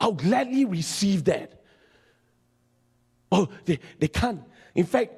I'll 0.00 0.12
gladly 0.12 0.64
receive 0.64 1.24
that. 1.24 1.62
Oh, 3.30 3.46
they, 3.66 3.78
they 3.98 4.08
can't. 4.08 4.42
In 4.74 4.86
fact, 4.86 5.12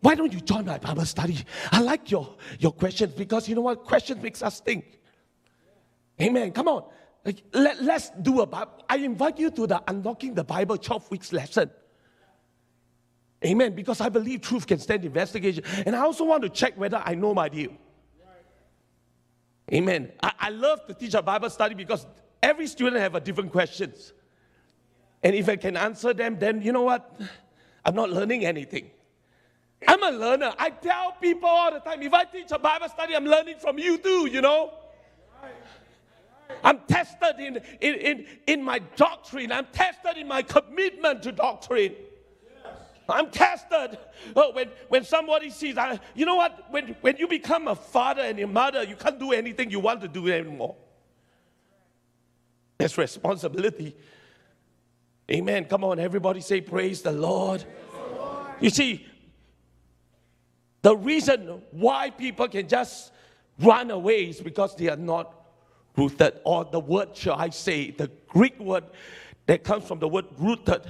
why 0.00 0.14
don't 0.14 0.32
you 0.32 0.40
join 0.40 0.64
my 0.64 0.78
Bible 0.78 1.04
study? 1.04 1.44
I 1.72 1.80
like 1.80 2.08
your, 2.08 2.36
your 2.60 2.70
questions 2.70 3.14
because 3.14 3.48
you 3.48 3.56
know 3.56 3.62
what? 3.62 3.82
Questions 3.82 4.22
makes 4.22 4.44
us 4.44 4.60
think. 4.60 5.00
Amen. 6.22 6.52
Come 6.52 6.68
on. 6.68 6.84
Let, 7.52 7.82
let's 7.82 8.10
do 8.10 8.42
a 8.42 8.46
Bible. 8.46 8.84
I 8.88 8.98
invite 8.98 9.40
you 9.40 9.50
to 9.50 9.66
the 9.66 9.82
Unlocking 9.88 10.34
the 10.34 10.44
Bible 10.44 10.78
12 10.78 11.10
weeks 11.10 11.32
lesson. 11.32 11.68
Amen. 13.44 13.74
Because 13.74 14.00
I 14.00 14.08
believe 14.08 14.40
truth 14.42 14.68
can 14.68 14.78
stand 14.78 15.04
investigation. 15.04 15.64
And 15.84 15.96
I 15.96 16.02
also 16.02 16.24
want 16.24 16.44
to 16.44 16.48
check 16.48 16.78
whether 16.78 17.02
I 17.04 17.16
know 17.16 17.34
my 17.34 17.48
deal. 17.48 17.72
Amen. 19.72 20.12
I, 20.22 20.32
I 20.38 20.50
love 20.50 20.86
to 20.86 20.94
teach 20.94 21.14
a 21.14 21.22
Bible 21.22 21.50
study 21.50 21.74
because 21.74 22.06
every 22.42 22.66
student 22.66 23.02
have 23.02 23.14
a 23.14 23.20
different 23.20 23.52
questions. 23.52 24.12
And 25.22 25.34
if 25.34 25.48
I 25.48 25.56
can 25.56 25.76
answer 25.76 26.14
them, 26.14 26.38
then 26.38 26.62
you 26.62 26.72
know 26.72 26.82
what? 26.82 27.20
I'm 27.84 27.94
not 27.94 28.10
learning 28.10 28.44
anything. 28.44 28.90
I'm 29.86 30.02
a 30.02 30.10
learner. 30.10 30.52
I 30.58 30.70
tell 30.70 31.12
people 31.20 31.48
all 31.48 31.72
the 31.72 31.80
time 31.80 32.02
if 32.02 32.12
I 32.12 32.24
teach 32.24 32.50
a 32.50 32.58
Bible 32.58 32.88
study, 32.88 33.14
I'm 33.14 33.24
learning 33.24 33.58
from 33.58 33.78
you 33.78 33.98
too, 33.98 34.28
you 34.30 34.40
know? 34.40 34.72
I'm 36.64 36.80
tested 36.88 37.38
in, 37.38 37.56
in, 37.80 37.94
in, 37.94 38.26
in 38.46 38.62
my 38.62 38.80
doctrine, 38.96 39.52
I'm 39.52 39.66
tested 39.72 40.16
in 40.16 40.26
my 40.26 40.42
commitment 40.42 41.22
to 41.24 41.32
doctrine. 41.32 41.94
I'm 43.08 43.30
tested. 43.30 43.98
Oh, 44.36 44.52
when, 44.52 44.68
when 44.88 45.04
somebody 45.04 45.50
sees, 45.50 45.78
I, 45.78 45.98
you 46.14 46.26
know 46.26 46.36
what? 46.36 46.70
When, 46.70 46.96
when 47.00 47.16
you 47.16 47.26
become 47.26 47.68
a 47.68 47.74
father 47.74 48.22
and 48.22 48.38
a 48.38 48.46
mother, 48.46 48.82
you 48.82 48.96
can't 48.96 49.18
do 49.18 49.32
anything 49.32 49.70
you 49.70 49.80
want 49.80 50.02
to 50.02 50.08
do 50.08 50.30
anymore. 50.30 50.76
There's 52.76 52.98
responsibility. 52.98 53.96
Amen. 55.30 55.64
Come 55.64 55.84
on, 55.84 55.98
everybody 55.98 56.40
say, 56.40 56.60
Praise 56.60 57.02
the 57.02 57.12
Lord. 57.12 57.64
You 58.60 58.70
see, 58.70 59.06
the 60.82 60.96
reason 60.96 61.62
why 61.70 62.10
people 62.10 62.48
can 62.48 62.68
just 62.68 63.12
run 63.60 63.90
away 63.90 64.28
is 64.28 64.40
because 64.40 64.76
they 64.76 64.88
are 64.88 64.96
not 64.96 65.34
rooted, 65.96 66.40
or 66.44 66.64
the 66.64 66.80
word, 66.80 67.16
shall 67.16 67.36
I 67.36 67.50
say, 67.50 67.90
the 67.90 68.10
Greek 68.28 68.58
word 68.60 68.84
that 69.46 69.64
comes 69.64 69.84
from 69.84 69.98
the 69.98 70.08
word 70.08 70.26
rooted 70.38 70.82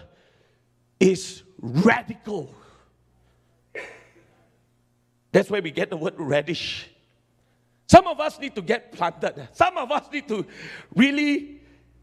is 1.00 1.42
radical. 1.60 2.54
That's 5.32 5.50
where 5.50 5.62
we 5.62 5.70
get 5.70 5.90
the 5.90 5.96
word 5.96 6.14
radish. 6.16 6.88
Some 7.86 8.06
of 8.06 8.20
us 8.20 8.38
need 8.38 8.54
to 8.54 8.62
get 8.62 8.92
planted. 8.92 9.48
Some 9.52 9.76
of 9.76 9.90
us 9.90 10.10
need 10.12 10.28
to 10.28 10.46
really 10.94 11.60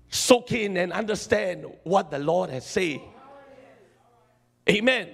soak 0.09 0.51
in 0.51 0.77
and 0.77 0.91
understand 0.91 1.65
what 1.83 2.11
the 2.11 2.19
Lord 2.19 2.49
has 2.49 2.65
said. 2.65 3.01
Amen. 4.69 5.09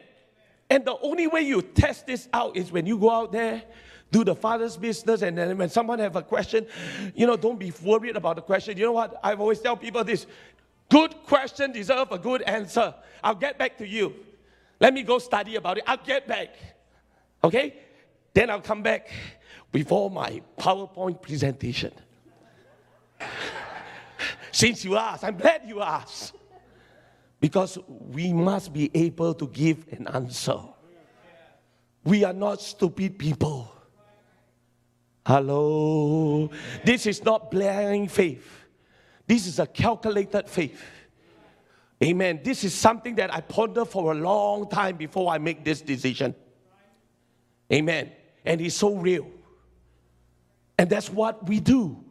And 0.70 0.86
the 0.86 0.98
only 1.02 1.28
way 1.28 1.42
you 1.42 1.62
test 1.62 2.08
this 2.08 2.30
out 2.34 2.56
is 2.56 2.72
when 2.72 2.86
you 2.86 2.98
go 2.98 3.10
out 3.10 3.32
there, 3.34 3.64
do 4.12 4.24
the 4.24 4.36
father's 4.36 4.78
business, 4.78 5.22
and 5.22 5.38
then 5.38 5.58
when 5.58 5.70
someone 5.70 6.00
have 6.00 6.16
a 6.16 6.22
question, 6.22 6.66
you 7.16 7.26
know, 7.28 7.36
don't 7.38 7.60
be 7.60 7.74
worried 7.82 8.16
about 8.16 8.38
the 8.38 8.42
question. 8.42 8.78
You 8.78 8.86
know 8.86 8.92
what? 8.92 9.20
I've 9.24 9.40
always 9.40 9.60
tell 9.60 9.76
people 9.78 10.04
this: 10.04 10.26
good 10.90 11.14
question 11.26 11.72
deserve 11.72 12.12
a 12.12 12.18
good 12.18 12.42
answer. 12.42 12.94
I'll 13.24 13.36
get 13.36 13.58
back 13.58 13.78
to 13.78 13.88
you. 13.88 14.14
Let 14.82 14.96
me 14.96 15.04
go 15.04 15.20
study 15.20 15.56
about 15.56 15.78
it. 15.78 15.84
I'll 15.86 15.98
get 15.98 16.28
back. 16.28 16.56
Okay? 17.44 17.76
Then 18.34 18.50
I'll 18.50 18.62
come 18.62 18.82
back 18.82 19.10
all 19.92 20.10
my 20.10 20.42
PowerPoint 20.58 21.22
presentation. 21.22 21.94
Since 24.52 24.84
you 24.84 24.98
asked, 24.98 25.24
I'm 25.24 25.38
glad 25.38 25.62
you 25.68 25.82
asked. 25.82 26.34
Because 27.40 27.78
we 27.88 28.34
must 28.34 28.74
be 28.74 28.90
able 28.94 29.36
to 29.36 29.48
give 29.48 29.86
an 29.92 30.08
answer. 30.08 30.60
We 32.04 32.24
are 32.24 32.34
not 32.34 32.60
stupid 32.60 33.20
people. 33.20 33.72
Hello. 35.26 36.50
This 36.84 37.06
is 37.06 37.24
not 37.24 37.52
blind 37.52 38.12
faith. 38.12 38.48
This 39.28 39.46
is 39.46 39.60
a 39.60 39.68
calculated 39.68 40.50
faith. 40.50 40.84
Amen. 42.04 42.40
This 42.44 42.64
is 42.64 42.74
something 42.74 43.16
that 43.16 43.34
I 43.34 43.42
ponder 43.42 43.86
for 43.86 44.12
a 44.12 44.16
long 44.16 44.68
time 44.68 44.98
before 44.98 45.32
I 45.32 45.38
make 45.38 45.64
this 45.64 45.82
decision. 45.82 46.34
Amen. 47.72 48.12
And 48.44 48.60
it's 48.60 48.76
so 48.76 48.96
real. 48.96 49.28
And 50.78 50.90
that's 50.90 51.10
what 51.12 51.48
we 51.48 51.60
do. 51.60 52.04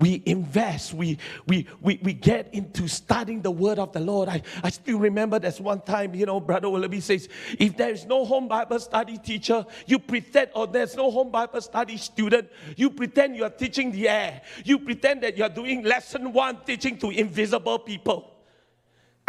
We 0.00 0.20
invest, 0.26 0.94
we, 0.94 1.18
we, 1.46 1.68
we, 1.80 2.00
we 2.02 2.12
get 2.12 2.52
into 2.52 2.88
studying 2.88 3.40
the 3.40 3.52
word 3.52 3.78
of 3.78 3.92
the 3.92 4.00
Lord. 4.00 4.28
I, 4.28 4.42
I 4.64 4.70
still 4.70 4.98
remember 4.98 5.38
there's 5.38 5.60
one 5.60 5.80
time, 5.82 6.16
you 6.16 6.26
know, 6.26 6.40
Brother 6.40 6.68
Willoughby 6.68 7.00
says, 7.00 7.28
if 7.56 7.76
there 7.76 7.90
is 7.90 8.04
no 8.04 8.24
home 8.24 8.48
Bible 8.48 8.80
study 8.80 9.16
teacher, 9.16 9.64
you 9.86 10.00
pretend, 10.00 10.50
or 10.56 10.66
there's 10.66 10.96
no 10.96 11.08
home 11.08 11.30
Bible 11.30 11.60
study 11.60 11.96
student, 11.96 12.48
you 12.76 12.90
pretend 12.90 13.36
you 13.36 13.44
are 13.44 13.50
teaching 13.50 13.92
the 13.92 14.08
air. 14.08 14.42
You 14.64 14.80
pretend 14.80 15.22
that 15.22 15.38
you 15.38 15.44
are 15.44 15.48
doing 15.48 15.84
lesson 15.84 16.32
one, 16.32 16.58
teaching 16.66 16.98
to 16.98 17.10
invisible 17.10 17.78
people. 17.78 18.31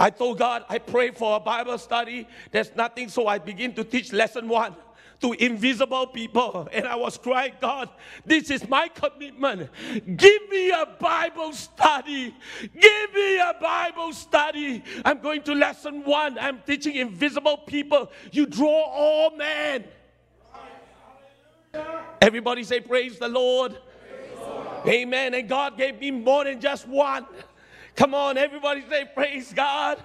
I 0.04 0.10
told 0.10 0.38
God, 0.38 0.66
I 0.68 0.80
pray 0.80 1.12
for 1.12 1.38
a 1.38 1.40
Bible 1.40 1.78
study. 1.78 2.28
There's 2.52 2.76
nothing, 2.76 3.08
so 3.08 3.28
I 3.28 3.38
begin 3.38 3.74
to 3.76 3.86
teach 3.86 4.12
lesson 4.12 4.50
one 4.50 4.76
to 5.22 5.32
invisible 5.32 6.08
people. 6.08 6.68
And 6.74 6.86
I 6.86 6.98
was 6.98 7.18
crying, 7.18 7.54
God, 7.62 7.88
this 8.26 8.50
is 8.50 8.68
my 8.68 8.90
commitment. 8.90 9.70
Give 10.18 10.50
me 10.50 10.72
a 10.72 10.86
Bible 11.00 11.54
study. 11.54 12.36
Give 12.60 13.14
me 13.14 13.38
a 13.38 13.56
Bible 13.62 14.12
study. 14.12 14.84
I'm 15.06 15.22
going 15.22 15.42
to 15.44 15.56
lesson 15.56 16.04
one. 16.04 16.38
I'm 16.38 16.60
teaching 16.68 16.98
invisible 16.98 17.60
people. 17.60 18.12
You 18.34 18.46
draw 18.46 18.84
all 18.84 19.38
men. 19.38 19.86
Everybody 22.22 22.66
say, 22.66 22.82
Praise 22.82 23.18
the 23.18 23.30
Lord. 23.30 23.78
Amen. 24.86 25.34
And 25.34 25.48
God 25.48 25.78
gave 25.78 25.98
me 26.02 26.12
more 26.12 26.44
than 26.44 26.60
just 26.60 26.90
one. 26.90 27.26
Come 27.96 28.14
on, 28.14 28.38
everybody 28.38 28.84
say, 28.90 29.06
Praise 29.14 29.54
God. 29.54 30.04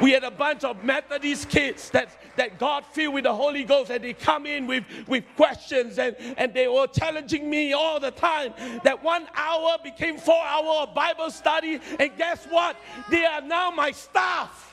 We 0.00 0.12
had 0.12 0.24
a 0.24 0.30
bunch 0.30 0.64
of 0.64 0.82
Methodist 0.82 1.50
kids 1.50 1.90
that, 1.90 2.08
that 2.36 2.58
God 2.58 2.86
filled 2.86 3.14
with 3.14 3.24
the 3.24 3.34
Holy 3.34 3.64
Ghost, 3.64 3.90
and 3.90 4.02
they 4.02 4.14
come 4.14 4.46
in 4.46 4.66
with, 4.66 4.84
with 5.06 5.24
questions, 5.36 5.98
and, 5.98 6.16
and 6.38 6.54
they 6.54 6.68
were 6.68 6.86
challenging 6.86 7.50
me 7.50 7.74
all 7.74 8.00
the 8.00 8.10
time. 8.10 8.54
That 8.82 9.02
one 9.02 9.26
hour 9.34 9.76
became 9.84 10.16
four 10.16 10.42
hour 10.42 10.84
of 10.84 10.94
Bible 10.94 11.30
study, 11.30 11.80
and 11.98 12.16
guess 12.16 12.46
what? 12.46 12.76
They 13.10 13.26
are 13.26 13.42
now 13.42 13.70
my 13.70 13.90
staff. 13.90 14.72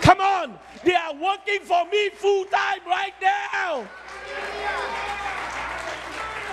Come 0.00 0.20
on, 0.20 0.58
they 0.84 0.94
are 0.94 1.14
working 1.14 1.60
for 1.62 1.84
me 1.84 2.10
full 2.10 2.44
time 2.46 2.80
right 2.86 3.14
now. 3.22 3.86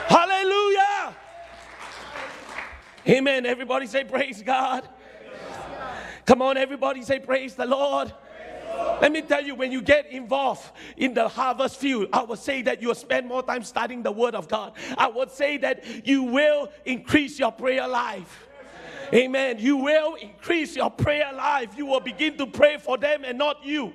Hallelujah. 0.08 1.16
Amen. 3.08 3.46
Everybody 3.46 3.88
say, 3.88 4.04
Praise 4.04 4.42
God. 4.42 4.88
Come 6.26 6.42
on, 6.42 6.58
everybody 6.58 7.04
say, 7.04 7.20
Praise 7.20 7.56
the 7.56 7.66
Lord. 7.66 8.14
Let 9.02 9.12
me 9.12 9.22
tell 9.22 9.44
you, 9.44 9.56
when 9.56 9.72
you 9.72 9.82
get 9.82 10.12
involved 10.12 10.72
in 10.98 11.14
the 11.14 11.28
harvest 11.28 11.78
field, 11.78 12.10
I 12.12 12.24
would 12.24 12.40
say 12.40 12.62
that 12.64 12.82
you 12.82 12.90
will 12.90 12.96
spend 12.96 13.28
more 13.28 13.44
time 13.44 13.64
studying 13.64 14.04
the 14.04 14.12
Word 14.12 14.36
of 14.36 14.48
God. 14.48 14.74
I 14.98 15.08
would 15.08 15.32
say 15.32 15.58
that 15.58 16.08
you 16.08 16.24
will 16.24 16.70
increase 16.86 17.40
your 17.40 17.52
prayer 17.52 17.88
life. 17.88 18.48
Amen. 19.14 19.58
You 19.60 19.78
will 19.78 20.16
increase 20.16 20.76
your 20.76 20.90
prayer 20.90 21.32
life. 21.34 21.78
You 21.78 21.86
will 21.86 22.00
begin 22.00 22.38
to 22.38 22.48
pray 22.48 22.78
for 22.78 22.98
them 22.98 23.24
and 23.24 23.38
not 23.38 23.64
you. 23.64 23.94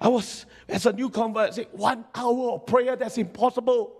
I 0.00 0.08
was, 0.08 0.46
as 0.68 0.86
a 0.86 0.92
new 0.92 1.10
convert, 1.10 1.54
say, 1.54 1.66
one 1.72 2.04
hour 2.14 2.52
of 2.52 2.66
prayer, 2.66 2.96
that's 2.96 3.18
impossible. 3.18 3.99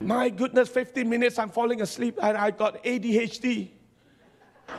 My 0.00 0.28
goodness, 0.28 0.68
15 0.68 1.08
minutes, 1.08 1.38
I'm 1.38 1.50
falling 1.50 1.82
asleep 1.82 2.18
and 2.22 2.36
I 2.36 2.50
got 2.50 2.82
ADHD. 2.84 3.68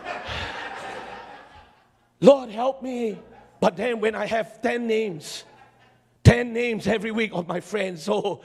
Lord, 2.22 2.50
help 2.50 2.82
me. 2.82 3.20
But 3.60 3.76
then 3.76 4.00
when 4.00 4.16
I 4.16 4.26
have 4.26 4.62
10 4.62 4.88
names, 4.88 5.44
10 6.30 6.54
names 6.54 6.86
every 6.86 7.10
week 7.10 7.32
of 7.34 7.48
my 7.48 7.60
friends. 7.60 8.04
So 8.04 8.42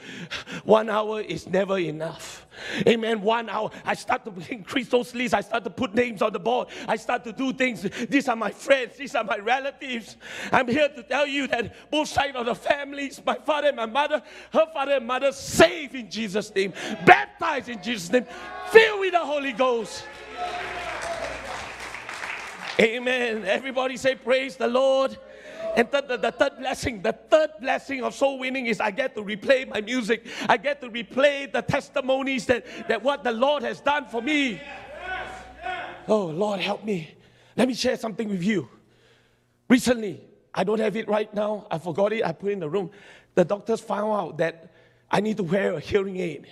one 0.63 0.89
hour 0.89 1.21
is 1.21 1.45
never 1.45 1.77
enough. 1.77 2.47
Amen. 2.87 3.21
One 3.21 3.47
hour. 3.47 3.69
I 3.85 3.93
start 3.93 4.25
to 4.25 4.33
increase 4.51 4.89
those 4.89 5.13
lists. 5.13 5.35
I 5.35 5.41
start 5.41 5.63
to 5.65 5.69
put 5.69 5.93
names 5.93 6.23
on 6.23 6.33
the 6.33 6.39
board. 6.39 6.69
I 6.87 6.95
start 6.95 7.23
to 7.25 7.31
do 7.31 7.53
things. 7.53 7.83
These 8.09 8.27
are 8.27 8.35
my 8.35 8.49
friends. 8.49 8.97
These 8.97 9.13
are 9.13 9.23
my 9.23 9.37
relatives. 9.37 10.17
I'm 10.51 10.67
here 10.67 10.89
to 10.89 11.03
tell 11.03 11.27
you 11.27 11.45
that 11.45 11.91
both 11.91 12.07
sides 12.07 12.35
of 12.35 12.47
the 12.47 12.55
families, 12.55 13.21
my 13.23 13.35
father 13.35 13.67
and 13.67 13.77
my 13.77 13.85
mother, 13.85 14.23
her 14.51 14.65
father 14.73 14.93
and 14.93 15.05
mother, 15.05 15.31
saved 15.31 15.93
in 15.93 16.09
Jesus' 16.09 16.55
name, 16.55 16.73
baptized 17.05 17.69
in 17.69 17.83
Jesus' 17.83 18.11
name, 18.11 18.25
filled 18.69 18.99
with 19.01 19.11
the 19.11 19.19
Holy 19.19 19.51
Ghost. 19.51 20.05
Amen. 22.79 23.45
Everybody 23.45 23.95
say, 23.95 24.15
Praise 24.15 24.55
the 24.55 24.67
Lord. 24.67 25.19
And 25.75 25.91
th- 25.91 26.07
the, 26.07 26.17
the 26.17 26.31
third 26.31 26.57
blessing, 26.57 27.01
the 27.01 27.11
third 27.11 27.49
blessing 27.59 28.01
of 28.01 28.15
soul 28.15 28.39
winning 28.39 28.67
is 28.67 28.79
I 28.79 28.91
get 28.91 29.13
to 29.15 29.21
replay 29.21 29.67
my 29.67 29.81
music. 29.81 30.25
I 30.47 30.57
get 30.57 30.81
to 30.81 30.89
replay 30.89 31.51
the 31.51 31.61
testimonies 31.61 32.45
that, 32.45 32.65
that 32.87 33.03
what 33.03 33.23
the 33.23 33.31
Lord 33.31 33.63
has 33.63 33.81
done 33.81 34.05
for 34.05 34.21
me. 34.21 34.61
Oh, 36.07 36.27
Lord, 36.27 36.59
help 36.59 36.83
me. 36.83 37.15
Let 37.57 37.67
me 37.67 37.73
share 37.73 37.97
something 37.97 38.29
with 38.29 38.43
you. 38.43 38.69
Recently, 39.69 40.21
I 40.53 40.63
don't 40.63 40.79
have 40.79 40.95
it 40.95 41.07
right 41.07 41.33
now. 41.33 41.67
I 41.69 41.77
forgot 41.77 42.13
it. 42.13 42.23
I 42.23 42.31
put 42.31 42.49
it 42.49 42.53
in 42.53 42.59
the 42.59 42.69
room. 42.69 42.91
The 43.33 43.43
doctors 43.43 43.81
found 43.81 44.13
out 44.13 44.37
that 44.37 44.71
I 45.11 45.19
need 45.19 45.37
to 45.37 45.43
wear 45.43 45.73
a 45.73 45.79
hearing 45.79 46.17
aid. 46.17 46.47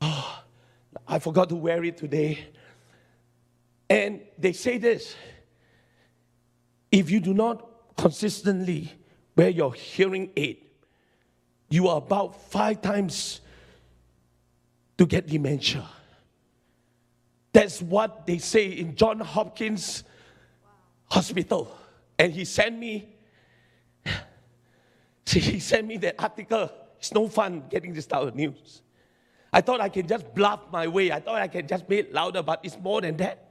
Oh, 0.00 0.42
I 1.06 1.18
forgot 1.18 1.50
to 1.50 1.56
wear 1.56 1.84
it 1.84 1.98
today. 1.98 2.46
And 3.90 4.22
they 4.38 4.52
say 4.52 4.78
this 4.78 5.14
if 6.94 7.10
you 7.10 7.18
do 7.18 7.34
not 7.34 7.96
consistently 7.96 8.92
wear 9.34 9.48
your 9.48 9.74
hearing 9.74 10.30
aid, 10.36 10.58
you 11.68 11.88
are 11.88 11.98
about 11.98 12.40
five 12.52 12.80
times 12.82 13.40
to 14.96 15.04
get 15.04 15.26
dementia. 15.26 15.84
That's 17.52 17.82
what 17.82 18.26
they 18.26 18.38
say 18.38 18.68
in 18.68 18.94
John 18.94 19.18
Hopkins 19.18 20.04
Hospital. 21.10 21.76
And 22.16 22.32
he 22.32 22.44
sent 22.44 22.78
me, 22.78 23.08
see, 25.26 25.40
he 25.40 25.58
sent 25.58 25.88
me 25.88 25.96
that 25.96 26.14
article. 26.16 26.70
It's 26.98 27.12
no 27.12 27.26
fun 27.26 27.64
getting 27.68 27.92
this 27.92 28.06
type 28.06 28.22
of 28.22 28.36
news. 28.36 28.82
I 29.52 29.62
thought 29.62 29.80
I 29.80 29.88
can 29.88 30.06
just 30.06 30.32
bluff 30.32 30.60
my 30.70 30.86
way. 30.86 31.10
I 31.10 31.18
thought 31.18 31.42
I 31.42 31.48
can 31.48 31.66
just 31.66 31.88
make 31.88 32.06
it 32.06 32.12
louder, 32.12 32.42
but 32.44 32.60
it's 32.62 32.78
more 32.78 33.00
than 33.00 33.16
that. 33.16 33.43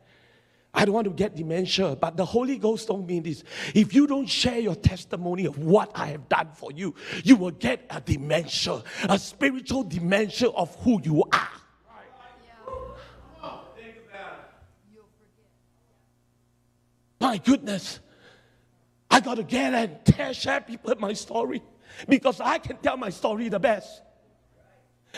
I 0.73 0.85
don't 0.85 0.95
want 0.95 1.05
to 1.05 1.13
get 1.13 1.35
dementia, 1.35 1.95
but 1.95 2.17
the 2.17 2.25
Holy 2.25 2.57
Ghost 2.57 2.87
told 2.87 3.07
me 3.07 3.19
this. 3.19 3.43
If 3.75 3.93
you 3.93 4.07
don't 4.07 4.25
share 4.25 4.59
your 4.59 4.75
testimony 4.75 5.45
of 5.45 5.57
what 5.59 5.91
I 5.93 6.07
have 6.07 6.27
done 6.27 6.49
for 6.55 6.71
you, 6.71 6.95
you 7.23 7.35
will 7.35 7.51
get 7.51 7.85
a 7.89 8.01
dementia, 8.01 8.81
a 9.07 9.19
spiritual 9.19 9.83
dementia 9.83 10.49
of 10.49 10.75
who 10.77 10.99
you 11.03 11.23
are. 11.31 11.49
My 17.19 17.37
goodness. 17.37 17.99
I 19.09 19.19
got 19.19 19.35
to 19.35 19.43
get 19.43 19.73
and 19.73 20.03
tell, 20.03 20.33
share 20.33 20.59
people 20.59 20.93
my 20.99 21.13
story 21.13 21.61
because 22.09 22.41
I 22.41 22.57
can 22.57 22.77
tell 22.77 22.97
my 22.97 23.11
story 23.11 23.47
the 23.47 23.59
best. 23.59 24.01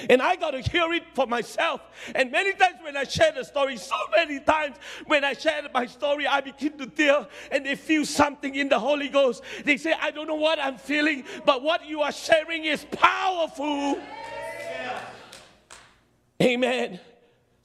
And 0.10 0.22
I 0.22 0.36
got 0.36 0.52
to 0.52 0.62
hear 0.62 0.92
it 0.94 1.04
for 1.14 1.26
myself. 1.26 1.82
And 2.14 2.32
many 2.32 2.54
times 2.54 2.78
when 2.82 2.98
I 2.98 3.06
share 3.06 3.32
the 3.32 3.44
story, 3.44 3.78
so 3.78 3.96
many 4.16 4.40
times 4.40 4.76
when 5.06 5.24
I 5.24 5.34
share 5.34 5.62
my 5.74 5.86
story, 5.86 6.28
I 6.28 6.42
begin 6.42 6.78
to 6.80 6.88
tear 6.88 7.28
and 7.52 7.66
they 7.66 7.76
feel 7.76 8.06
something 8.06 8.56
in 8.56 8.70
the 8.70 8.80
Holy 8.80 9.08
Ghost. 9.08 9.42
They 9.64 9.78
say, 9.78 9.94
I 10.00 10.12
don't 10.12 10.28
know 10.28 10.36
what 10.36 10.60
I'm 10.60 10.78
feeling, 10.78 11.24
but 11.46 11.64
what 11.64 11.86
you 11.86 12.02
are 12.02 12.12
sharing 12.12 12.66
is 12.66 12.86
powerful. 12.92 14.00
Amen. 16.42 17.00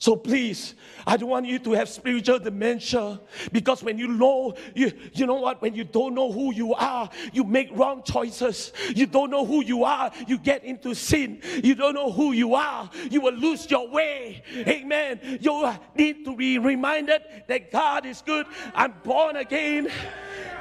So 0.00 0.16
please, 0.16 0.76
I 1.06 1.18
don't 1.18 1.28
want 1.28 1.44
you 1.44 1.58
to 1.58 1.72
have 1.72 1.86
spiritual 1.86 2.38
dementia 2.38 3.20
because 3.52 3.82
when 3.82 3.98
you 3.98 4.08
know, 4.08 4.54
you, 4.74 4.90
you 5.12 5.26
know 5.26 5.34
what, 5.34 5.60
when 5.60 5.74
you 5.74 5.84
don't 5.84 6.14
know 6.14 6.32
who 6.32 6.54
you 6.54 6.72
are, 6.72 7.10
you 7.34 7.44
make 7.44 7.68
wrong 7.76 8.02
choices. 8.02 8.72
You 8.96 9.04
don't 9.04 9.28
know 9.28 9.44
who 9.44 9.62
you 9.62 9.84
are, 9.84 10.10
you 10.26 10.38
get 10.38 10.64
into 10.64 10.94
sin. 10.94 11.42
You 11.62 11.74
don't 11.74 11.92
know 11.92 12.10
who 12.10 12.32
you 12.32 12.54
are, 12.54 12.88
you 13.10 13.20
will 13.20 13.34
lose 13.34 13.70
your 13.70 13.90
way. 13.90 14.42
Amen. 14.66 15.38
You 15.38 15.70
need 15.94 16.24
to 16.24 16.34
be 16.34 16.56
reminded 16.56 17.20
that 17.46 17.70
God 17.70 18.06
is 18.06 18.22
good. 18.22 18.46
I'm 18.74 18.94
born 19.04 19.36
again. 19.36 19.90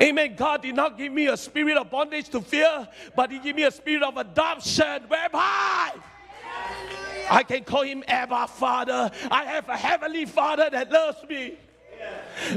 Amen. 0.02 0.36
God 0.36 0.64
did 0.64 0.76
not 0.76 0.98
give 0.98 1.14
me 1.14 1.28
a 1.28 1.38
spirit 1.38 1.78
of 1.78 1.90
bondage 1.90 2.28
to 2.30 2.42
fear, 2.42 2.90
but 3.16 3.32
He 3.32 3.40
gave 3.40 3.56
me 3.56 3.64
a 3.64 3.72
spirit 3.72 4.04
of 4.04 4.18
adoption 4.18 5.04
whereby 5.08 5.94
I 7.30 7.44
can 7.44 7.64
call 7.64 7.84
him 7.84 8.04
Abba 8.08 8.48
Father. 8.48 9.12
I 9.30 9.46
have 9.46 9.70
a 9.70 9.78
heavenly 9.78 10.26
Father 10.26 10.70
that 10.72 10.92
loves 10.92 11.24
me. 11.30 11.58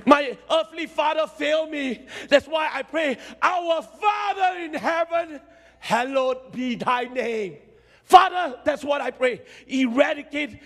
My 0.07 0.37
earthly 0.51 0.87
father 0.87 1.27
failed 1.27 1.71
me. 1.71 2.07
That's 2.29 2.47
why 2.47 2.71
I 2.73 2.83
pray, 2.83 3.19
Our 3.43 3.83
Father 3.83 4.61
in 4.61 4.75
heaven, 4.75 5.41
hallowed 5.81 6.53
be 6.53 6.77
thy 6.77 7.05
name. 7.05 7.57
Father, 8.05 8.59
that's 8.65 8.85
what 8.85 9.01
I 9.01 9.11
pray. 9.11 9.43
Eradicate 9.67 10.61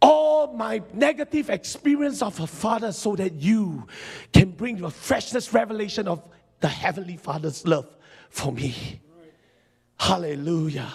all 0.00 0.54
my 0.54 0.82
negative 0.92 1.50
experience 1.50 2.22
of 2.22 2.38
a 2.40 2.46
father 2.46 2.92
so 2.92 3.16
that 3.16 3.34
you 3.34 3.86
can 4.32 4.50
bring 4.50 4.78
the 4.78 4.90
freshness 4.90 5.52
revelation 5.52 6.08
of 6.08 6.22
the 6.60 6.68
heavenly 6.68 7.16
father's 7.16 7.66
love 7.66 7.88
for 8.30 8.52
me. 8.52 9.00
Hallelujah 9.98 10.92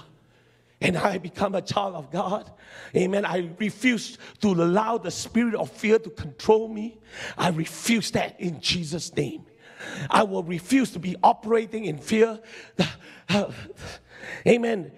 and 0.81 0.97
I 0.97 1.19
become 1.19 1.53
a 1.53 1.61
child 1.61 1.95
of 1.95 2.11
God. 2.11 2.51
Amen. 2.95 3.23
I 3.23 3.51
refuse 3.59 4.17
to 4.41 4.47
allow 4.49 4.97
the 4.97 5.11
spirit 5.11 5.53
of 5.53 5.69
fear 5.69 5.99
to 5.99 6.09
control 6.09 6.67
me. 6.67 6.99
I 7.37 7.49
refuse 7.49 8.11
that 8.11 8.39
in 8.39 8.59
Jesus' 8.59 9.15
name. 9.15 9.45
I 10.09 10.23
will 10.23 10.43
refuse 10.43 10.91
to 10.91 10.99
be 10.99 11.15
operating 11.23 11.85
in 11.85 11.97
fear. 11.97 12.39
Amen. 14.47 14.91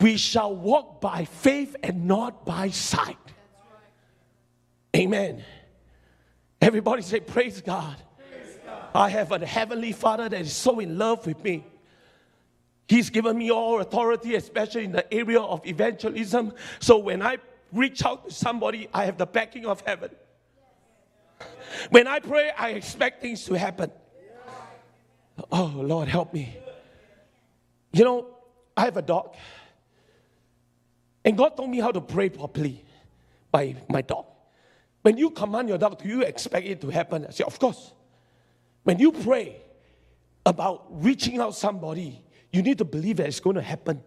We 0.00 0.16
shall 0.16 0.54
walk 0.54 1.00
by 1.00 1.24
faith 1.24 1.76
and 1.82 2.06
not 2.06 2.44
by 2.44 2.70
sight. 2.70 3.16
Amen. 4.96 5.44
Everybody 6.60 7.02
say, 7.02 7.20
Praise 7.20 7.60
God. 7.60 7.96
Praise 8.18 8.58
God. 8.64 8.88
I 8.94 9.08
have 9.10 9.32
a 9.32 9.44
heavenly 9.46 9.92
Father 9.92 10.28
that 10.28 10.40
is 10.40 10.54
so 10.54 10.80
in 10.80 10.98
love 10.98 11.26
with 11.26 11.42
me. 11.42 11.64
He's 12.90 13.08
given 13.08 13.38
me 13.38 13.52
all 13.52 13.78
authority, 13.78 14.34
especially 14.34 14.84
in 14.84 14.90
the 14.90 15.14
area 15.14 15.38
of 15.38 15.64
evangelism. 15.64 16.52
So 16.80 16.98
when 16.98 17.22
I 17.22 17.38
reach 17.72 18.04
out 18.04 18.28
to 18.28 18.34
somebody, 18.34 18.88
I 18.92 19.04
have 19.04 19.16
the 19.16 19.26
backing 19.26 19.64
of 19.64 19.80
heaven. 19.86 20.10
When 21.90 22.08
I 22.08 22.18
pray, 22.18 22.50
I 22.58 22.70
expect 22.70 23.22
things 23.22 23.44
to 23.44 23.54
happen. 23.54 23.92
Oh, 25.52 25.72
Lord, 25.76 26.08
help 26.08 26.34
me. 26.34 26.56
You 27.92 28.02
know, 28.02 28.26
I 28.76 28.86
have 28.86 28.96
a 28.96 29.02
dog. 29.02 29.36
And 31.24 31.38
God 31.38 31.56
told 31.56 31.70
me 31.70 31.78
how 31.78 31.92
to 31.92 32.00
pray 32.00 32.28
properly 32.28 32.84
by 33.52 33.76
my 33.88 34.02
dog. 34.02 34.26
When 35.02 35.16
you 35.16 35.30
command 35.30 35.68
your 35.68 35.78
dog, 35.78 36.02
do 36.02 36.08
you 36.08 36.22
expect 36.22 36.66
it 36.66 36.80
to 36.80 36.88
happen? 36.88 37.24
I 37.24 37.30
say, 37.30 37.44
Of 37.44 37.56
course. 37.56 37.92
When 38.82 38.98
you 38.98 39.12
pray 39.12 39.62
about 40.44 40.86
reaching 40.90 41.38
out 41.38 41.54
somebody, 41.54 42.24
you 42.52 42.62
need 42.62 42.78
to 42.78 42.84
believe 42.84 43.16
that 43.18 43.26
it's 43.26 43.40
going 43.40 43.56
to 43.56 43.62
happen. 43.62 44.02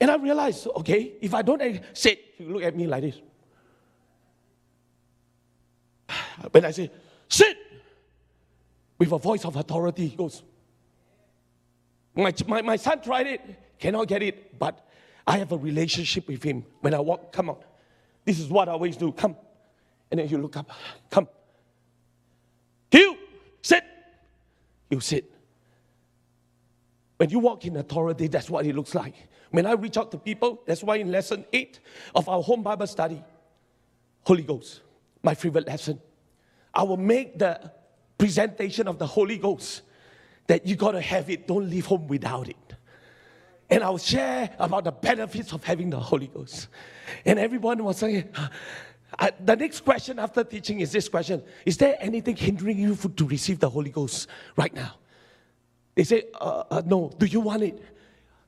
And 0.00 0.10
I 0.10 0.16
realized, 0.16 0.66
okay, 0.76 1.14
if 1.20 1.34
I 1.34 1.42
don't 1.42 1.80
say, 1.92 2.18
you 2.38 2.52
look 2.52 2.62
at 2.62 2.76
me 2.76 2.86
like 2.86 3.02
this. 3.02 3.20
When 6.50 6.64
I 6.64 6.70
say, 6.70 6.90
sit, 7.28 7.56
with 8.98 9.12
a 9.12 9.18
voice 9.18 9.44
of 9.44 9.56
authority, 9.56 10.08
he 10.08 10.16
goes, 10.16 10.42
my, 12.14 12.32
my, 12.46 12.62
my 12.62 12.76
son 12.76 13.00
tried 13.00 13.26
it, 13.26 13.40
cannot 13.78 14.06
get 14.08 14.22
it, 14.22 14.58
but 14.58 14.86
I 15.26 15.38
have 15.38 15.52
a 15.52 15.56
relationship 15.56 16.28
with 16.28 16.42
him. 16.42 16.64
When 16.80 16.94
I 16.94 17.00
walk, 17.00 17.32
come 17.32 17.50
on. 17.50 17.56
This 18.24 18.38
is 18.38 18.48
what 18.48 18.68
I 18.68 18.72
always 18.72 18.96
do. 18.96 19.12
Come. 19.12 19.36
And 20.10 20.20
then 20.20 20.28
you 20.28 20.38
look 20.38 20.56
up. 20.56 20.70
Come. 21.10 21.28
You 22.92 23.18
sit. 23.62 23.84
You 24.90 25.00
sit. 25.00 25.33
When 27.16 27.30
you 27.30 27.38
walk 27.38 27.64
in 27.64 27.76
authority, 27.76 28.26
that's 28.26 28.50
what 28.50 28.66
it 28.66 28.74
looks 28.74 28.94
like. 28.94 29.14
When 29.50 29.66
I 29.66 29.72
reach 29.72 29.96
out 29.96 30.10
to 30.10 30.18
people, 30.18 30.62
that's 30.66 30.82
why 30.82 30.96
in 30.96 31.12
lesson 31.12 31.44
eight 31.52 31.80
of 32.14 32.28
our 32.28 32.42
home 32.42 32.62
Bible 32.62 32.86
study, 32.86 33.22
Holy 34.22 34.42
Ghost, 34.42 34.80
my 35.22 35.34
favorite 35.34 35.66
lesson, 35.66 36.00
I 36.72 36.82
will 36.82 36.96
make 36.96 37.38
the 37.38 37.70
presentation 38.18 38.88
of 38.88 38.98
the 38.98 39.06
Holy 39.06 39.38
Ghost 39.38 39.82
that 40.46 40.66
you 40.66 40.76
gotta 40.76 41.00
have 41.00 41.30
it, 41.30 41.46
don't 41.46 41.70
leave 41.70 41.86
home 41.86 42.08
without 42.08 42.48
it. 42.48 42.56
And 43.70 43.82
I'll 43.82 43.98
share 43.98 44.50
about 44.58 44.84
the 44.84 44.92
benefits 44.92 45.52
of 45.52 45.64
having 45.64 45.90
the 45.90 46.00
Holy 46.00 46.26
Ghost. 46.26 46.68
And 47.24 47.38
everyone 47.38 47.82
was 47.82 47.98
saying, 47.98 48.28
I, 49.18 49.32
the 49.40 49.56
next 49.56 49.80
question 49.80 50.18
after 50.18 50.44
teaching 50.44 50.80
is 50.80 50.92
this 50.92 51.08
question 51.08 51.42
Is 51.64 51.76
there 51.76 51.96
anything 52.00 52.36
hindering 52.36 52.78
you 52.78 52.96
to 52.96 53.26
receive 53.26 53.60
the 53.60 53.70
Holy 53.70 53.90
Ghost 53.90 54.28
right 54.56 54.74
now? 54.74 54.94
They 55.94 56.04
say, 56.04 56.24
uh, 56.40 56.64
uh, 56.70 56.82
No, 56.84 57.10
do 57.18 57.26
you 57.26 57.40
want 57.40 57.62
it? 57.62 57.82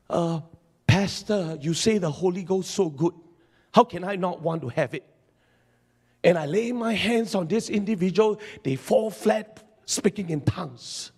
Uh, 0.09 0.41
Pastor, 0.87 1.59
you 1.61 1.75
say 1.75 1.99
the 1.99 2.11
Holy 2.11 2.43
Ghost 2.43 2.71
so 2.71 2.89
good. 2.89 3.15
How 3.73 3.85
can 3.85 4.05
I 4.05 4.17
not 4.17 4.41
want 4.41 4.63
to 4.63 4.69
have 4.69 4.95
it? 4.95 5.05
And 6.25 6.39
I 6.39 6.47
lay 6.47 6.73
my 6.73 6.95
hands 6.95 7.35
on 7.35 7.47
this 7.47 7.69
individual, 7.71 8.41
they 8.65 8.77
fall 8.77 9.11
flat, 9.11 9.63
speaking 9.85 10.31
in 10.31 10.41
tongues. 10.41 11.13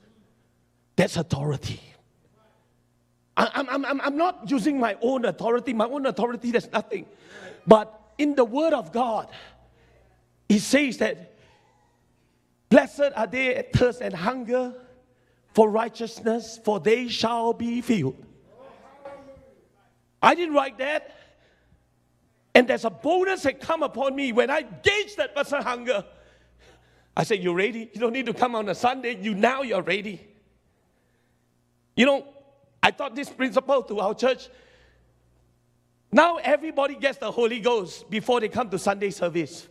That's 0.96 1.16
authority. 1.16 1.80
I- 3.36 3.50
I'm, 3.54 3.84
I'm, 3.84 4.00
I'm, 4.00 4.16
not 4.16 4.50
using 4.50 4.80
my 4.80 4.96
own 5.00 5.24
authority. 5.24 5.72
My 5.72 5.86
own 5.86 6.06
authority, 6.06 6.50
there's 6.50 6.70
nothing. 6.72 7.06
But 7.66 7.98
in 8.18 8.34
the 8.34 8.44
Word 8.44 8.72
of 8.72 8.92
God, 8.92 9.28
it 10.48 10.60
says 10.60 10.98
that 10.98 11.34
blessed 12.68 13.12
are 13.14 13.26
they 13.26 13.54
that 13.54 13.72
thirst 13.72 14.00
and 14.00 14.12
hunger 14.12 14.74
for 15.58 15.68
righteousness, 15.68 16.60
for 16.62 16.78
they 16.78 17.08
shall 17.08 17.52
be 17.52 17.80
filled. 17.80 18.24
I 20.22 20.36
didn't 20.36 20.54
write 20.54 20.78
that. 20.78 21.10
And 22.54 22.68
there's 22.68 22.84
a 22.84 22.90
bonus 22.90 23.42
that 23.42 23.58
come 23.58 23.82
upon 23.82 24.14
me 24.14 24.30
when 24.30 24.50
I 24.50 24.62
gauge 24.62 25.16
that 25.16 25.34
person 25.34 25.60
hunger. 25.60 26.04
I 27.16 27.24
said, 27.24 27.42
You're 27.42 27.56
ready? 27.56 27.90
You 27.92 28.00
don't 28.00 28.12
need 28.12 28.26
to 28.26 28.34
come 28.34 28.54
on 28.54 28.68
a 28.68 28.74
Sunday. 28.76 29.20
You 29.20 29.34
now 29.34 29.62
you're 29.62 29.82
ready. 29.82 30.24
You 31.96 32.06
know, 32.06 32.24
I 32.80 32.92
taught 32.92 33.16
this 33.16 33.28
principle 33.28 33.82
to 33.82 33.98
our 33.98 34.14
church. 34.14 34.48
Now 36.12 36.36
everybody 36.36 36.94
gets 36.94 37.18
the 37.18 37.32
Holy 37.32 37.58
Ghost 37.58 38.08
before 38.08 38.38
they 38.38 38.48
come 38.48 38.70
to 38.70 38.78
Sunday 38.78 39.10
service. 39.10 39.66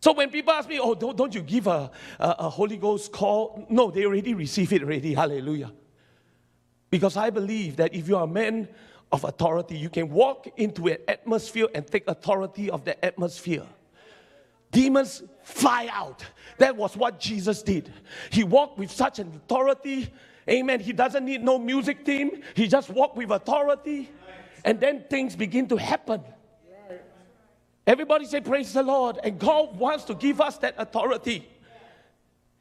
So 0.00 0.12
when 0.12 0.30
people 0.30 0.52
ask 0.52 0.68
me, 0.68 0.78
oh, 0.78 0.94
don't, 0.94 1.16
don't 1.16 1.34
you 1.34 1.42
give 1.42 1.66
a, 1.66 1.90
a, 2.20 2.36
a 2.38 2.48
Holy 2.48 2.76
Ghost 2.76 3.10
call? 3.10 3.66
No, 3.68 3.90
they 3.90 4.04
already 4.04 4.34
receive 4.34 4.72
it 4.72 4.82
already. 4.82 5.14
Hallelujah. 5.14 5.72
Because 6.90 7.16
I 7.16 7.30
believe 7.30 7.76
that 7.76 7.94
if 7.94 8.08
you 8.08 8.16
are 8.16 8.24
a 8.24 8.28
man 8.28 8.68
of 9.10 9.24
authority, 9.24 9.76
you 9.76 9.90
can 9.90 10.08
walk 10.10 10.48
into 10.56 10.86
an 10.88 10.98
atmosphere 11.08 11.66
and 11.74 11.86
take 11.86 12.08
authority 12.08 12.70
of 12.70 12.84
the 12.84 13.02
atmosphere. 13.04 13.64
Demons 14.70 15.22
fly 15.42 15.88
out. 15.90 16.24
That 16.58 16.76
was 16.76 16.96
what 16.96 17.18
Jesus 17.18 17.62
did. 17.62 17.92
He 18.30 18.44
walked 18.44 18.78
with 18.78 18.90
such 18.90 19.18
an 19.18 19.28
authority. 19.34 20.12
Amen. 20.48 20.80
He 20.80 20.92
doesn't 20.92 21.24
need 21.24 21.42
no 21.42 21.58
music 21.58 22.04
team. 22.04 22.42
He 22.54 22.68
just 22.68 22.90
walked 22.90 23.16
with 23.16 23.30
authority. 23.30 24.10
And 24.64 24.80
then 24.80 25.04
things 25.08 25.34
begin 25.36 25.66
to 25.68 25.76
happen. 25.76 26.22
Everybody 27.88 28.26
say, 28.26 28.42
Praise 28.42 28.74
the 28.74 28.82
Lord. 28.82 29.18
And 29.24 29.38
God 29.38 29.78
wants 29.78 30.04
to 30.04 30.14
give 30.14 30.42
us 30.42 30.58
that 30.58 30.74
authority. 30.76 31.48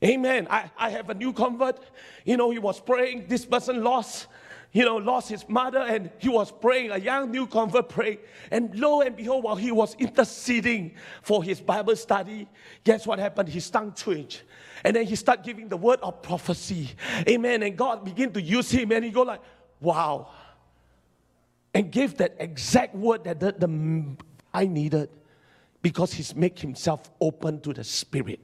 Amen. 0.01 0.47
I, 0.49 0.71
I 0.78 0.89
have 0.91 1.09
a 1.09 1.13
new 1.13 1.34
convert. 1.34 1.82
You 2.23 2.38
know, 2.38 2.49
he 2.49 2.59
was 2.59 2.80
praying. 2.80 3.25
This 3.28 3.45
person 3.45 3.84
lost, 3.84 4.28
you 4.71 4.86
know, 4.86 4.95
lost 4.95 5.28
his 5.28 5.49
mother, 5.49 5.80
and 5.80 6.11
he 6.19 6.30
was 6.30 6.49
praying. 6.49 6.91
A 6.91 6.97
young 6.97 7.30
new 7.30 7.45
convert 7.45 7.89
praying. 7.89 8.19
And 8.51 8.73
lo 8.80 9.01
and 9.01 9.17
behold, 9.17 9.43
while 9.43 9.57
he 9.57 9.69
was 9.69 9.95
interceding 9.95 10.93
for 11.21 11.43
his 11.43 11.59
Bible 11.59 11.97
study, 11.97 12.47
guess 12.86 13.05
what 13.05 13.19
happened? 13.19 13.49
His 13.49 13.69
tongue 13.69 13.91
changed. 13.93 14.43
And 14.86 14.95
then 14.95 15.05
he 15.05 15.17
started 15.17 15.43
giving 15.43 15.67
the 15.67 15.78
word 15.78 15.99
of 16.03 16.21
prophecy. 16.21 16.91
Amen. 17.28 17.63
And 17.63 17.75
God 17.75 18.05
began 18.05 18.32
to 18.32 18.41
use 18.41 18.71
him, 18.71 18.93
and 18.93 19.03
he 19.03 19.11
go 19.11 19.23
like, 19.23 19.41
wow. 19.82 20.30
And 21.73 21.91
gave 21.91 22.15
that 22.17 22.38
exact 22.39 22.95
word 22.95 23.25
that 23.25 23.41
the, 23.41 23.51
the 23.51 23.67
I 24.53 24.65
needed 24.65 25.09
because 25.88 26.11
he's 26.11 26.35
make 26.35 26.59
himself 26.59 27.09
open 27.21 27.61
to 27.61 27.71
the 27.71 27.81
spirit. 27.81 28.41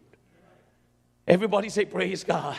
Everybody 1.27 1.67
say, 1.67 1.83
Praise 1.83 2.23
God. 2.23 2.55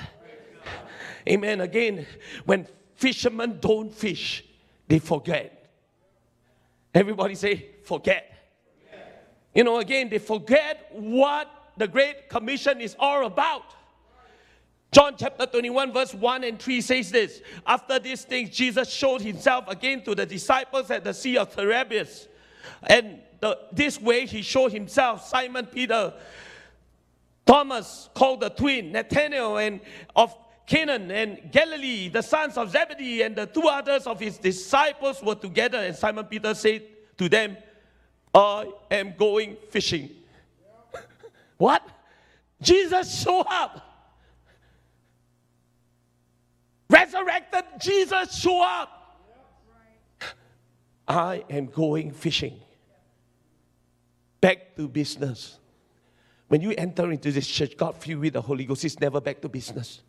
Amen. 1.26 1.62
Again, 1.62 2.07
when 2.45 2.68
fishermen 2.95 3.57
don't 3.62 3.91
fish, 3.91 4.45
they 4.87 4.99
forget. 4.99 5.70
Everybody 6.93 7.35
say, 7.35 7.66
forget. 7.82 8.30
You 9.55 9.64
know, 9.64 9.78
again, 9.78 10.11
they 10.11 10.18
forget 10.18 10.91
what 10.93 11.49
the 11.78 11.89
Great 11.89 12.28
Commission 12.28 12.82
is 12.82 12.95
all 12.99 13.24
about. 13.24 13.62
John 14.93 15.14
chapter 15.16 15.47
21, 15.47 15.95
verse 15.95 16.12
1 16.12 16.45
and 16.45 16.59
3 16.59 16.80
says 16.82 17.11
this 17.11 17.41
After 17.66 17.99
these 17.99 18.24
things, 18.24 18.51
Jesus 18.51 18.91
showed 18.91 19.22
himself 19.22 19.66
again 19.66 20.05
to 20.05 20.14
the 20.14 20.26
disciples 20.26 20.91
at 20.91 21.05
the 21.05 21.14
Sea 21.14 21.39
of 21.39 21.57
Tiberias. 21.57 22.28
And 22.82 23.20
the, 23.45 23.59
this 23.72 24.01
way 24.01 24.24
he 24.24 24.40
showed 24.40 24.72
himself, 24.72 25.28
Simon 25.28 25.66
Peter, 25.66 26.14
Thomas 27.45 28.09
called 28.14 28.40
the 28.40 28.49
twin, 28.49 28.92
Nathanael 28.92 29.59
and 29.59 29.80
of 30.16 30.34
Canaan 30.66 31.11
and 31.11 31.53
Galilee, 31.53 32.09
the 32.09 32.22
sons 32.22 32.57
of 32.57 32.70
Zebedee, 32.70 33.20
and 33.20 33.36
the 33.36 33.45
two 33.45 33.68
others 33.68 34.07
of 34.07 34.18
his 34.18 34.38
disciples 34.38 35.22
were 35.22 35.34
together. 35.34 35.76
And 35.78 35.95
Simon 35.95 36.24
Peter 36.24 36.55
said 36.55 36.84
to 37.18 37.28
them, 37.28 37.59
I 38.34 38.70
am 38.90 39.14
going 39.16 39.59
fishing. 39.68 40.09
what? 41.59 41.86
Jesus 42.62 43.22
showed 43.22 43.45
up. 43.47 43.90
Resurrected 46.88 47.64
Jesus 47.78 48.34
show 48.38 48.62
up. 48.64 49.20
I 51.09 51.45
am 51.51 51.66
going 51.66 52.11
fishing. 52.11 52.59
Back 54.45 54.76
to 54.76 54.88
business. 54.88 55.59
When 56.49 56.61
you 56.61 56.72
enter 56.76 57.11
into 57.11 57.32
this 57.32 57.47
church, 57.47 57.78
God 57.78 57.97
filled 57.97 58.20
with 58.20 58.34
the 58.34 58.42
Holy 58.42 58.66
Ghost, 58.66 58.84
it's 58.84 59.01
never 59.01 59.18
back 59.18 59.40
to 59.40 59.49
business. 59.49 60.03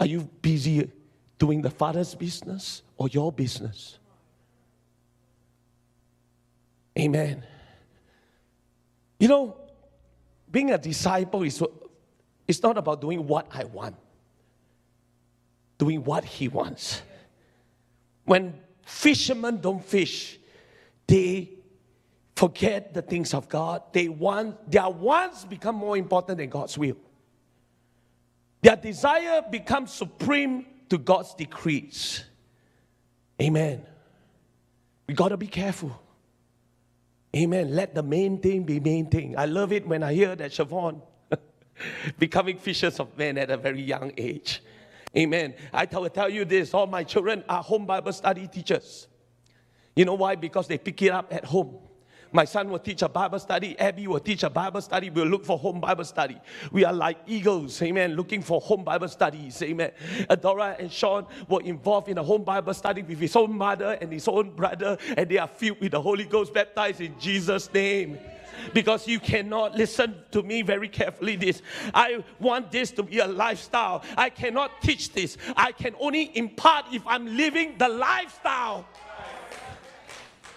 Are 0.00 0.06
you 0.06 0.28
busy 0.42 0.90
doing 1.38 1.62
the 1.62 1.70
Father's 1.70 2.12
business 2.16 2.82
or 2.96 3.08
your 3.08 3.30
business? 3.30 4.00
Amen. 6.98 7.44
You 9.20 9.28
know, 9.28 9.56
being 10.50 10.72
a 10.72 10.78
disciple 10.78 11.44
is 11.44 11.62
it's 12.48 12.64
not 12.64 12.76
about 12.76 13.00
doing 13.00 13.28
what 13.28 13.46
I 13.52 13.62
want, 13.62 13.94
doing 15.78 16.02
what 16.02 16.24
He 16.24 16.48
wants. 16.48 17.00
When 18.24 18.58
fishermen 18.82 19.60
don't 19.60 19.84
fish, 19.84 20.36
they 21.06 21.50
forget 22.44 22.92
the 22.92 23.00
things 23.00 23.32
of 23.32 23.48
God. 23.48 23.82
They 23.94 24.06
want 24.08 24.70
their 24.70 24.90
wants 24.90 25.46
become 25.46 25.76
more 25.76 25.96
important 25.96 26.36
than 26.36 26.50
God's 26.50 26.76
will. 26.76 26.98
Their 28.60 28.76
desire 28.76 29.42
becomes 29.50 29.94
supreme 29.94 30.66
to 30.90 30.98
God's 30.98 31.34
decrees. 31.34 32.22
Amen. 33.40 33.86
We 35.06 35.14
got 35.14 35.28
to 35.28 35.38
be 35.38 35.46
careful. 35.46 35.98
Amen. 37.34 37.74
Let 37.74 37.94
the 37.94 38.02
main 38.02 38.38
thing 38.38 38.64
be 38.64 38.78
main 38.78 39.06
thing. 39.08 39.38
I 39.38 39.46
love 39.46 39.72
it 39.72 39.86
when 39.86 40.02
I 40.02 40.12
hear 40.12 40.36
that 40.36 40.50
Siobhan 40.50 41.00
becoming 42.18 42.58
fishers 42.58 43.00
of 43.00 43.16
men 43.16 43.38
at 43.38 43.50
a 43.50 43.56
very 43.56 43.80
young 43.80 44.12
age. 44.18 44.62
Amen. 45.16 45.54
I 45.72 45.86
will 45.90 46.10
tell 46.10 46.28
you 46.28 46.44
this 46.44 46.74
all 46.74 46.86
my 46.86 47.04
children 47.04 47.42
are 47.48 47.62
home 47.62 47.86
Bible 47.86 48.12
study 48.12 48.48
teachers. 48.48 49.08
You 49.96 50.04
know 50.04 50.14
why? 50.14 50.34
Because 50.36 50.68
they 50.68 50.76
pick 50.76 51.00
it 51.00 51.10
up 51.10 51.32
at 51.32 51.46
home. 51.46 51.78
My 52.34 52.44
son 52.44 52.68
will 52.68 52.80
teach 52.80 53.00
a 53.02 53.08
Bible 53.08 53.38
study. 53.38 53.78
Abby 53.78 54.08
will 54.08 54.18
teach 54.18 54.42
a 54.42 54.50
Bible 54.50 54.80
study. 54.80 55.08
We'll 55.08 55.28
look 55.28 55.44
for 55.44 55.56
home 55.56 55.80
Bible 55.80 56.04
study. 56.04 56.36
We 56.72 56.84
are 56.84 56.92
like 56.92 57.18
eagles, 57.28 57.80
amen, 57.80 58.16
looking 58.16 58.42
for 58.42 58.60
home 58.60 58.82
Bible 58.82 59.06
studies, 59.06 59.62
amen. 59.62 59.92
Adora 60.28 60.76
and 60.80 60.90
Sean 60.90 61.26
were 61.48 61.62
involved 61.62 62.08
in 62.08 62.18
a 62.18 62.24
home 62.24 62.42
Bible 62.42 62.74
study 62.74 63.04
with 63.04 63.20
his 63.20 63.36
own 63.36 63.56
mother 63.56 63.96
and 64.00 64.12
his 64.12 64.26
own 64.26 64.50
brother, 64.50 64.98
and 65.16 65.28
they 65.28 65.38
are 65.38 65.46
filled 65.46 65.78
with 65.80 65.92
the 65.92 66.02
Holy 66.02 66.24
Ghost, 66.24 66.52
baptized 66.52 67.00
in 67.00 67.14
Jesus' 67.20 67.72
name 67.72 68.18
because 68.72 69.06
you 69.06 69.20
cannot 69.20 69.76
listen 69.76 70.14
to 70.30 70.42
me 70.42 70.62
very 70.62 70.88
carefully 70.88 71.36
this 71.36 71.60
i 71.92 72.22
want 72.38 72.70
this 72.70 72.90
to 72.92 73.02
be 73.02 73.18
a 73.18 73.26
lifestyle 73.26 74.02
i 74.16 74.30
cannot 74.30 74.80
teach 74.80 75.12
this 75.12 75.36
i 75.56 75.72
can 75.72 75.94
only 76.00 76.30
impart 76.36 76.86
if 76.92 77.02
i'm 77.06 77.26
living 77.36 77.74
the 77.78 77.88
lifestyle 77.88 78.86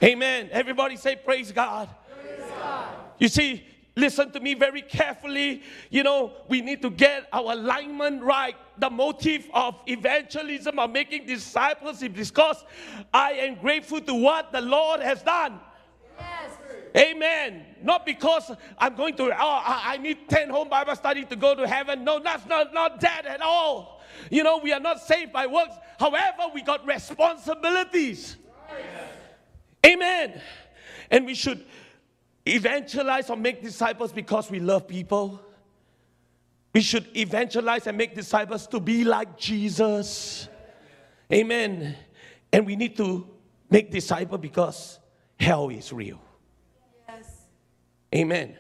Amen. 0.04 0.50
Everybody 0.52 0.96
say, 0.96 1.16
Praise 1.16 1.52
God. 1.52 1.90
Praise 2.22 2.50
God. 2.62 2.90
You 3.18 3.28
see, 3.28 3.66
listen 3.96 4.32
to 4.32 4.40
me 4.40 4.54
very 4.54 4.82
carefully. 4.82 5.64
You 5.90 6.04
know, 6.04 6.34
we 6.48 6.62
need 6.62 6.82
to 6.84 6.90
get 6.90 7.28
our 7.34 7.54
alignment 7.54 8.22
right. 8.22 8.56
The 8.78 8.90
motive 8.92 9.50
of 9.54 9.82
evangelism, 9.88 10.78
of 10.78 10.92
making 10.92 11.26
disciples, 11.26 12.04
is 12.04 12.10
because 12.10 12.64
I 13.12 13.32
am 13.32 13.56
grateful 13.56 14.00
to 14.02 14.14
what 14.14 14.52
the 14.52 14.62
Lord 14.62 15.02
has 15.02 15.24
done. 15.24 15.60
Yes. 16.20 16.52
Amen. 16.96 17.66
Not 17.84 18.06
because 18.06 18.52
I'm 18.78 18.96
going 18.96 19.16
to, 19.18 19.32
oh, 19.32 19.62
I 19.66 19.98
need 19.98 20.30
10 20.30 20.50
home 20.50 20.70
Bible 20.70 20.96
study 20.96 21.26
to 21.26 21.36
go 21.36 21.56
to 21.56 21.68
heaven. 21.68 22.04
No, 22.04 22.20
that's 22.20 22.46
not, 22.46 22.74
not 22.74 23.02
that 23.02 23.26
at 23.26 23.42
all. 23.42 24.02
You 24.30 24.44
know, 24.44 24.58
we 24.58 24.74
are 24.74 24.80
not 24.80 25.02
saved 25.02 25.32
by 25.32 25.48
works. 25.48 25.76
However, 26.00 26.44
we 26.54 26.62
got 26.62 26.86
responsibilities. 26.86 28.38
Amen. 29.88 30.42
And 31.10 31.26
we 31.26 31.34
should 31.34 31.64
evangelize 32.46 33.30
or 33.30 33.38
make 33.38 33.62
disciples 33.62 34.12
because 34.12 34.52
we 34.52 34.60
love 34.60 34.88
people. 34.88 35.42
We 36.74 36.82
should 36.82 37.08
evangelize 37.16 37.88
and 37.88 37.98
make 37.98 38.14
disciples 38.14 38.68
to 38.68 38.80
be 38.80 39.04
like 39.04 39.38
Jesus. 39.38 40.50
Amen. 41.32 41.96
And 42.52 42.66
we 42.66 42.76
need 42.76 42.96
to 42.98 43.28
make 43.70 43.92
disciples 43.92 44.42
because 44.42 45.00
hell 45.40 45.70
is 45.70 45.92
real. 45.92 46.20
Yes. 47.08 47.30
Amen. 48.14 48.56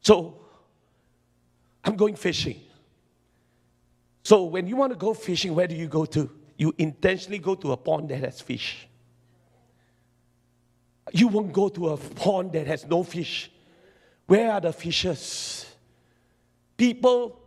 So, 0.00 0.36
I'm 1.84 1.96
going 1.96 2.16
fishing. 2.16 2.60
So, 4.22 4.44
when 4.44 4.66
you 4.66 4.76
want 4.76 4.92
to 4.92 4.98
go 4.98 5.14
fishing, 5.14 5.54
where 5.54 5.66
do 5.66 5.74
you 5.74 5.88
go 5.88 6.04
to? 6.06 6.30
You 6.56 6.74
intentionally 6.78 7.38
go 7.38 7.54
to 7.54 7.72
a 7.72 7.76
pond 7.76 8.10
that 8.10 8.18
has 8.18 8.40
fish. 8.40 8.86
You 11.12 11.28
won't 11.28 11.52
go 11.52 11.68
to 11.68 11.90
a 11.90 11.96
pond 11.96 12.52
that 12.52 12.66
has 12.66 12.86
no 12.86 13.02
fish. 13.02 13.50
Where 14.26 14.52
are 14.52 14.60
the 14.60 14.72
fishes? 14.72 15.66
People 16.76 17.40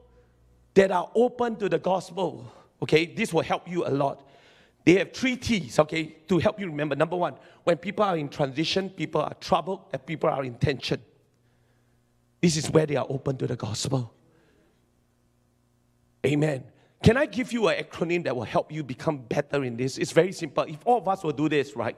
that 0.74 0.92
are 0.92 1.10
open 1.16 1.56
to 1.58 1.70
the 1.70 1.80
gospel, 1.80 2.52
okay, 2.82 3.06
this 3.06 3.34
will 3.34 3.42
help 3.42 3.70
you 3.70 3.86
a 3.86 3.90
lot. 3.90 4.28
They 4.86 4.96
have 4.96 5.14
three 5.14 5.38
T's, 5.38 5.80
okay, 5.80 6.16
to 6.28 6.40
help 6.40 6.60
you 6.60 6.68
remember. 6.68 6.96
Number 6.96 7.16
one, 7.16 7.36
when 7.64 7.78
people 7.78 8.04
are 8.04 8.18
in 8.18 8.28
transition, 8.28 8.90
people 8.90 9.22
are 9.22 9.34
troubled, 9.36 9.86
and 9.94 10.06
people 10.06 10.30
are 10.30 10.44
in 10.44 10.56
tension. 10.56 11.02
This 12.42 12.58
is 12.58 12.70
where 12.70 12.86
they 12.86 12.98
are 12.98 13.06
open 13.08 13.38
to 13.38 13.48
the 13.48 13.56
gospel. 13.56 14.14
Amen. 16.26 16.66
Can 17.02 17.16
I 17.18 17.26
give 17.26 17.54
you 17.54 17.68
an 17.68 17.84
acronym 17.84 18.24
that 18.26 18.36
will 18.36 18.44
help 18.44 18.72
you 18.72 18.84
become 18.84 19.18
better 19.18 19.64
in 19.64 19.78
this? 19.78 19.98
It's 19.98 20.12
very 20.12 20.34
simple. 20.34 20.64
If 20.64 20.80
all 20.86 20.98
of 20.98 21.08
us 21.08 21.24
will 21.24 21.32
do 21.32 21.48
this, 21.48 21.76
right, 21.76 21.98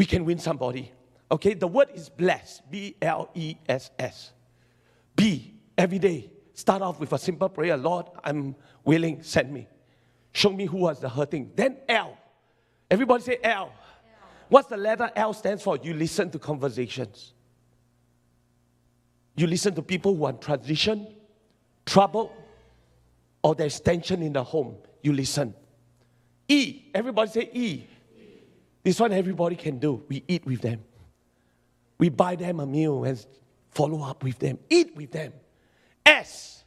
we 0.00 0.06
can 0.06 0.24
win 0.24 0.38
somebody. 0.38 0.90
Okay, 1.30 1.52
the 1.52 1.66
word 1.66 1.88
is 1.92 2.08
bless, 2.08 2.62
B 2.70 2.96
L 3.02 3.28
E 3.34 3.56
S 3.68 3.90
S. 3.98 4.32
B, 5.14 5.52
every 5.76 5.98
day. 5.98 6.30
Start 6.54 6.80
off 6.80 6.98
with 6.98 7.12
a 7.12 7.18
simple 7.18 7.50
prayer 7.50 7.76
Lord, 7.76 8.06
I'm 8.24 8.56
willing, 8.82 9.22
send 9.22 9.52
me. 9.52 9.68
Show 10.32 10.52
me 10.54 10.64
who 10.64 10.78
was 10.78 11.00
the 11.00 11.08
hurting. 11.10 11.52
Then 11.54 11.76
L. 11.86 12.16
Everybody 12.90 13.24
say 13.24 13.38
L. 13.42 13.74
What's 14.48 14.68
the 14.68 14.78
letter 14.78 15.10
L 15.14 15.34
stands 15.34 15.62
for? 15.62 15.76
You 15.76 15.92
listen 15.92 16.30
to 16.30 16.38
conversations. 16.38 17.34
You 19.36 19.48
listen 19.48 19.74
to 19.74 19.82
people 19.82 20.16
who 20.16 20.24
are 20.24 20.30
in 20.30 20.38
transition, 20.38 21.08
trouble, 21.84 22.32
or 23.42 23.54
there's 23.54 23.78
tension 23.78 24.22
in 24.22 24.32
the 24.32 24.44
home. 24.44 24.76
You 25.02 25.12
listen. 25.12 25.52
E. 26.48 26.84
Everybody 26.94 27.30
say 27.30 27.50
E. 27.52 27.86
This 28.82 28.98
one 28.98 29.12
everybody 29.12 29.56
can 29.56 29.78
do. 29.78 30.02
We 30.08 30.24
eat 30.26 30.44
with 30.46 30.62
them. 30.62 30.82
We 31.98 32.08
buy 32.08 32.36
them 32.36 32.60
a 32.60 32.66
meal 32.66 33.04
and 33.04 33.24
follow 33.70 34.02
up 34.02 34.22
with 34.24 34.38
them. 34.38 34.58
Eat 34.68 34.96
with 34.96 35.12
them. 35.12 35.32
S. 36.06 36.64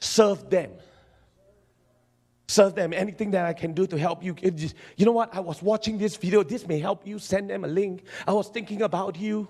Serve 0.00 0.48
them 0.48 0.70
serve 2.48 2.74
them, 2.74 2.92
anything 2.92 3.30
that 3.30 3.44
I 3.44 3.52
can 3.52 3.72
do 3.72 3.86
to 3.86 3.98
help 3.98 4.24
you. 4.24 4.34
You 4.96 5.06
know 5.06 5.12
what? 5.12 5.34
I 5.34 5.40
was 5.40 5.62
watching 5.62 5.98
this 5.98 6.16
video. 6.16 6.42
This 6.42 6.66
may 6.66 6.80
help 6.80 7.06
you. 7.06 7.18
Send 7.18 7.50
them 7.50 7.64
a 7.64 7.68
link. 7.68 8.02
I 8.26 8.32
was 8.32 8.48
thinking 8.48 8.82
about 8.82 9.16
you. 9.16 9.48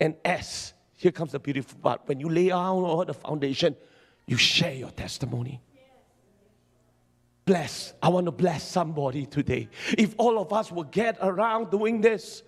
And 0.00 0.14
S, 0.24 0.72
here 0.94 1.12
comes 1.12 1.32
the 1.32 1.38
beautiful 1.38 1.78
part. 1.80 2.02
When 2.06 2.20
you 2.20 2.28
lay 2.28 2.48
down 2.48 2.84
all 2.84 3.04
the 3.04 3.14
foundation, 3.14 3.76
you 4.26 4.36
share 4.36 4.74
your 4.74 4.90
testimony. 4.90 5.60
Bless. 7.46 7.94
I 8.02 8.08
want 8.08 8.26
to 8.26 8.32
bless 8.32 8.64
somebody 8.64 9.24
today. 9.24 9.68
If 9.96 10.16
all 10.18 10.40
of 10.40 10.52
us 10.52 10.72
will 10.72 10.82
get 10.82 11.16
around 11.22 11.70
doing 11.70 12.00
this, 12.00 12.42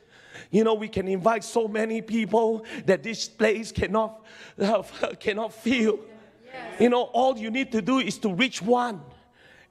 you 0.50 0.64
know, 0.64 0.74
we 0.74 0.88
can 0.88 1.06
invite 1.06 1.44
so 1.44 1.68
many 1.68 2.02
people 2.02 2.64
that 2.84 3.04
this 3.04 3.28
place 3.28 3.70
cannot, 3.70 4.26
uh, 4.60 4.82
cannot 5.20 5.52
feel. 5.54 6.00
Yes. 6.44 6.80
You 6.80 6.88
know, 6.88 7.02
all 7.02 7.38
you 7.38 7.50
need 7.50 7.70
to 7.72 7.80
do 7.80 8.00
is 8.00 8.18
to 8.18 8.34
reach 8.34 8.60
one. 8.60 9.00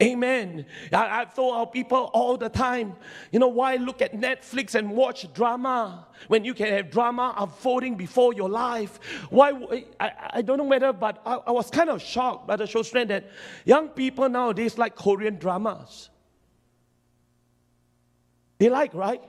Amen. 0.01 0.65
I, 0.93 1.21
I 1.21 1.25
told 1.25 1.55
our 1.55 1.65
people 1.65 2.11
all 2.13 2.37
the 2.37 2.49
time, 2.49 2.95
you 3.31 3.39
know, 3.39 3.47
why 3.47 3.77
look 3.77 4.01
at 4.01 4.13
Netflix 4.13 4.75
and 4.75 4.91
watch 4.91 5.31
drama 5.33 6.07
when 6.27 6.45
you 6.45 6.53
can 6.53 6.67
have 6.67 6.91
drama 6.91 7.33
unfolding 7.35 7.95
before 7.95 8.33
your 8.33 8.47
life? 8.47 8.99
Why? 9.31 9.85
I, 9.99 10.11
I 10.35 10.41
don't 10.43 10.59
know 10.59 10.65
whether, 10.65 10.93
but 10.93 11.19
I, 11.25 11.35
I 11.47 11.51
was 11.51 11.71
kind 11.71 11.89
of 11.89 11.99
shocked 11.99 12.47
by 12.47 12.57
the 12.57 12.67
show 12.67 12.83
strand 12.83 13.09
that 13.09 13.31
young 13.65 13.89
people 13.89 14.29
nowadays 14.29 14.77
like 14.77 14.95
Korean 14.95 15.37
dramas. 15.37 16.09
They 18.59 18.69
like, 18.69 18.93
right? 18.93 19.21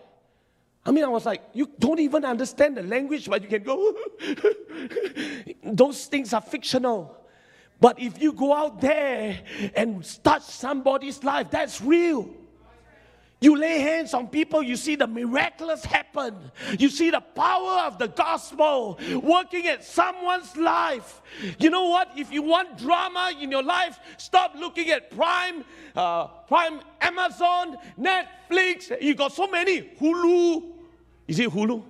I 0.84 0.90
mean, 0.90 1.04
I 1.04 1.08
was 1.08 1.24
like, 1.24 1.42
you 1.54 1.70
don't 1.78 1.98
even 1.98 2.26
understand 2.26 2.76
the 2.76 2.82
language, 2.82 3.28
but 3.28 3.42
you 3.42 3.48
can 3.48 3.62
go. 3.62 3.94
Those 5.64 6.06
things 6.06 6.34
are 6.34 6.40
fictional. 6.42 7.17
But 7.80 8.00
if 8.00 8.20
you 8.20 8.32
go 8.32 8.52
out 8.52 8.80
there 8.80 9.40
and 9.74 10.04
touch 10.24 10.42
somebody's 10.42 11.22
life, 11.22 11.50
that's 11.50 11.80
real. 11.80 12.28
You 13.40 13.56
lay 13.56 13.78
hands 13.78 14.14
on 14.14 14.26
people, 14.26 14.64
you 14.64 14.74
see 14.74 14.96
the 14.96 15.06
miraculous 15.06 15.84
happen. 15.84 16.50
You 16.76 16.88
see 16.88 17.10
the 17.10 17.20
power 17.20 17.86
of 17.86 17.96
the 17.96 18.08
gospel 18.08 18.98
working 19.22 19.68
at 19.68 19.84
someone's 19.84 20.56
life. 20.56 21.22
You 21.60 21.70
know 21.70 21.86
what? 21.86 22.10
If 22.16 22.32
you 22.32 22.42
want 22.42 22.78
drama 22.78 23.32
in 23.40 23.52
your 23.52 23.62
life, 23.62 24.00
stop 24.16 24.54
looking 24.56 24.90
at 24.90 25.16
Prime, 25.16 25.64
uh, 25.94 26.26
Prime, 26.48 26.80
Amazon, 27.00 27.76
Netflix. 27.96 29.00
You 29.00 29.14
got 29.14 29.32
so 29.32 29.46
many. 29.46 29.82
Hulu. 29.82 30.72
Is 31.28 31.38
it 31.38 31.50
Hulu? 31.50 31.84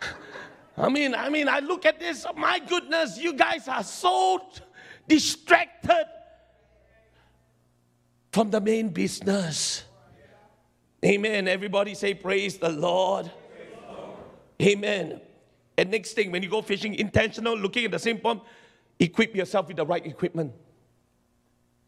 I 0.76 0.88
mean, 0.88 1.12
I 1.12 1.28
mean, 1.28 1.48
I 1.48 1.58
look 1.58 1.86
at 1.86 1.98
this. 1.98 2.24
My 2.36 2.60
goodness, 2.60 3.18
you 3.18 3.32
guys 3.32 3.66
are 3.66 3.82
so 3.82 4.42
distracted 5.08 6.06
from 8.32 8.50
the 8.50 8.60
main 8.60 8.90
business. 8.90 9.84
Amen. 11.04 11.48
Everybody 11.48 11.94
say, 11.94 12.14
Praise 12.14 12.58
the 12.58 12.68
Lord. 12.68 13.30
Amen. 14.60 15.20
And 15.76 15.90
next 15.90 16.14
thing, 16.14 16.32
when 16.32 16.42
you 16.42 16.48
go 16.48 16.60
fishing, 16.60 16.94
intentional, 16.94 17.56
looking 17.56 17.84
at 17.84 17.92
the 17.92 17.98
same 17.98 18.18
pond, 18.18 18.40
equip 18.98 19.34
yourself 19.34 19.68
with 19.68 19.76
the 19.76 19.86
right 19.86 20.04
equipment. 20.04 20.52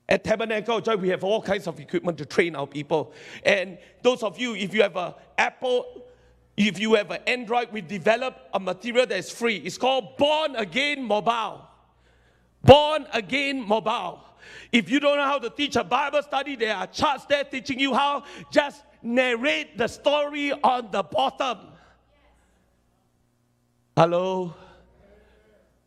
At 0.08 0.24
Tabernacle 0.24 0.80
Joy, 0.80 0.96
we 0.96 1.08
have 1.08 1.24
all 1.24 1.42
kinds 1.42 1.66
of 1.66 1.78
equipment 1.78 2.18
to 2.18 2.26
train 2.26 2.56
our 2.56 2.66
people. 2.66 3.12
And 3.44 3.78
those 4.02 4.22
of 4.22 4.38
you, 4.38 4.54
if 4.54 4.74
you 4.74 4.82
have 4.82 4.96
an 4.96 5.14
Apple, 5.38 6.04
if 6.56 6.78
you 6.78 6.94
have 6.94 7.10
an 7.10 7.20
Android, 7.26 7.68
we 7.72 7.80
develop 7.80 8.36
a 8.52 8.60
material 8.60 9.06
that 9.06 9.18
is 9.18 9.30
free. 9.30 9.56
It's 9.58 9.78
called 9.78 10.16
Born 10.16 10.56
Again 10.56 11.02
Mobile. 11.02 11.69
Born 12.62 13.06
again 13.12 13.66
mobile. 13.66 14.20
If 14.72 14.90
you 14.90 15.00
don't 15.00 15.16
know 15.16 15.24
how 15.24 15.38
to 15.38 15.50
teach 15.50 15.76
a 15.76 15.84
Bible 15.84 16.22
study, 16.22 16.56
there 16.56 16.76
are 16.76 16.86
charts 16.86 17.24
there 17.26 17.44
teaching 17.44 17.80
you 17.80 17.94
how. 17.94 18.24
Just 18.50 18.82
narrate 19.02 19.76
the 19.76 19.88
story 19.88 20.52
on 20.52 20.88
the 20.90 21.02
bottom. 21.02 21.58
Hello? 23.96 24.54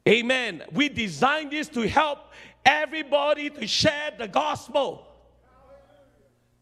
Amen. 0.07 0.63
We 0.71 0.89
designed 0.89 1.51
this 1.51 1.69
to 1.69 1.88
help 1.88 2.19
everybody 2.65 3.49
to 3.49 3.65
share 3.65 4.11
the 4.17 4.28
gospel. 4.28 5.07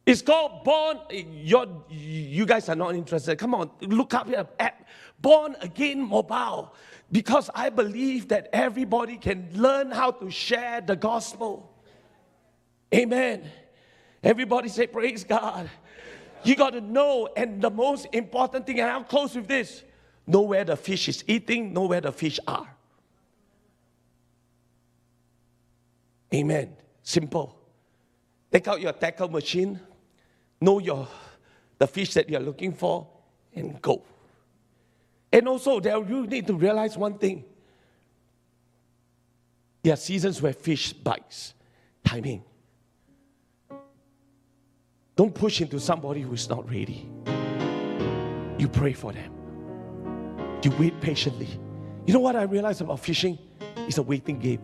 It's 0.05 0.21
called 0.21 0.63
Born. 0.63 0.99
You're, 1.09 1.67
you 1.89 2.45
guys 2.45 2.69
are 2.69 2.75
not 2.75 2.95
interested. 2.95 3.37
Come 3.37 3.55
on, 3.55 3.71
look 3.81 4.13
up 4.13 4.27
here. 4.27 4.47
app. 4.59 4.87
born 5.21 5.55
Again 5.61 6.01
Mobile 6.01 6.73
because 7.11 7.49
I 7.53 7.69
believe 7.69 8.29
that 8.29 8.49
everybody 8.53 9.17
can 9.17 9.49
learn 9.53 9.91
how 9.91 10.11
to 10.11 10.31
share 10.31 10.81
the 10.81 10.95
gospel. 10.95 11.71
Amen. 12.93 13.49
Everybody 14.23 14.69
say, 14.69 14.87
Praise 14.87 15.23
God. 15.23 15.69
You 16.43 16.55
got 16.55 16.71
to 16.71 16.81
know, 16.81 17.29
and 17.35 17.61
the 17.61 17.69
most 17.69 18.07
important 18.13 18.65
thing, 18.65 18.79
and 18.79 18.89
I'll 18.89 19.03
close 19.03 19.35
with 19.35 19.47
this 19.47 19.83
know 20.25 20.41
where 20.41 20.63
the 20.63 20.75
fish 20.75 21.09
is 21.09 21.23
eating, 21.27 21.73
know 21.73 21.85
where 21.87 22.01
the 22.01 22.11
fish 22.11 22.39
are. 22.47 22.67
Amen. 26.33 26.75
Simple. 27.03 27.57
Take 28.51 28.67
out 28.67 28.81
your 28.81 28.93
tackle 28.93 29.29
machine, 29.29 29.79
know 30.59 30.79
your 30.79 31.07
the 31.77 31.87
fish 31.87 32.13
that 32.13 32.29
you're 32.29 32.39
looking 32.39 32.73
for, 32.73 33.07
and 33.55 33.81
go. 33.81 34.03
And 35.33 35.47
also, 35.47 35.79
there 35.79 35.97
you 36.03 36.27
need 36.27 36.47
to 36.47 36.53
realize 36.53 36.97
one 36.97 37.17
thing. 37.17 37.45
There 39.83 39.93
are 39.93 39.97
seasons 39.97 40.41
where 40.41 40.53
fish 40.53 40.93
bites. 40.93 41.53
Timing. 42.03 42.43
Don't 45.15 45.33
push 45.33 45.61
into 45.61 45.79
somebody 45.79 46.21
who 46.21 46.33
is 46.33 46.49
not 46.49 46.69
ready. 46.69 47.09
You 48.57 48.67
pray 48.67 48.93
for 48.93 49.11
them. 49.13 49.31
You 50.63 50.71
wait 50.77 50.99
patiently. 51.01 51.47
You 52.05 52.13
know 52.13 52.19
what 52.19 52.35
I 52.35 52.43
realized 52.43 52.81
about 52.81 52.99
fishing? 52.99 53.37
It's 53.77 53.97
a 53.97 54.03
waiting 54.03 54.39
game. 54.39 54.61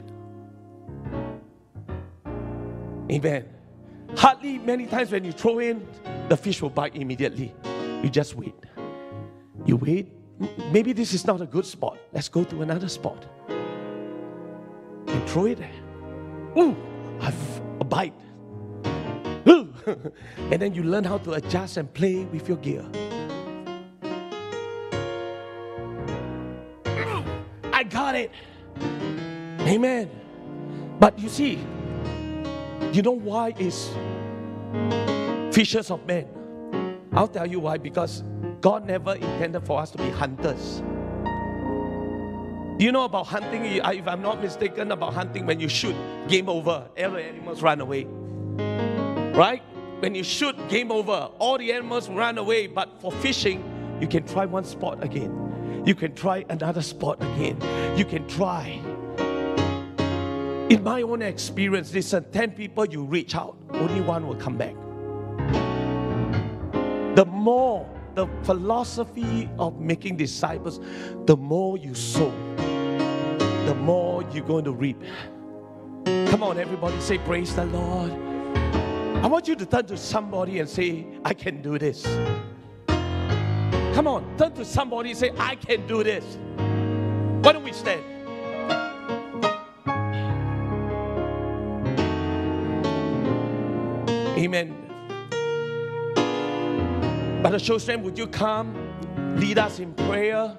Amen. 3.12 3.46
Hardly 4.16 4.58
many 4.58 4.86
times 4.86 5.12
when 5.12 5.24
you 5.24 5.32
throw 5.32 5.60
in, 5.60 5.88
the 6.28 6.38
fish 6.38 6.62
will 6.62 6.70
bite 6.70 6.96
immediately. 6.96 7.54
You 8.04 8.10
just 8.10 8.36
wait. 8.36 8.56
You 9.66 9.78
wait, 9.78 10.08
"M- 10.08 10.17
maybe 10.72 10.94
this 10.94 11.14
is 11.14 11.26
not 11.26 11.42
a 11.42 11.46
good 11.46 11.66
spot. 11.66 11.98
Let's 12.14 12.30
go 12.30 12.44
to 12.46 12.62
another 12.62 12.90
spot. 12.90 13.26
And 13.48 15.30
throw 15.30 15.46
it 15.46 15.58
there. 15.58 15.72
Ooh, 16.58 16.76
I've 17.22 17.62
a 17.80 17.84
bite. 17.84 18.14
Ooh. 19.48 19.74
and 20.52 20.62
then 20.62 20.74
you 20.74 20.84
learn 20.84 21.04
how 21.04 21.18
to 21.20 21.34
adjust 21.34 21.78
and 21.78 21.92
play 21.94 22.26
with 22.26 22.48
your 22.48 22.58
gear. 22.58 22.86
I 27.74 27.84
got 27.84 28.16
it. 28.16 28.32
Amen. 29.62 30.10
But 31.00 31.20
you 31.20 31.30
see, 31.30 31.60
you 32.92 33.02
know 33.02 33.12
why 33.12 33.54
is 33.60 33.90
fishers 35.54 35.92
of 35.92 36.06
men? 36.06 36.28
I'll 37.14 37.28
tell 37.28 37.46
you 37.48 37.60
why. 37.60 37.78
Because 37.78 38.24
God 38.62 38.86
never 38.86 39.16
intended 39.16 39.66
for 39.66 39.80
us 39.80 39.92
to 39.92 39.98
be 39.98 40.10
hunters. 40.10 40.82
Do 42.78 42.86
you 42.86 42.92
know 42.92 43.06
about 43.06 43.28
hunting? 43.28 43.66
If 43.66 44.08
I'm 44.08 44.22
not 44.22 44.42
mistaken, 44.42 44.92
about 44.92 45.14
hunting, 45.14 45.46
when 45.46 45.60
you 45.60 45.68
shoot, 45.68 45.96
game 46.28 46.48
over. 46.48 46.88
All 46.98 47.12
the 47.12 47.24
animals 47.24 47.62
run 47.62 47.82
away. 47.82 48.06
Right? 49.36 49.64
When 50.00 50.14
you 50.14 50.24
shoot, 50.24 50.56
game 50.70 50.92
over. 50.92 51.32
All 51.40 51.58
the 51.58 51.74
animals 51.74 52.08
run 52.10 52.38
away. 52.38 52.68
But 52.68 53.02
for 53.02 53.12
fishing, 53.12 53.64
you 54.00 54.08
can 54.08 54.28
try 54.28 54.46
one 54.46 54.64
spot 54.64 55.04
again. 55.04 55.84
You 55.86 55.96
can 55.96 56.14
try 56.14 56.46
another 56.50 56.82
spot 56.82 57.20
again. 57.22 57.58
You 57.98 58.06
can 58.06 58.28
try. 58.28 58.80
In 60.70 60.84
my 60.84 61.02
own 61.02 61.22
experience, 61.22 61.94
listen, 61.94 62.26
10 62.32 62.52
people 62.52 62.86
you 62.86 63.04
reach 63.04 63.36
out, 63.36 63.58
only 63.72 64.02
one 64.02 64.28
will 64.28 64.36
come 64.36 64.58
back. 64.58 64.76
The 67.16 67.26
more 67.26 67.90
the 68.18 68.28
philosophy 68.42 69.48
of 69.60 69.80
making 69.80 70.18
disciples, 70.18 70.80
the 71.28 71.38
more 71.38 71.78
you 71.78 71.94
sow, 71.94 72.32
the 73.68 73.76
more 73.76 74.24
you're 74.34 74.44
going 74.44 74.66
to 74.66 74.72
reap. 74.72 75.00
Come 76.30 76.42
on, 76.42 76.58
everybody, 76.58 77.00
say, 77.00 77.20
Praise 77.20 77.56
the 77.56 77.66
Lord. 77.66 78.12
I 79.24 79.28
want 79.28 79.48
you 79.48 79.56
to 79.56 79.66
turn 79.68 79.86
to 79.86 79.98
somebody 79.98 80.60
and 80.60 80.68
say, 80.68 81.06
I 81.24 81.36
can 81.36 81.62
do 81.62 81.78
this. 81.78 82.04
Come 82.88 84.08
on, 84.08 84.36
turn 84.36 84.54
to 84.54 84.66
somebody 84.66 85.12
and 85.12 85.20
say, 85.20 85.32
I 85.38 85.56
can 85.56 85.86
do 85.86 86.04
this. 86.04 86.40
Why 87.44 87.54
don't 87.54 87.64
we 87.64 87.72
stand? 87.72 88.02
Amen. 94.40 94.87
Brother 97.42 97.60
Shostram, 97.60 98.02
would 98.02 98.18
you 98.18 98.26
come 98.26 98.76
lead 99.38 99.60
us 99.60 99.80
in 99.80 99.94
prayer? 99.94 100.58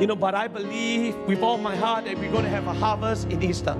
You 0.00 0.06
know, 0.06 0.16
but 0.16 0.34
I 0.34 0.48
believe 0.48 1.14
with 1.26 1.42
all 1.42 1.58
my 1.58 1.76
heart 1.76 2.06
that 2.06 2.18
we're 2.18 2.32
going 2.32 2.44
to 2.44 2.50
have 2.50 2.66
a 2.66 2.72
harvest 2.72 3.28
in 3.30 3.42
Easter. 3.42 3.74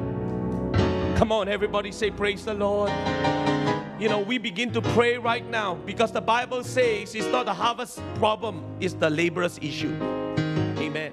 Come 1.17 1.33
on, 1.33 1.49
everybody 1.49 1.91
say, 1.91 2.11
Praise 2.11 2.45
the 2.45 2.53
Lord. 2.55 2.91
You 3.99 4.09
know, 4.09 4.21
we 4.21 4.37
begin 4.39 4.73
to 4.75 4.83
pray 4.83 5.17
right 5.17 5.49
now 5.49 5.75
because 5.75 6.13
the 6.13 6.21
Bible 6.21 6.63
says 6.65 7.15
it's 7.15 7.27
not 7.29 7.47
the 7.47 7.55
harvest 7.55 8.01
problem, 8.17 8.63
it's 8.79 8.95
the 8.95 9.09
laborer's 9.11 9.59
issue. 9.59 9.97
Amen. 10.79 11.13